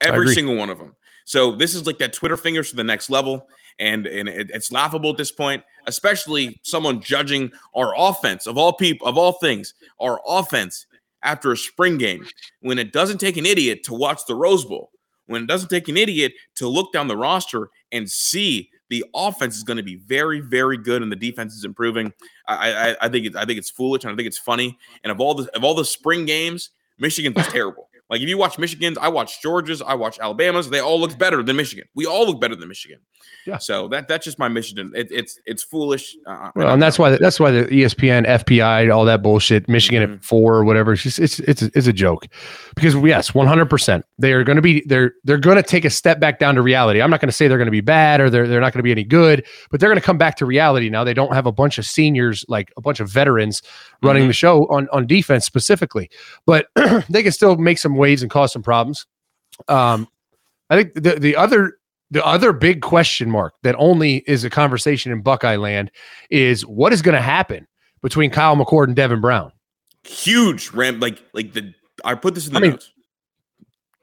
Every 0.00 0.32
single 0.32 0.56
one 0.56 0.70
of 0.70 0.78
them. 0.78 0.94
So 1.24 1.54
this 1.56 1.74
is 1.74 1.86
like 1.86 1.98
that 1.98 2.12
Twitter 2.12 2.36
fingers 2.36 2.70
to 2.70 2.76
the 2.76 2.84
next 2.84 3.10
level, 3.10 3.48
and 3.78 4.06
and 4.06 4.28
it, 4.28 4.50
it's 4.54 4.72
laughable 4.72 5.10
at 5.10 5.16
this 5.16 5.32
point, 5.32 5.62
especially 5.86 6.60
someone 6.62 7.02
judging 7.02 7.52
our 7.74 7.92
offense 7.96 8.46
of 8.46 8.56
all 8.56 8.72
people 8.72 9.06
of 9.06 9.18
all 9.18 9.32
things, 9.32 9.74
our 10.00 10.20
offense 10.26 10.86
after 11.22 11.52
a 11.52 11.56
spring 11.56 11.98
game 11.98 12.26
when 12.60 12.78
it 12.78 12.92
doesn't 12.92 13.18
take 13.18 13.36
an 13.36 13.44
idiot 13.44 13.82
to 13.84 13.94
watch 13.94 14.20
the 14.26 14.34
Rose 14.34 14.64
Bowl, 14.64 14.90
when 15.26 15.42
it 15.42 15.46
doesn't 15.46 15.68
take 15.68 15.88
an 15.88 15.96
idiot 15.96 16.32
to 16.54 16.68
look 16.68 16.92
down 16.92 17.08
the 17.08 17.16
roster 17.16 17.70
and 17.92 18.10
see 18.10 18.70
the 18.88 19.04
offense 19.14 19.56
is 19.56 19.64
going 19.64 19.76
to 19.76 19.82
be 19.82 19.96
very, 19.96 20.40
very 20.40 20.78
good 20.78 21.02
and 21.02 21.12
the 21.12 21.16
defense 21.16 21.54
is 21.54 21.64
improving. 21.64 22.12
I, 22.46 22.72
I, 22.72 22.96
I 23.02 23.08
think 23.08 23.26
it's 23.26 23.36
I 23.36 23.44
think 23.44 23.58
it's 23.58 23.70
foolish 23.70 24.04
and 24.04 24.12
I 24.12 24.16
think 24.16 24.26
it's 24.26 24.38
funny. 24.38 24.78
And 25.04 25.10
of 25.10 25.20
all 25.20 25.34
the 25.34 25.54
of 25.54 25.62
all 25.62 25.74
the 25.74 25.84
spring 25.84 26.24
games, 26.24 26.70
Michigan's 26.98 27.46
terrible. 27.48 27.87
Like 28.10 28.20
if 28.20 28.28
you 28.28 28.38
watch 28.38 28.58
Michigan's, 28.58 28.96
I 28.98 29.08
watch 29.08 29.42
Georgia's, 29.42 29.82
I 29.82 29.94
watch 29.94 30.18
Alabama's. 30.18 30.70
They 30.70 30.80
all 30.80 30.98
look 30.98 31.18
better 31.18 31.42
than 31.42 31.56
Michigan. 31.56 31.86
We 31.94 32.06
all 32.06 32.26
look 32.26 32.40
better 32.40 32.56
than 32.56 32.68
Michigan. 32.68 33.00
Yeah. 33.46 33.58
So 33.58 33.88
that 33.88 34.08
that's 34.08 34.24
just 34.24 34.38
my 34.38 34.48
Michigan. 34.48 34.92
It, 34.94 35.08
it's 35.10 35.40
it's 35.46 35.62
foolish. 35.62 36.16
Uh, 36.26 36.50
well, 36.54 36.74
and 36.74 36.82
that's 36.82 36.98
why 36.98 37.10
the, 37.10 37.16
that's 37.18 37.40
why 37.40 37.50
the 37.50 37.64
ESPN, 37.64 38.26
FPI, 38.26 38.94
all 38.94 39.06
that 39.06 39.22
bullshit, 39.22 39.68
Michigan 39.68 40.02
mm-hmm. 40.02 40.14
at 40.14 40.24
four 40.24 40.54
or 40.54 40.64
whatever. 40.64 40.92
It's 40.92 41.02
just 41.02 41.18
it's 41.18 41.38
it's 41.40 41.62
it's 41.62 41.86
a 41.86 41.92
joke 41.92 42.26
because 42.74 42.94
yes, 42.96 43.34
one 43.34 43.46
hundred 43.46 43.66
percent 43.66 44.04
they 44.18 44.32
are 44.32 44.44
going 44.44 44.56
to 44.56 44.62
be 44.62 44.82
they're 44.86 45.12
they're 45.24 45.38
going 45.38 45.56
to 45.56 45.62
take 45.62 45.86
a 45.86 45.90
step 45.90 46.20
back 46.20 46.38
down 46.38 46.56
to 46.56 46.62
reality. 46.62 47.00
I'm 47.00 47.10
not 47.10 47.20
going 47.20 47.28
to 47.28 47.32
say 47.32 47.48
they're 47.48 47.58
going 47.58 47.66
to 47.66 47.72
be 47.72 47.80
bad 47.80 48.20
or 48.20 48.28
they're 48.28 48.46
they're 48.46 48.60
not 48.60 48.72
going 48.72 48.80
to 48.80 48.84
be 48.84 48.92
any 48.92 49.04
good, 49.04 49.46
but 49.70 49.80
they're 49.80 49.88
going 49.88 50.00
to 50.00 50.04
come 50.04 50.18
back 50.18 50.36
to 50.36 50.46
reality 50.46 50.90
now. 50.90 51.04
They 51.04 51.14
don't 51.14 51.32
have 51.32 51.46
a 51.46 51.52
bunch 51.52 51.78
of 51.78 51.86
seniors 51.86 52.44
like 52.48 52.70
a 52.76 52.82
bunch 52.82 53.00
of 53.00 53.08
veterans 53.08 53.62
running 54.02 54.22
mm-hmm. 54.22 54.28
the 54.28 54.34
show 54.34 54.66
on 54.66 54.88
on 54.92 55.06
defense 55.06 55.46
specifically, 55.46 56.10
but 56.44 56.68
they 57.08 57.22
can 57.22 57.32
still 57.32 57.56
make 57.56 57.78
some 57.78 57.96
waves 57.98 58.22
and 58.22 58.30
cause 58.30 58.52
some 58.52 58.62
problems. 58.62 59.06
Um, 59.68 60.08
I 60.70 60.76
think 60.76 60.94
the 60.94 61.18
the 61.18 61.36
other 61.36 61.78
the 62.10 62.24
other 62.24 62.52
big 62.52 62.80
question 62.80 63.30
mark 63.30 63.54
that 63.62 63.74
only 63.78 64.18
is 64.26 64.44
a 64.44 64.50
conversation 64.50 65.12
in 65.12 65.22
Buckeye 65.22 65.56
land 65.56 65.90
is 66.30 66.64
what 66.64 66.92
is 66.92 67.02
going 67.02 67.14
to 67.14 67.22
happen 67.22 67.66
between 68.02 68.30
Kyle 68.30 68.56
McCord 68.56 68.84
and 68.84 68.96
Devin 68.96 69.20
Brown. 69.20 69.52
Huge 70.04 70.70
ramp, 70.70 71.02
like 71.02 71.22
like 71.32 71.52
the 71.52 71.74
I 72.04 72.14
put 72.14 72.34
this 72.34 72.46
in 72.46 72.54
the 72.54 72.60
I 72.60 72.68
notes. 72.68 72.86
Mean, 72.86 72.94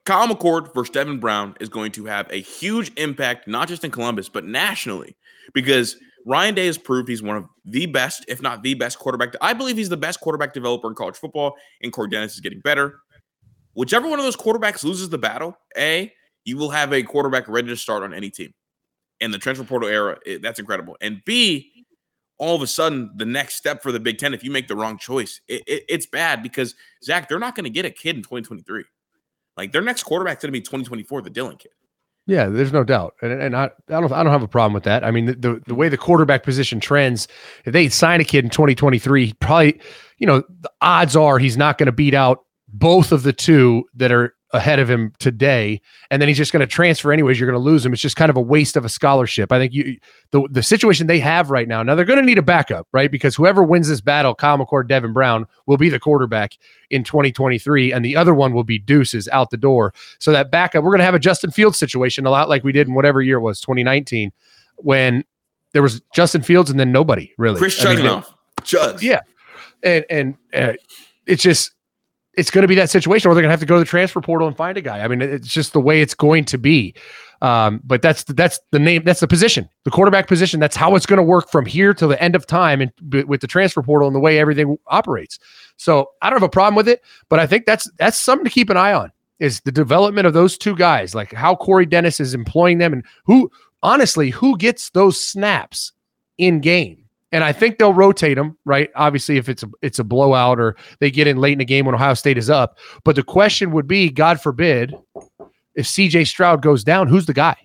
Kyle 0.05 0.27
McCord 0.27 0.73
versus 0.73 0.91
Devin 0.91 1.19
Brown 1.19 1.55
is 1.59 1.69
going 1.69 1.91
to 1.93 2.05
have 2.05 2.31
a 2.31 2.39
huge 2.39 2.91
impact, 2.97 3.47
not 3.47 3.67
just 3.67 3.83
in 3.83 3.89
Columbus, 3.89 4.29
but 4.29 4.45
nationally, 4.45 5.17
because 5.53 5.97
Ryan 6.27 6.53
Day 6.53 6.67
has 6.67 6.77
proved 6.77 7.09
he's 7.09 7.23
one 7.23 7.37
of 7.37 7.45
the 7.65 7.87
best, 7.87 8.23
if 8.27 8.39
not 8.41 8.61
the 8.61 8.75
best 8.75 8.99
quarterback. 8.99 9.33
I 9.41 9.53
believe 9.53 9.77
he's 9.77 9.89
the 9.89 9.97
best 9.97 10.19
quarterback 10.19 10.53
developer 10.53 10.87
in 10.87 10.93
college 10.93 11.15
football, 11.15 11.55
and 11.81 11.91
Corey 11.91 12.09
Dennis 12.09 12.35
is 12.35 12.39
getting 12.39 12.59
better. 12.59 12.99
Whichever 13.75 14.09
one 14.09 14.19
of 14.19 14.25
those 14.25 14.37
quarterbacks 14.37 14.83
loses 14.83 15.09
the 15.09 15.17
battle, 15.17 15.57
A, 15.77 16.11
you 16.45 16.57
will 16.57 16.69
have 16.69 16.93
a 16.93 17.03
quarterback 17.03 17.47
ready 17.47 17.67
to 17.67 17.77
start 17.77 18.03
on 18.03 18.13
any 18.13 18.29
team. 18.29 18.53
In 19.19 19.31
the 19.31 19.37
transfer 19.37 19.65
portal 19.65 19.89
era, 19.89 20.17
it, 20.25 20.41
that's 20.41 20.59
incredible. 20.59 20.97
And 21.01 21.21
B, 21.25 21.85
all 22.37 22.55
of 22.55 22.61
a 22.61 22.67
sudden 22.67 23.11
the 23.15 23.25
next 23.25 23.55
step 23.55 23.83
for 23.83 23.91
the 23.91 23.99
Big 23.99 24.17
Ten, 24.17 24.33
if 24.33 24.43
you 24.43 24.51
make 24.51 24.67
the 24.67 24.75
wrong 24.75 24.97
choice, 24.97 25.41
it, 25.47 25.61
it, 25.67 25.83
it's 25.87 26.05
bad 26.05 26.41
because 26.41 26.73
Zach, 27.03 27.27
they're 27.27 27.39
not 27.39 27.55
going 27.55 27.65
to 27.65 27.69
get 27.69 27.85
a 27.85 27.89
kid 27.89 28.15
in 28.15 28.21
2023. 28.21 28.83
Like 29.57 29.71
their 29.71 29.81
next 29.81 30.03
quarterback's 30.03 30.41
going 30.41 30.49
to 30.49 30.57
be 30.57 30.61
2024, 30.61 31.21
the 31.21 31.29
Dylan 31.29 31.59
kid. 31.59 31.71
Yeah, 32.27 32.47
there's 32.47 32.73
no 32.73 32.83
doubt, 32.83 33.13
and, 33.21 33.31
and 33.31 33.55
I, 33.55 33.65
I 33.87 34.01
don't 34.01 34.11
I 34.11 34.23
don't 34.23 34.31
have 34.31 34.41
a 34.41 34.47
problem 34.47 34.73
with 34.73 34.83
that. 34.85 35.03
I 35.03 35.11
mean, 35.11 35.25
the, 35.25 35.35
the, 35.35 35.61
the 35.67 35.75
way 35.75 35.89
the 35.89 35.97
quarterback 35.97 36.41
position 36.41 36.79
trends, 36.79 37.27
if 37.65 37.73
they 37.73 37.87
sign 37.87 38.19
a 38.19 38.23
kid 38.23 38.43
in 38.43 38.49
2023, 38.49 39.33
probably, 39.33 39.79
you 40.17 40.25
know, 40.25 40.41
the 40.61 40.71
odds 40.81 41.15
are 41.15 41.37
he's 41.37 41.55
not 41.55 41.77
going 41.77 41.85
to 41.85 41.91
beat 41.91 42.15
out 42.15 42.39
both 42.77 43.11
of 43.11 43.23
the 43.23 43.33
two 43.33 43.85
that 43.95 44.11
are 44.11 44.35
ahead 44.51 44.79
of 44.79 44.89
him 44.89 45.11
today, 45.19 45.81
and 46.09 46.21
then 46.21 46.27
he's 46.27 46.37
just 46.37 46.51
going 46.51 46.61
to 46.61 46.67
transfer 46.67 47.11
anyways. 47.11 47.39
You're 47.39 47.49
going 47.49 47.59
to 47.59 47.63
lose 47.63 47.85
him. 47.85 47.93
It's 47.93 48.01
just 48.01 48.15
kind 48.15 48.29
of 48.29 48.37
a 48.37 48.41
waste 48.41 48.75
of 48.75 48.85
a 48.85 48.89
scholarship. 48.89 49.51
I 49.51 49.59
think 49.59 49.73
you 49.73 49.97
the 50.31 50.47
the 50.49 50.63
situation 50.63 51.07
they 51.07 51.19
have 51.19 51.51
right 51.51 51.67
now. 51.67 51.83
Now 51.83 51.95
they're 51.95 52.05
going 52.05 52.19
to 52.19 52.25
need 52.25 52.37
a 52.37 52.43
backup, 52.43 52.87
right? 52.91 53.11
Because 53.11 53.35
whoever 53.35 53.63
wins 53.63 53.87
this 53.87 54.01
battle, 54.01 54.35
Kyle 54.35 54.57
McCord, 54.57 54.87
Devin 54.87 55.13
Brown, 55.13 55.45
will 55.65 55.77
be 55.77 55.89
the 55.89 55.99
quarterback 55.99 56.53
in 56.89 57.03
2023, 57.03 57.93
and 57.93 58.03
the 58.03 58.15
other 58.15 58.33
one 58.33 58.53
will 58.53 58.63
be 58.63 58.79
Deuces 58.79 59.27
out 59.29 59.49
the 59.51 59.57
door. 59.57 59.93
So 60.19 60.31
that 60.31 60.51
backup, 60.51 60.83
we're 60.83 60.91
going 60.91 60.99
to 60.99 61.05
have 61.05 61.15
a 61.15 61.19
Justin 61.19 61.51
Fields 61.51 61.77
situation 61.77 62.25
a 62.25 62.29
lot 62.29 62.49
like 62.49 62.63
we 62.63 62.71
did 62.71 62.87
in 62.87 62.93
whatever 62.93 63.21
year 63.21 63.37
it 63.37 63.41
was, 63.41 63.61
2019, 63.61 64.31
when 64.77 65.23
there 65.73 65.81
was 65.81 66.01
Justin 66.13 66.41
Fields 66.41 66.69
and 66.69 66.79
then 66.79 66.91
nobody 66.91 67.31
really. 67.37 67.57
Chris 67.57 67.83
I 67.85 67.95
mean. 67.95 68.23
Chugs. 68.61 69.01
yeah, 69.01 69.19
and 69.83 70.05
and 70.09 70.37
uh, 70.53 70.73
it's 71.27 71.43
just 71.43 71.74
it's 72.37 72.51
going 72.51 72.63
to 72.63 72.67
be 72.67 72.75
that 72.75 72.89
situation 72.89 73.29
where 73.29 73.35
they're 73.35 73.41
going 73.41 73.49
to 73.49 73.53
have 73.53 73.59
to 73.59 73.65
go 73.65 73.75
to 73.75 73.79
the 73.79 73.85
transfer 73.85 74.21
portal 74.21 74.47
and 74.47 74.55
find 74.55 74.77
a 74.77 74.81
guy. 74.81 74.99
I 74.99 75.07
mean, 75.07 75.21
it's 75.21 75.47
just 75.47 75.73
the 75.73 75.79
way 75.79 76.01
it's 76.01 76.13
going 76.13 76.45
to 76.45 76.57
be. 76.57 76.93
Um, 77.41 77.81
but 77.83 78.01
that's 78.01 78.23
that's 78.23 78.59
the 78.71 78.79
name, 78.79 79.03
that's 79.03 79.19
the 79.19 79.27
position, 79.27 79.69
the 79.83 79.91
quarterback 79.91 80.27
position. 80.27 80.59
That's 80.59 80.75
how 80.75 80.95
it's 80.95 81.05
going 81.05 81.17
to 81.17 81.23
work 81.23 81.49
from 81.49 81.65
here 81.65 81.93
till 81.93 82.07
the 82.07 82.21
end 82.21 82.35
of 82.35 82.47
time, 82.47 82.81
and 82.81 82.91
b- 83.09 83.23
with 83.23 83.41
the 83.41 83.47
transfer 83.47 83.81
portal 83.81 84.07
and 84.07 84.15
the 84.15 84.21
way 84.21 84.39
everything 84.39 84.77
operates. 84.87 85.37
So 85.77 86.11
I 86.21 86.29
don't 86.29 86.39
have 86.39 86.47
a 86.47 86.49
problem 86.49 86.75
with 86.75 86.87
it, 86.87 87.01
but 87.29 87.39
I 87.39 87.45
think 87.45 87.65
that's 87.65 87.91
that's 87.97 88.17
something 88.17 88.45
to 88.45 88.51
keep 88.51 88.69
an 88.69 88.77
eye 88.77 88.93
on. 88.93 89.11
Is 89.39 89.59
the 89.61 89.71
development 89.71 90.25
of 90.25 90.33
those 90.33 90.57
two 90.57 90.75
guys, 90.75 91.13
like 91.13 91.33
how 91.33 91.55
Corey 91.55 91.85
Dennis 91.85 92.21
is 92.21 92.33
employing 92.33 92.77
them, 92.77 92.93
and 92.93 93.03
who 93.25 93.51
honestly 93.83 94.29
who 94.29 94.57
gets 94.57 94.89
those 94.91 95.19
snaps 95.19 95.91
in 96.37 96.61
game 96.61 97.04
and 97.35 97.43
I 97.43 97.51
think 97.51 97.77
they'll 97.77 97.93
rotate 97.93 98.37
them, 98.37 98.57
right? 98.63 98.89
Obviously, 98.95 99.35
if 99.35 99.49
it's 99.49 99.61
a 99.61 99.67
it's 99.81 99.99
a 99.99 100.05
blowout 100.05 100.57
or 100.57 100.77
they 101.01 101.11
get 101.11 101.27
in 101.27 101.35
late 101.35 101.51
in 101.51 101.59
the 101.59 101.65
game 101.65 101.85
when 101.85 101.93
Ohio 101.93 102.13
State 102.13 102.37
is 102.37 102.49
up. 102.49 102.79
But 103.03 103.17
the 103.17 103.23
question 103.23 103.71
would 103.71 103.87
be, 103.87 104.09
God 104.09 104.39
forbid, 104.39 104.95
if 105.75 105.85
CJ 105.85 106.27
Stroud 106.27 106.61
goes 106.61 106.85
down, 106.85 107.09
who's 107.09 107.25
the 107.25 107.33
guy? 107.33 107.57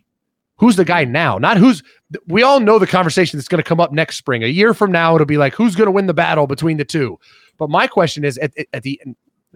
Who's 0.57 0.75
the 0.75 0.85
guy 0.85 1.05
now? 1.05 1.39
Not 1.39 1.57
who's 1.57 1.85
we 2.27 2.43
all 2.43 2.59
know 2.59 2.81
the 2.81 2.87
conversation 2.89 3.39
that's 3.39 3.47
going 3.47 3.63
to 3.63 3.69
come 3.69 3.79
up 3.79 3.93
next 3.93 4.17
spring. 4.17 4.43
A 4.43 4.49
year 4.49 4.75
from 4.75 4.91
now, 4.91 5.15
it'll 5.15 5.25
be 5.25 5.39
like 5.39 5.55
who's 5.55 5.77
going 5.77 5.87
to 5.87 5.93
win 5.93 6.09
the 6.09 6.15
battle 6.15 6.49
between 6.49 6.77
the 6.77 6.85
two. 6.85 7.17
But 7.57 7.71
my 7.71 7.87
question 7.87 8.25
is 8.25 8.39
at, 8.39 8.53
at 8.73 8.83
the 8.83 9.01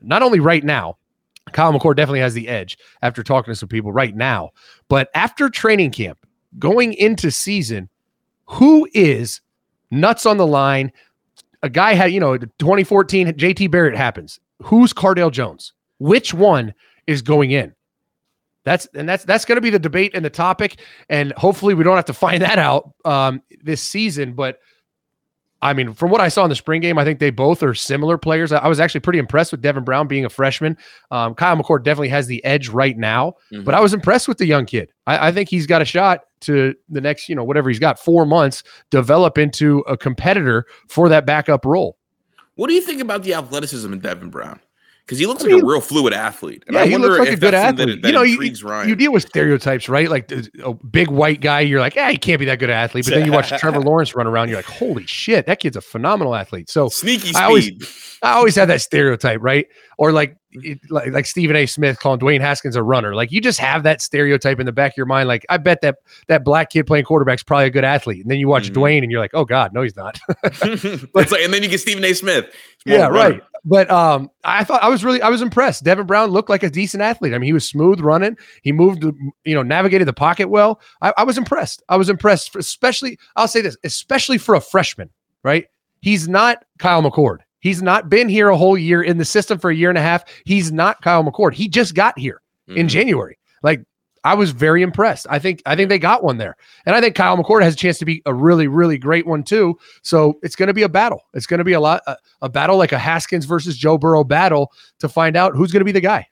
not 0.00 0.22
only 0.22 0.38
right 0.38 0.62
now, 0.62 0.96
Kyle 1.50 1.72
McCord 1.72 1.96
definitely 1.96 2.20
has 2.20 2.34
the 2.34 2.46
edge 2.46 2.78
after 3.02 3.24
talking 3.24 3.50
to 3.50 3.56
some 3.56 3.68
people 3.68 3.90
right 3.90 4.14
now, 4.14 4.50
but 4.88 5.10
after 5.12 5.50
training 5.50 5.90
camp, 5.90 6.24
going 6.56 6.92
into 6.92 7.32
season, 7.32 7.88
who 8.46 8.86
is 8.94 9.40
nuts 9.90 10.26
on 10.26 10.36
the 10.36 10.46
line. 10.46 10.92
A 11.62 11.70
guy 11.70 11.94
had, 11.94 12.12
you 12.12 12.20
know, 12.20 12.36
2014 12.36 13.28
JT 13.28 13.70
Barrett 13.70 13.96
happens. 13.96 14.40
Who's 14.62 14.92
Cardale 14.92 15.32
Jones? 15.32 15.72
Which 15.98 16.34
one 16.34 16.74
is 17.06 17.22
going 17.22 17.50
in? 17.50 17.74
That's 18.64 18.86
and 18.94 19.08
that's 19.08 19.24
that's 19.24 19.44
going 19.44 19.56
to 19.56 19.62
be 19.62 19.70
the 19.70 19.78
debate 19.78 20.12
and 20.14 20.24
the 20.24 20.30
topic, 20.30 20.80
and 21.10 21.32
hopefully 21.32 21.74
we 21.74 21.84
don't 21.84 21.96
have 21.96 22.06
to 22.06 22.14
find 22.14 22.42
that 22.42 22.58
out 22.58 22.92
um, 23.04 23.42
this 23.62 23.82
season. 23.82 24.32
But 24.32 24.58
I 25.64 25.72
mean, 25.72 25.94
from 25.94 26.10
what 26.10 26.20
I 26.20 26.28
saw 26.28 26.44
in 26.44 26.50
the 26.50 26.54
spring 26.54 26.80
game, 26.82 26.98
I 26.98 27.04
think 27.04 27.18
they 27.18 27.30
both 27.30 27.62
are 27.62 27.74
similar 27.74 28.18
players. 28.18 28.52
I, 28.52 28.58
I 28.58 28.68
was 28.68 28.78
actually 28.78 29.00
pretty 29.00 29.18
impressed 29.18 29.50
with 29.50 29.62
Devin 29.62 29.82
Brown 29.82 30.06
being 30.06 30.24
a 30.24 30.28
freshman. 30.28 30.76
Um, 31.10 31.34
Kyle 31.34 31.56
McCord 31.56 31.82
definitely 31.84 32.10
has 32.10 32.26
the 32.26 32.44
edge 32.44 32.68
right 32.68 32.96
now, 32.96 33.34
Mhm. 33.52 33.64
but 33.64 33.74
I 33.74 33.80
was 33.80 33.94
impressed 33.94 34.28
with 34.28 34.38
the 34.38 34.46
young 34.46 34.66
kid. 34.66 34.90
I, 35.06 35.28
I 35.28 35.32
think 35.32 35.48
he's 35.48 35.66
got 35.66 35.80
a 35.82 35.84
shot 35.86 36.20
to 36.42 36.74
the 36.90 37.00
next, 37.00 37.28
you 37.30 37.34
know, 37.34 37.42
whatever 37.44 37.70
he's 37.70 37.78
got, 37.78 37.98
four 37.98 38.26
months, 38.26 38.62
develop 38.90 39.38
into 39.38 39.78
a 39.88 39.96
competitor 39.96 40.66
for 40.88 41.08
that 41.08 41.24
backup 41.26 41.64
role. 41.64 41.96
What 42.56 42.68
do 42.68 42.74
you 42.74 42.82
think 42.82 43.00
about 43.00 43.22
the 43.24 43.34
athleticism 43.34 43.92
in 43.92 43.98
Devin 44.00 44.28
Brown? 44.30 44.60
Because 45.04 45.18
he 45.18 45.26
looks 45.26 45.44
I 45.44 45.48
like 45.48 45.62
a 45.62 45.66
real 45.66 45.80
fluid 45.82 46.14
athlete. 46.14 46.64
And 46.66 46.74
Yeah, 46.74 46.82
I 46.82 46.86
he 46.86 46.92
wonder 46.92 47.08
looks 47.08 47.18
like 47.20 47.28
a 47.28 47.32
if 47.32 47.40
good 47.40 47.52
athlete. 47.54 48.00
That, 48.02 48.08
you 48.08 48.14
know, 48.14 48.22
you, 48.22 48.40
you 48.86 48.96
deal 48.96 49.12
with 49.12 49.22
stereotypes, 49.24 49.86
right? 49.88 50.08
Like 50.08 50.32
a 50.32 50.72
big 50.72 51.08
white 51.10 51.42
guy, 51.42 51.60
you're 51.60 51.80
like, 51.80 51.94
yeah, 51.94 52.10
he 52.10 52.16
can't 52.16 52.38
be 52.38 52.46
that 52.46 52.58
good 52.58 52.70
athlete. 52.70 53.04
But 53.04 53.14
then 53.14 53.26
you 53.26 53.32
watch 53.32 53.48
Trevor 53.60 53.80
Lawrence 53.80 54.14
run 54.14 54.26
around, 54.26 54.48
you're 54.48 54.56
like, 54.58 54.64
holy 54.64 55.06
shit, 55.06 55.44
that 55.46 55.60
kid's 55.60 55.76
a 55.76 55.82
phenomenal 55.82 56.34
athlete. 56.34 56.70
So 56.70 56.88
Sneaky 56.88 57.28
speed. 57.28 57.36
I 57.36 57.44
always- 57.44 57.70
I 58.22 58.32
always 58.32 58.54
have 58.56 58.68
that 58.68 58.80
stereotype, 58.80 59.40
right? 59.42 59.66
Or 59.98 60.10
like, 60.10 60.38
it, 60.54 60.78
like 60.90 61.12
like 61.12 61.26
Stephen 61.26 61.56
A. 61.56 61.66
Smith 61.66 61.98
calling 62.00 62.20
Dwayne 62.20 62.40
Haskins 62.40 62.76
a 62.76 62.82
runner. 62.82 63.14
Like 63.14 63.32
you 63.32 63.40
just 63.40 63.58
have 63.60 63.82
that 63.82 64.00
stereotype 64.00 64.60
in 64.60 64.66
the 64.66 64.72
back 64.72 64.92
of 64.92 64.96
your 64.96 65.06
mind. 65.06 65.28
Like 65.28 65.44
I 65.48 65.56
bet 65.56 65.80
that 65.82 65.96
that 66.28 66.44
black 66.44 66.70
kid 66.70 66.86
playing 66.86 67.04
quarterback's 67.04 67.42
probably 67.42 67.66
a 67.66 67.70
good 67.70 67.84
athlete. 67.84 68.22
And 68.22 68.30
then 68.30 68.38
you 68.38 68.48
watch 68.48 68.70
Mhm. 68.70 68.74
Dwayne 68.76 69.02
and 69.02 69.10
you're 69.10 69.20
like, 69.20 69.34
oh 69.34 69.44
God, 69.44 69.72
no, 69.72 69.82
he's 69.82 69.96
not. 69.96 70.18
it's 70.44 71.32
like, 71.32 71.40
and 71.42 71.52
then 71.52 71.62
you 71.62 71.68
get 71.68 71.80
Stephen 71.80 72.04
A. 72.04 72.12
Smith. 72.14 72.46
Yeah, 72.86 73.06
right. 73.06 73.40
But 73.64 73.90
um, 73.90 74.30
I 74.44 74.62
thought 74.62 74.82
I 74.82 74.90
was 74.90 75.02
really 75.04 75.22
I 75.22 75.30
was 75.30 75.40
impressed. 75.40 75.84
Devin 75.84 76.06
Brown 76.06 76.30
looked 76.30 76.50
like 76.50 76.62
a 76.62 76.68
decent 76.68 77.02
athlete. 77.02 77.32
I 77.32 77.38
mean, 77.38 77.46
he 77.46 77.54
was 77.54 77.66
smooth 77.66 77.98
running. 78.00 78.36
He 78.62 78.72
moved, 78.72 79.02
you 79.02 79.54
know, 79.54 79.62
navigated 79.62 80.06
the 80.06 80.12
pocket 80.12 80.50
well. 80.50 80.80
I, 81.00 81.14
I 81.16 81.24
was 81.24 81.38
impressed. 81.38 81.82
I 81.88 81.96
was 81.96 82.10
impressed, 82.10 82.54
especially. 82.56 83.18
I'll 83.36 83.48
say 83.48 83.62
this, 83.62 83.76
especially 83.84 84.36
for 84.36 84.54
a 84.54 84.60
freshman. 84.60 85.08
Right? 85.42 85.66
He's 86.02 86.28
not 86.28 86.62
Kyle 86.78 87.02
McCord. 87.02 87.38
He's 87.64 87.82
not 87.82 88.10
been 88.10 88.28
here 88.28 88.50
a 88.50 88.56
whole 88.58 88.76
year 88.76 89.02
in 89.02 89.16
the 89.16 89.24
system 89.24 89.58
for 89.58 89.70
a 89.70 89.74
year 89.74 89.88
and 89.88 89.96
a 89.96 90.02
half. 90.02 90.22
He's 90.44 90.70
not 90.70 91.00
Kyle 91.00 91.24
McCord. 91.24 91.54
He 91.54 91.66
just 91.66 91.94
got 91.94 92.18
here 92.18 92.42
in 92.68 92.86
Mhm. 92.86 92.90
January. 92.90 93.38
Like 93.62 93.80
I 94.22 94.34
was 94.34 94.50
very 94.50 94.82
impressed. 94.82 95.26
I 95.30 95.38
think 95.38 95.62
I 95.64 95.74
think 95.74 95.88
they 95.88 95.98
got 95.98 96.22
one 96.22 96.36
there, 96.36 96.56
and 96.84 96.94
I 96.94 97.00
think 97.00 97.14
Kyle 97.14 97.36
McCord 97.38 97.62
has 97.62 97.72
a 97.72 97.76
chance 97.76 97.98
to 97.98 98.04
be 98.04 98.20
a 98.26 98.34
really 98.34 98.68
really 98.68 98.98
great 98.98 99.26
one 99.26 99.42
too. 99.42 99.78
So 100.02 100.38
it's 100.42 100.56
going 100.56 100.66
to 100.66 100.74
be 100.74 100.82
a 100.82 100.88
battle. 100.90 101.22
It's 101.32 101.46
going 101.46 101.58
to 101.58 101.64
be 101.64 101.72
a 101.72 101.80
lot 101.80 102.02
a, 102.06 102.16
a 102.42 102.48
battle 102.50 102.76
like 102.76 102.92
a 102.92 102.98
Haskins 102.98 103.46
versus 103.46 103.76
Joe 103.78 103.96
Burrow 103.98 104.24
battle 104.24 104.70
to 105.00 105.08
find 105.08 105.34
out 105.34 105.54
who's 105.56 105.72
going 105.72 105.80
to 105.80 105.84
be 105.86 105.92
the 105.92 106.00
guy. 106.00 106.26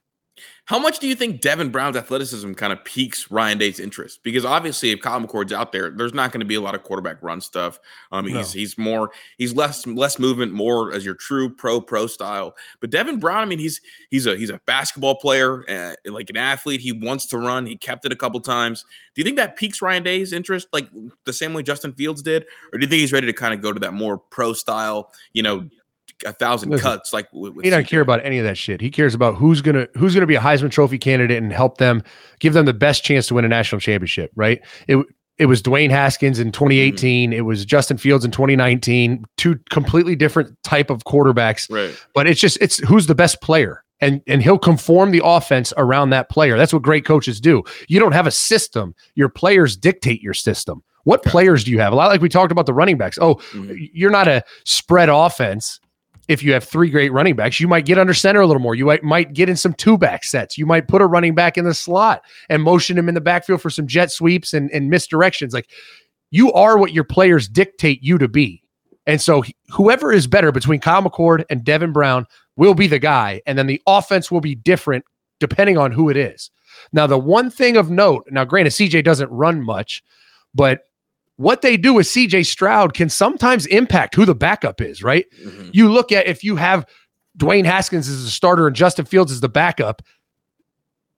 How 0.66 0.78
much 0.78 1.00
do 1.00 1.08
you 1.08 1.16
think 1.16 1.40
Devin 1.40 1.70
Brown's 1.70 1.96
athleticism 1.96 2.52
kind 2.52 2.72
of 2.72 2.84
piques 2.84 3.32
Ryan 3.32 3.58
Day's 3.58 3.80
interest? 3.80 4.20
Because 4.22 4.44
obviously, 4.44 4.90
if 4.92 5.00
Kyle 5.00 5.20
McCord's 5.20 5.52
out 5.52 5.72
there, 5.72 5.90
there's 5.90 6.14
not 6.14 6.30
going 6.30 6.38
to 6.38 6.46
be 6.46 6.54
a 6.54 6.60
lot 6.60 6.76
of 6.76 6.84
quarterback 6.84 7.20
run 7.20 7.40
stuff. 7.40 7.80
Um, 8.12 8.26
No. 8.26 8.38
he's 8.38 8.52
he's 8.52 8.78
more 8.78 9.10
he's 9.38 9.54
less 9.54 9.84
less 9.88 10.20
movement, 10.20 10.52
more 10.52 10.92
as 10.94 11.04
your 11.04 11.16
true 11.16 11.52
pro 11.52 11.80
pro 11.80 12.06
style. 12.06 12.54
But 12.80 12.90
Devin 12.90 13.18
Brown, 13.18 13.42
I 13.42 13.44
mean, 13.46 13.58
he's 13.58 13.80
he's 14.10 14.24
a 14.26 14.36
he's 14.36 14.50
a 14.50 14.60
basketball 14.64 15.16
player, 15.16 15.68
uh, 15.68 15.94
like 16.10 16.30
an 16.30 16.36
athlete. 16.36 16.80
He 16.80 16.92
wants 16.92 17.26
to 17.26 17.38
run. 17.38 17.66
He 17.66 17.76
kept 17.76 18.04
it 18.04 18.12
a 18.12 18.16
couple 18.16 18.38
times. 18.38 18.84
Do 19.16 19.20
you 19.20 19.24
think 19.24 19.38
that 19.38 19.56
piques 19.56 19.82
Ryan 19.82 20.04
Day's 20.04 20.32
interest, 20.32 20.68
like 20.72 20.88
the 21.24 21.32
same 21.32 21.54
way 21.54 21.64
Justin 21.64 21.92
Fields 21.92 22.22
did, 22.22 22.44
or 22.72 22.78
do 22.78 22.84
you 22.84 22.88
think 22.88 23.00
he's 23.00 23.12
ready 23.12 23.26
to 23.26 23.32
kind 23.32 23.52
of 23.52 23.62
go 23.62 23.72
to 23.72 23.80
that 23.80 23.94
more 23.94 24.16
pro 24.16 24.52
style? 24.52 25.12
You 25.32 25.42
know, 25.42 25.68
a 26.24 26.32
thousand 26.32 26.70
Listen, 26.70 26.82
cuts 26.82 27.12
like 27.12 27.28
with, 27.32 27.54
with 27.54 27.64
He 27.64 27.70
doesn't 27.70 27.86
care 27.86 28.00
about 28.00 28.24
any 28.24 28.38
of 28.38 28.44
that 28.44 28.56
shit. 28.58 28.80
He 28.80 28.90
cares 28.90 29.14
about 29.14 29.36
who's 29.36 29.60
gonna 29.62 29.88
who's 29.94 30.14
gonna 30.14 30.26
be 30.26 30.34
a 30.34 30.40
Heisman 30.40 30.70
Trophy 30.70 30.98
candidate 30.98 31.42
and 31.42 31.52
help 31.52 31.78
them 31.78 32.02
give 32.40 32.52
them 32.54 32.66
the 32.66 32.74
best 32.74 33.04
chance 33.04 33.26
to 33.28 33.34
win 33.34 33.44
a 33.44 33.48
national 33.48 33.80
championship. 33.80 34.30
Right? 34.34 34.60
It 34.88 35.04
it 35.38 35.46
was 35.46 35.62
Dwayne 35.62 35.90
Haskins 35.90 36.38
in 36.38 36.52
2018. 36.52 37.32
It 37.32 37.40
was 37.40 37.64
Justin 37.64 37.96
Fields 37.96 38.24
in 38.24 38.30
2019. 38.30 39.24
Two 39.38 39.58
completely 39.70 40.14
different 40.14 40.56
type 40.62 40.90
of 40.90 41.04
quarterbacks. 41.04 41.70
Right. 41.70 41.96
but 42.14 42.26
it's 42.26 42.40
just 42.40 42.58
it's 42.60 42.78
who's 42.78 43.06
the 43.06 43.14
best 43.14 43.40
player 43.40 43.82
and 44.00 44.20
and 44.26 44.42
he'll 44.42 44.58
conform 44.58 45.10
the 45.10 45.22
offense 45.24 45.72
around 45.76 46.10
that 46.10 46.28
player 46.28 46.58
that's 46.58 46.72
what 46.72 46.82
great 46.82 47.04
coaches 47.04 47.40
do 47.40 47.62
you 47.88 48.00
don't 48.00 48.12
have 48.12 48.26
a 48.26 48.30
system 48.32 48.94
your 49.14 49.28
players 49.28 49.76
dictate 49.76 50.20
your 50.20 50.34
system 50.34 50.82
what 51.04 51.22
players 51.24 51.62
do 51.62 51.70
you 51.70 51.78
have 51.78 51.92
a 51.92 51.96
lot 51.96 52.08
like 52.08 52.20
we 52.20 52.28
talked 52.28 52.50
about 52.50 52.66
the 52.66 52.74
running 52.74 52.98
backs 52.98 53.16
oh 53.20 53.36
Mhm. 53.52 53.90
you're 53.92 54.10
not 54.10 54.26
a 54.26 54.42
spread 54.64 55.08
offense 55.08 55.78
if 56.28 56.42
you 56.42 56.52
have 56.52 56.64
three 56.64 56.90
great 56.90 57.12
running 57.12 57.36
backs 57.36 57.60
you 57.60 57.68
might 57.68 57.84
get 57.84 57.98
under 57.98 58.14
center 58.14 58.40
a 58.40 58.46
little 58.46 58.62
more 58.62 58.74
you 58.74 58.86
might, 58.86 59.02
might 59.02 59.32
get 59.32 59.48
in 59.48 59.56
some 59.56 59.74
two 59.74 59.98
back 59.98 60.24
sets 60.24 60.56
you 60.56 60.66
might 60.66 60.88
put 60.88 61.02
a 61.02 61.06
running 61.06 61.34
back 61.34 61.58
in 61.58 61.64
the 61.64 61.74
slot 61.74 62.22
and 62.48 62.62
motion 62.62 62.98
him 62.98 63.08
in 63.08 63.14
the 63.14 63.20
backfield 63.20 63.60
for 63.60 63.70
some 63.70 63.86
jet 63.86 64.10
sweeps 64.10 64.54
and, 64.54 64.70
and 64.70 64.90
misdirections 64.90 65.52
like 65.52 65.70
you 66.30 66.52
are 66.52 66.78
what 66.78 66.92
your 66.92 67.04
players 67.04 67.48
dictate 67.48 68.02
you 68.02 68.18
to 68.18 68.28
be 68.28 68.62
and 69.06 69.20
so 69.20 69.42
whoever 69.70 70.12
is 70.12 70.26
better 70.26 70.52
between 70.52 70.80
Kyle 70.80 71.02
McCord 71.02 71.44
and 71.50 71.64
Devin 71.64 71.92
Brown 71.92 72.26
will 72.56 72.74
be 72.74 72.86
the 72.86 72.98
guy. 72.98 73.42
And 73.46 73.58
then 73.58 73.66
the 73.66 73.82
offense 73.86 74.30
will 74.30 74.40
be 74.40 74.54
different 74.54 75.04
depending 75.40 75.76
on 75.76 75.92
who 75.92 76.08
it 76.08 76.16
is. 76.16 76.50
Now, 76.92 77.06
the 77.06 77.18
one 77.18 77.50
thing 77.50 77.76
of 77.76 77.90
note, 77.90 78.26
now 78.30 78.44
granted, 78.44 78.70
CJ 78.70 79.04
doesn't 79.04 79.30
run 79.30 79.62
much, 79.62 80.02
but 80.54 80.80
what 81.36 81.62
they 81.62 81.76
do 81.76 81.94
with 81.94 82.06
CJ 82.06 82.44
Stroud 82.46 82.94
can 82.94 83.08
sometimes 83.08 83.66
impact 83.66 84.14
who 84.14 84.24
the 84.24 84.34
backup 84.34 84.80
is, 84.80 85.02
right? 85.02 85.26
Mhm. 85.44 85.70
You 85.72 85.90
look 85.90 86.12
at 86.12 86.26
if 86.26 86.44
you 86.44 86.56
have 86.56 86.86
Dwayne 87.38 87.64
Haskins 87.64 88.08
as 88.08 88.24
the 88.24 88.30
starter 88.30 88.66
and 88.66 88.76
Justin 88.76 89.06
Fields 89.06 89.32
as 89.32 89.40
the 89.40 89.48
backup, 89.48 90.02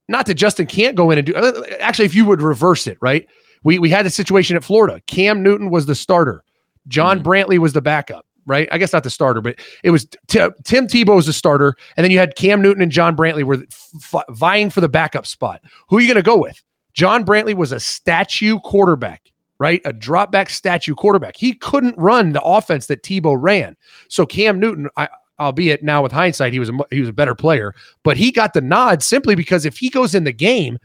not 0.08 0.26
that 0.26 0.34
Justin 0.34 0.66
can't 0.66 0.96
go 0.96 1.10
in 1.10 1.18
and 1.18 1.26
do 1.26 1.34
actually, 1.80 2.04
if 2.04 2.14
you 2.14 2.24
would 2.26 2.42
reverse 2.42 2.86
it, 2.86 2.98
right? 3.00 3.26
We 3.64 3.78
we 3.78 3.88
had 3.90 4.06
a 4.06 4.10
situation 4.10 4.56
at 4.56 4.64
Florida. 4.64 5.00
Cam 5.06 5.42
Newton 5.42 5.70
was 5.70 5.86
the 5.86 5.94
starter. 5.94 6.44
John 6.88 7.20
Mhm. 7.20 7.24
Brantley 7.24 7.58
was 7.58 7.72
the 7.72 7.80
backup, 7.80 8.26
right? 8.46 8.68
I 8.70 8.76
guess 8.78 8.92
not 8.92 9.02
the 9.04 9.10
starter, 9.10 9.40
but 9.40 9.56
it 9.82 9.90
was 9.90 10.06
T- 10.28 10.46
Tim 10.64 10.86
Tebow 10.86 11.16
was 11.16 11.26
the 11.26 11.32
starter, 11.32 11.74
and 11.96 12.04
then 12.04 12.10
you 12.10 12.18
had 12.18 12.36
Cam 12.36 12.60
Newton 12.60 12.82
and 12.82 12.92
John 12.92 13.16
Brantley 13.16 13.42
were 13.42 13.64
f- 14.12 14.24
vying 14.30 14.68
for 14.70 14.82
the 14.82 14.88
backup 14.88 15.26
spot. 15.26 15.62
Who 15.88 15.96
are 15.96 16.00
you 16.00 16.06
going 16.06 16.16
to 16.16 16.22
go 16.22 16.36
with? 16.36 16.62
John 16.92 17.24
Brantley 17.24 17.54
was 17.54 17.72
a 17.72 17.80
statue 17.80 18.58
quarterback, 18.60 19.22
right? 19.58 19.80
A 19.84 19.92
drop 19.92 20.32
back 20.32 20.50
statue 20.50 20.94
quarterback. 20.94 21.36
He 21.36 21.54
couldn't 21.54 21.96
run 21.98 22.32
the 22.32 22.42
offense 22.42 22.86
that 22.86 23.02
Tebow 23.02 23.36
ran. 23.38 23.76
So 24.08 24.26
Cam 24.26 24.58
Newton, 24.58 24.88
I, 24.96 25.08
albeit 25.38 25.82
now 25.82 26.02
with 26.02 26.12
hindsight, 26.12 26.52
he 26.52 26.58
was 26.58 26.68
a, 26.70 26.78
he 26.90 27.00
was 27.00 27.08
a 27.08 27.12
better 27.12 27.34
player, 27.34 27.74
but 28.02 28.16
he 28.16 28.30
got 28.30 28.54
the 28.54 28.60
nod 28.60 29.02
simply 29.02 29.34
because 29.34 29.64
if 29.64 29.76
he 29.76 29.90
goes 29.90 30.14
in 30.14 30.24
the 30.24 30.32
game, 30.32 30.78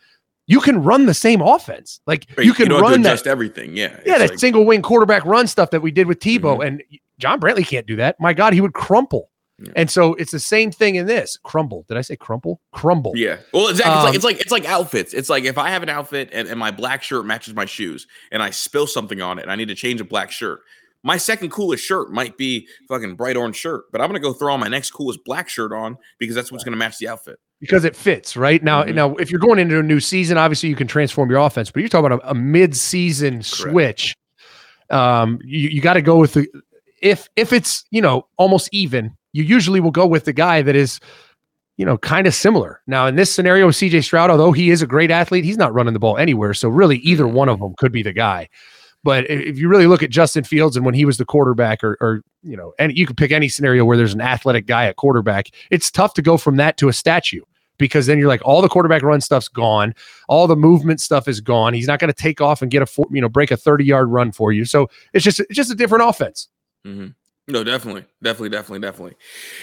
you 0.47 0.59
can 0.59 0.82
run 0.82 1.05
the 1.05 1.13
same 1.13 1.41
offense. 1.41 1.99
Like 2.07 2.26
Right, 2.36 2.45
you 2.45 2.53
can 2.53 2.70
to 2.70 2.80
run 2.80 3.03
that 3.03 3.28
everything. 3.28 3.76
Yeah. 3.78 3.99
yeah, 4.05 4.17
that 4.17 4.32
like- 4.32 4.39
single 4.39 4.65
wing 4.65 4.82
quarterback 4.82 5.24
run 5.26 5.45
stuff 5.47 5.70
that 5.72 5.82
we 5.82 5.91
did 5.91 6.07
with 6.07 6.20
Tebow. 6.20 6.57
Mhm. 6.59 6.65
And 6.67 6.84
John 7.20 7.39
Brantley 7.39 7.67
can't 7.67 7.86
do 7.86 7.95
that. 7.97 8.20
My 8.20 8.34
God, 8.34 8.53
he 8.53 8.61
would 8.61 8.74
crumple. 8.74 9.30
Yeah. 9.62 9.72
And 9.76 9.89
so 9.91 10.14
it's 10.16 10.32
the 10.32 10.39
same 10.39 10.72
thing 10.72 10.95
in 10.95 11.05
this. 11.05 11.38
Crumble. 11.43 11.86
Did 11.88 11.97
I 11.97 12.01
say 12.01 12.16
crumble? 12.16 12.62
Crumble. 12.72 13.14
Yeah. 13.16 13.38
Well, 13.53 13.68
exactly. 13.68 13.93
It's 13.93 13.97
Um, 13.99 14.05
like 14.05 14.16
it's 14.16 14.24
like 14.24 14.39
it's 14.41 14.51
like 14.51 14.66
outfits. 14.66 15.14
It's 15.14 15.30
like 15.30 15.43
if 15.43 15.57
I 15.57 15.70
have 15.70 15.84
an 15.84 15.89
outfit 15.89 16.30
and, 16.32 16.47
and 16.47 16.57
my 16.60 16.72
black 16.72 17.03
shirt 17.03 17.26
matches 17.26 17.53
my 17.53 17.66
shoes 17.66 18.07
and 18.32 18.41
I 18.41 18.51
spill 18.51 18.88
something 18.88 19.22
on 19.22 19.38
it 19.39 19.43
and 19.43 19.51
I 19.51 19.55
need 19.55 19.68
to 19.68 19.76
change 19.76 19.99
a 20.01 20.05
black 20.05 20.32
shirt. 20.32 20.62
My 21.03 21.16
second 21.18 21.49
coolest 21.51 21.84
shirt 21.86 22.12
might 22.12 22.38
be 22.38 22.68
fucking 22.89 23.16
bright 23.16 23.38
orange 23.38 23.55
shirt, 23.55 23.86
but 23.91 24.01
I'm 24.01 24.07
gonna 24.07 24.20
go 24.20 24.34
throw 24.34 24.53
on 24.53 24.60
my 24.60 24.68
next 24.68 24.91
coolest 24.91 25.24
black 25.24 25.47
shirt 25.49 25.72
on 25.72 25.97
because 26.20 26.36
that's 26.36 26.51
what's 26.51 26.64
gonna 26.64 26.78
match 26.78 26.97
the 26.97 27.07
outfit. 27.07 27.39
Because 27.62 27.84
it 27.86 27.95
fits, 27.95 28.38
right? 28.38 28.62
Now, 28.64 28.84
Mhm. 28.84 28.95
now 28.95 29.16
if 29.16 29.32
you're 29.32 29.39
going 29.39 29.60
into 29.60 29.80
a 29.80 29.84
new 29.84 29.99
season, 29.99 30.38
obviously 30.38 30.70
you 30.70 30.76
can 30.76 30.88
transform 30.88 31.30
your 31.30 31.39
offense, 31.39 31.72
but 31.72 31.80
you're 31.82 31.89
talking 31.89 32.05
about 32.12 32.24
a, 32.26 32.32
a 32.32 32.34
mid-season 32.36 33.43
switch. 33.43 34.14
Um, 34.89 35.39
you, 35.43 35.70
you 35.70 35.82
got 35.82 35.93
to 35.93 36.01
go 36.01 36.18
with 36.18 36.34
the 36.34 36.47
if 37.01 37.30
if 37.36 37.53
it's 37.53 37.84
you 37.91 38.01
know 38.01 38.28
almost 38.38 38.70
even, 38.72 39.16
you 39.34 39.43
usually 39.43 39.80
will 39.80 39.91
go 39.91 40.05
with 40.05 40.25
the 40.25 40.34
guy 40.34 40.61
that 40.61 40.75
is 40.75 40.99
you 41.77 41.86
know, 41.86 41.97
kind 41.97 42.27
of 42.27 42.34
similar. 42.36 42.82
Now, 42.88 43.07
in 43.07 43.15
this 43.15 43.34
scenario 43.34 43.67
with 43.67 43.75
CJ 43.77 44.03
Stroud, 44.03 44.30
although 44.30 44.51
he 44.51 44.69
is 44.69 44.82
a 44.82 44.86
great 44.86 45.09
athlete, 45.09 45.45
he's 45.45 45.55
not 45.57 45.73
running 45.73 45.93
the 45.93 45.99
ball 45.99 46.17
anywhere. 46.17 46.53
So, 46.53 46.67
really, 46.67 46.97
either 46.97 47.25
one 47.25 47.47
of 47.47 47.59
them 47.59 47.73
could 47.77 47.93
be 47.93 48.03
the 48.03 48.11
guy. 48.11 48.49
But 49.01 49.30
if 49.30 49.57
you 49.57 49.69
really 49.69 49.88
look 49.88 50.03
at 50.03 50.09
Justin 50.09 50.43
Fields 50.43 50.75
and 50.75 50.86
when 50.86 50.93
he 50.93 51.05
was 51.05 51.17
the 51.17 51.23
quarterback, 51.23 51.82
or, 51.82 51.97
or 52.01 52.21
you 52.43 52.57
know, 52.57 52.73
and 52.80 52.97
you 52.97 53.05
could 53.05 53.15
pick 53.15 53.32
any 53.32 53.47
scenario 53.47 53.86
where 53.86 53.95
there's 53.95 54.13
an 54.13 54.19
athletic 54.19 54.65
guy 54.65 54.88
at 54.88 54.97
quarterback, 54.97 55.51
it's 55.71 55.89
tough 55.89 56.13
to 56.15 56.21
go 56.21 56.36
from 56.36 56.57
that 56.57 56.75
to 56.77 56.89
a 56.89 56.93
statue 56.93 57.43
because 57.77 58.07
then 58.07 58.19
you're 58.19 58.27
like, 58.27 58.41
all 58.43 58.61
the 58.61 58.67
quarterback 58.67 59.01
run 59.01 59.21
stuff's 59.21 59.47
gone, 59.47 59.95
all 60.27 60.47
the 60.47 60.57
movement 60.57 60.99
stuff 60.99 61.30
is 61.30 61.39
gone. 61.39 61.73
He's 61.73 61.88
not 61.88 61.99
going 61.99 62.11
to 62.11 62.21
take 62.21 62.41
off 62.41 62.61
and 62.61 62.69
get 62.69 62.82
a, 62.82 62.86
four, 62.86 63.05
you 63.09 63.21
know, 63.21 63.30
break 63.30 63.51
a 63.51 63.57
30 63.57 63.86
yard 63.86 64.09
run 64.09 64.34
for 64.34 64.51
you. 64.51 64.65
So 64.65 64.89
it's 65.13 65.23
just, 65.23 65.39
it's 65.39 65.55
just 65.55 65.71
a 65.71 65.75
different 65.75 66.03
offense. 66.03 66.49
Mhm. 66.86 67.15
No, 67.49 67.63
definitely, 67.63 68.05
definitely, 68.21 68.49
definitely, 68.49 68.79
definitely. 68.79 69.15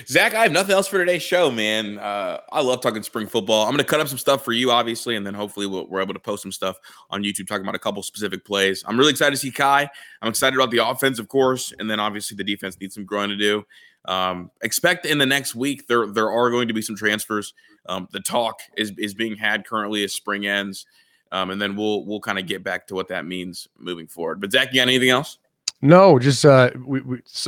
Zach, 0.08 0.34
I 0.34 0.42
have 0.42 0.50
nothing 0.50 0.74
else 0.74 0.88
for 0.88 0.98
today's 0.98 1.22
show, 1.22 1.52
man. 1.52 2.00
Uh, 2.00 2.40
I 2.50 2.60
love 2.60 2.80
talking 2.80 3.00
spring 3.04 3.28
football. 3.28 3.62
I'm 3.64 3.70
going 3.70 3.78
to 3.78 3.84
cut 3.84 4.00
up 4.00 4.08
some 4.08 4.18
stuff 4.18 4.44
for 4.44 4.50
you, 4.50 4.72
obviously, 4.72 5.14
and 5.14 5.24
then 5.24 5.34
hopefully 5.34 5.68
we'll, 5.68 5.86
we're 5.86 6.00
able 6.02 6.12
to 6.12 6.18
post 6.18 6.42
some 6.42 6.50
stuff 6.50 6.80
on 7.10 7.22
YouTube 7.22 7.46
talking 7.46 7.62
about 7.62 7.76
a 7.76 7.78
couple 7.78 8.02
specific 8.02 8.44
plays. 8.44 8.82
I'm 8.88 8.98
really 8.98 9.12
excited 9.12 9.30
to 9.30 9.36
see 9.36 9.52
Kye. 9.52 9.88
I'm 10.20 10.28
excited 10.28 10.56
about 10.58 10.72
the 10.72 10.84
offense, 10.84 11.20
of 11.20 11.28
course, 11.28 11.72
and 11.78 11.88
then 11.88 12.00
obviously 12.00 12.36
the 12.36 12.42
defense 12.42 12.76
needs 12.80 12.96
some 12.96 13.04
growing 13.04 13.28
to 13.28 13.36
do. 13.36 13.64
Um, 14.04 14.50
expect 14.62 15.06
in 15.06 15.18
the 15.18 15.26
next 15.26 15.54
week 15.54 15.86
there 15.86 16.06
there 16.06 16.30
are 16.30 16.50
going 16.50 16.68
to 16.68 16.74
be 16.74 16.82
some 16.82 16.96
transfers. 16.96 17.54
Um, 17.88 18.08
the 18.10 18.20
talk 18.20 18.60
is 18.76 18.92
is 18.98 19.14
being 19.14 19.36
had 19.36 19.64
currently 19.64 20.02
as 20.02 20.12
spring 20.12 20.46
ends, 20.46 20.86
um, 21.30 21.50
and 21.50 21.62
then 21.62 21.76
we'll 21.76 22.04
we'll 22.04 22.20
kind 22.20 22.38
of 22.38 22.46
get 22.46 22.64
back 22.64 22.88
to 22.88 22.96
what 22.96 23.08
that 23.08 23.26
means 23.26 23.68
moving 23.78 24.08
forward. 24.08 24.40
But 24.40 24.50
Zach, 24.50 24.72
you 24.72 24.80
got 24.80 24.88
anything 24.88 25.10
else? 25.10 25.38
No, 25.82 26.18
just 26.18 26.44
uh, 26.44 26.70
we 26.86 27.00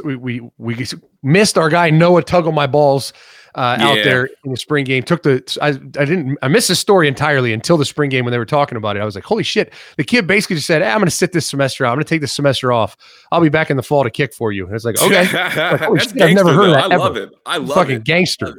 we 0.05 0.17
we, 0.17 0.41
we 0.59 0.87
missed 1.23 1.57
our 1.59 1.69
guy 1.71 1.91
Noah 1.91 2.23
Tug 2.23 2.47
on 2.47 2.55
my 2.55 2.67
balls 2.67 3.13
uh, 3.55 3.77
out 3.81 3.95
there 4.05 4.27
in 4.45 4.51
the 4.53 4.57
spring 4.57 4.85
game. 4.85 5.03
Took 5.03 5.23
the 5.23 5.43
I 5.63 5.69
I 5.69 6.05
didn't 6.05 6.37
I 6.43 6.49
missed 6.49 6.69
the 6.69 6.75
story 6.77 7.09
entirely 7.09 7.53
until 7.55 7.79
the 7.79 7.87
spring 7.87 8.11
game 8.11 8.25
when 8.27 8.33
they 8.33 8.39
were 8.39 8.45
talking 8.45 8.77
about 8.77 8.97
it. 8.97 9.01
I 9.01 9.05
was 9.07 9.15
like, 9.15 9.25
holy 9.25 9.43
shit! 9.43 9.73
The 9.97 10.05
kid 10.05 10.27
basically 10.27 10.57
just 10.57 10.67
said, 10.67 10.83
"Eh, 10.83 10.91
"I'm 10.91 10.99
going 10.99 11.07
to 11.07 11.11
sit 11.11 11.33
this 11.33 11.47
semester 11.49 11.87
out. 11.87 11.91
I'm 11.93 11.97
going 11.97 12.05
to 12.05 12.09
take 12.11 12.21
this 12.21 12.33
semester 12.33 12.71
off. 12.71 12.97
I'll 13.33 13.41
be 13.41 13.49
back 13.49 13.71
in 13.71 13.77
the 13.79 13.83
fall 13.83 14.05
to 14.05 14.11
kick 14.11 14.35
for 14.35 14.53
you." 14.53 14.67
And 14.67 14.75
it's 14.75 14.85
like, 14.85 15.01
okay, 15.01 15.25
That's 15.33 16.13
shit, 16.13 16.21
I've 16.23 16.35
never 16.35 16.53
heard 16.53 16.69
of 16.69 16.75
though. 16.75 16.89
that 16.89 16.91
I 16.93 16.95
ever. 16.95 16.99
love 16.99 17.17
it. 17.17 17.31
I 17.47 17.57
love 17.57 17.75
fucking 17.75 17.97
it. 17.97 18.05
gangster, 18.05 18.55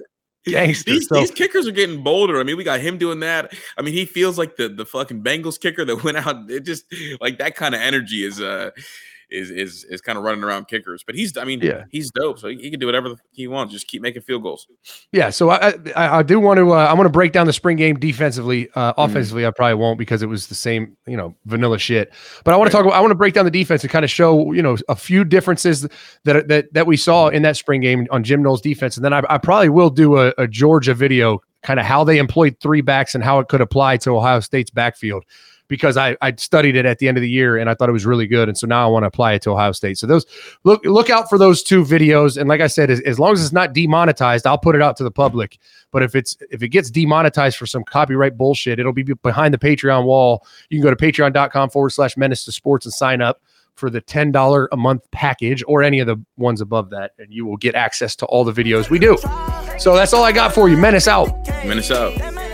gangster. 0.45 0.91
These, 0.91 1.07
So- 1.07 1.15
these 1.15 1.31
kickers 1.31 1.67
are 1.67 1.71
getting 1.71 2.03
bolder. 2.03 2.39
I 2.39 2.43
mean, 2.43 2.57
we 2.57 2.63
got 2.63 2.79
him 2.79 2.97
doing 2.97 3.19
that. 3.19 3.53
I 3.77 3.83
mean, 3.83 3.93
he 3.93 4.05
feels 4.05 4.37
like 4.39 4.55
the 4.57 4.67
the 4.67 4.85
fucking 4.85 5.23
Bengals 5.23 5.59
kicker 5.59 5.85
that 5.85 6.03
went 6.03 6.17
out. 6.17 6.49
It 6.49 6.65
just 6.65 6.85
like 7.21 7.37
that 7.37 7.55
kind 7.55 7.75
of 7.75 7.81
energy 7.81 8.25
is 8.25 8.41
uh 8.41 8.71
is 9.31 9.49
is 9.51 9.83
is 9.85 10.01
kind 10.01 10.17
of 10.17 10.23
running 10.23 10.43
around 10.43 10.67
kickers. 10.67 11.03
But 11.05 11.15
he's 11.15 11.37
I 11.37 11.43
mean, 11.43 11.59
Yeah. 11.61 11.83
he's 11.91 12.11
dope. 12.11 12.39
So 12.39 12.47
he, 12.47 12.57
he 12.57 12.71
can 12.71 12.79
do 12.79 12.85
whatever 12.85 13.15
he 13.31 13.47
wants. 13.47 13.73
Just 13.73 13.87
keep 13.87 14.01
making 14.01 14.21
field 14.23 14.43
goals. 14.43 14.67
Yeah, 15.11 15.29
so 15.29 15.49
I 15.49 15.73
I, 15.95 16.17
I 16.19 16.23
do 16.23 16.39
want 16.39 16.57
to 16.57 16.71
uh, 16.73 16.77
I 16.85 16.93
want 16.93 17.05
to 17.05 17.11
break 17.11 17.31
down 17.31 17.45
the 17.47 17.53
spring 17.53 17.77
game 17.77 17.97
defensively. 17.99 18.69
Uh, 18.75 18.93
Mm-hmm. 18.93 19.01
offensively, 19.11 19.45
I 19.45 19.51
probably 19.51 19.75
won't 19.75 19.97
because 19.99 20.21
it 20.21 20.27
was 20.27 20.47
the 20.47 20.55
same 20.55 20.97
you 21.07 21.15
know 21.17 21.35
vanilla 21.45 21.79
shit. 21.79 22.11
But 22.43 22.53
I 22.53 22.57
want 22.57 22.67
Right. 22.67 22.71
to 22.71 22.77
talk 22.77 22.85
about 22.85 22.95
I 22.97 23.01
want 23.01 23.11
to 23.11 23.15
break 23.15 23.33
down 23.33 23.45
the 23.45 23.51
defense 23.51 23.83
and 23.83 23.91
kind 23.91 24.03
of 24.03 24.11
show 24.11 24.51
you 24.53 24.61
know 24.61 24.77
a 24.89 24.95
few 24.95 25.23
differences 25.23 25.87
that 26.25 26.47
that 26.47 26.73
that 26.73 26.87
we 26.87 26.97
saw 26.97 27.27
in 27.27 27.43
that 27.43 27.55
spring 27.57 27.81
game 27.81 28.07
on 28.11 28.23
Jim 28.23 28.41
Knowles' 28.43 28.61
defense, 28.61 28.95
and 28.97 29.05
then 29.05 29.13
I, 29.13 29.21
I 29.29 29.37
probably 29.37 29.69
will 29.69 29.89
do 29.89 30.17
a, 30.17 30.33
a 30.37 30.47
Georgia 30.47 30.93
video 30.93 31.41
kind 31.61 31.79
of 31.79 31.85
how 31.85 32.03
they 32.05 32.17
employed 32.19 32.55
three 32.61 32.79
backs 32.81 33.13
and 33.13 33.21
how 33.23 33.39
it 33.39 33.49
could 33.49 33.59
apply 33.61 33.97
to 33.97 34.11
Ohio 34.15 34.39
State's 34.39 34.71
backfield. 34.71 35.25
Because 35.69 35.95
I 35.95 36.17
I 36.21 36.33
studied 36.35 36.75
it 36.75 36.85
at 36.85 36.99
the 36.99 37.07
end 37.07 37.17
of 37.17 37.21
the 37.21 37.29
year 37.29 37.57
and 37.57 37.69
I 37.69 37.75
thought 37.75 37.87
it 37.87 37.93
was 37.93 38.05
really 38.05 38.27
good, 38.27 38.49
and 38.49 38.57
so 38.57 38.67
now 38.67 38.85
I 38.85 38.89
want 38.89 39.03
to 39.03 39.07
apply 39.07 39.33
it 39.33 39.41
to 39.43 39.51
Ohio 39.51 39.71
State. 39.71 39.97
So 39.97 40.05
those 40.05 40.25
look 40.65 40.83
look 40.83 41.09
out 41.09 41.29
for 41.29 41.37
those 41.37 41.63
two 41.63 41.83
videos. 41.85 42.37
And 42.37 42.49
like 42.49 42.59
I 42.59 42.67
said, 42.67 42.89
as, 42.89 42.99
as 43.01 43.19
long 43.19 43.33
as 43.33 43.43
it's 43.43 43.53
not 43.53 43.73
demonetized, 43.73 44.45
I'll 44.45 44.57
put 44.57 44.75
it 44.75 44.81
out 44.81 44.97
to 44.97 45.03
the 45.03 45.11
public. 45.11 45.57
But 45.91 46.03
if 46.03 46.15
it's 46.15 46.35
if 46.51 46.61
it 46.61 46.69
gets 46.69 46.91
demonetized 46.91 47.57
for 47.57 47.65
some 47.65 47.83
copyright 47.83 48.37
bullshit, 48.37 48.79
it'll 48.79 48.93
be 48.93 49.03
behind 49.03 49.53
the 49.53 49.57
Patreon 49.57 50.03
wall. 50.05 50.45
You 50.69 50.79
can 50.79 50.83
go 50.83 50.93
to 50.93 50.95
patreon.com 50.95 51.69
forward 51.69 51.91
slash 51.91 52.17
menace 52.17 52.43
to 52.45 52.51
sports 52.51 52.85
and 52.85 52.93
sign 52.93 53.21
up 53.21 53.41
for 53.79 53.89
the 53.89 54.01
$10 54.01 54.67
a 54.71 54.77
month 54.77 55.09
package 55.11 55.63
or 55.65 55.81
any 55.81 55.99
of 55.99 56.07
the 56.07 56.21
ones 56.37 56.61
above 56.61 56.89
that, 56.89 57.13
and 57.17 57.33
you 57.33 57.45
will 57.45 57.57
get 57.57 57.75
access 57.75 58.15
to 58.17 58.25
all 58.25 58.43
the 58.43 58.51
videos 58.51 58.89
we 58.89 58.99
do. 58.99 59.17
So 59.79 59.95
that's 59.95 60.13
all 60.13 60.23
I 60.23 60.33
got 60.33 60.53
for 60.53 60.67
you. 60.67 60.77
Menace 60.77 61.07
out. 61.07 61.29
Minnesota. 61.65 62.48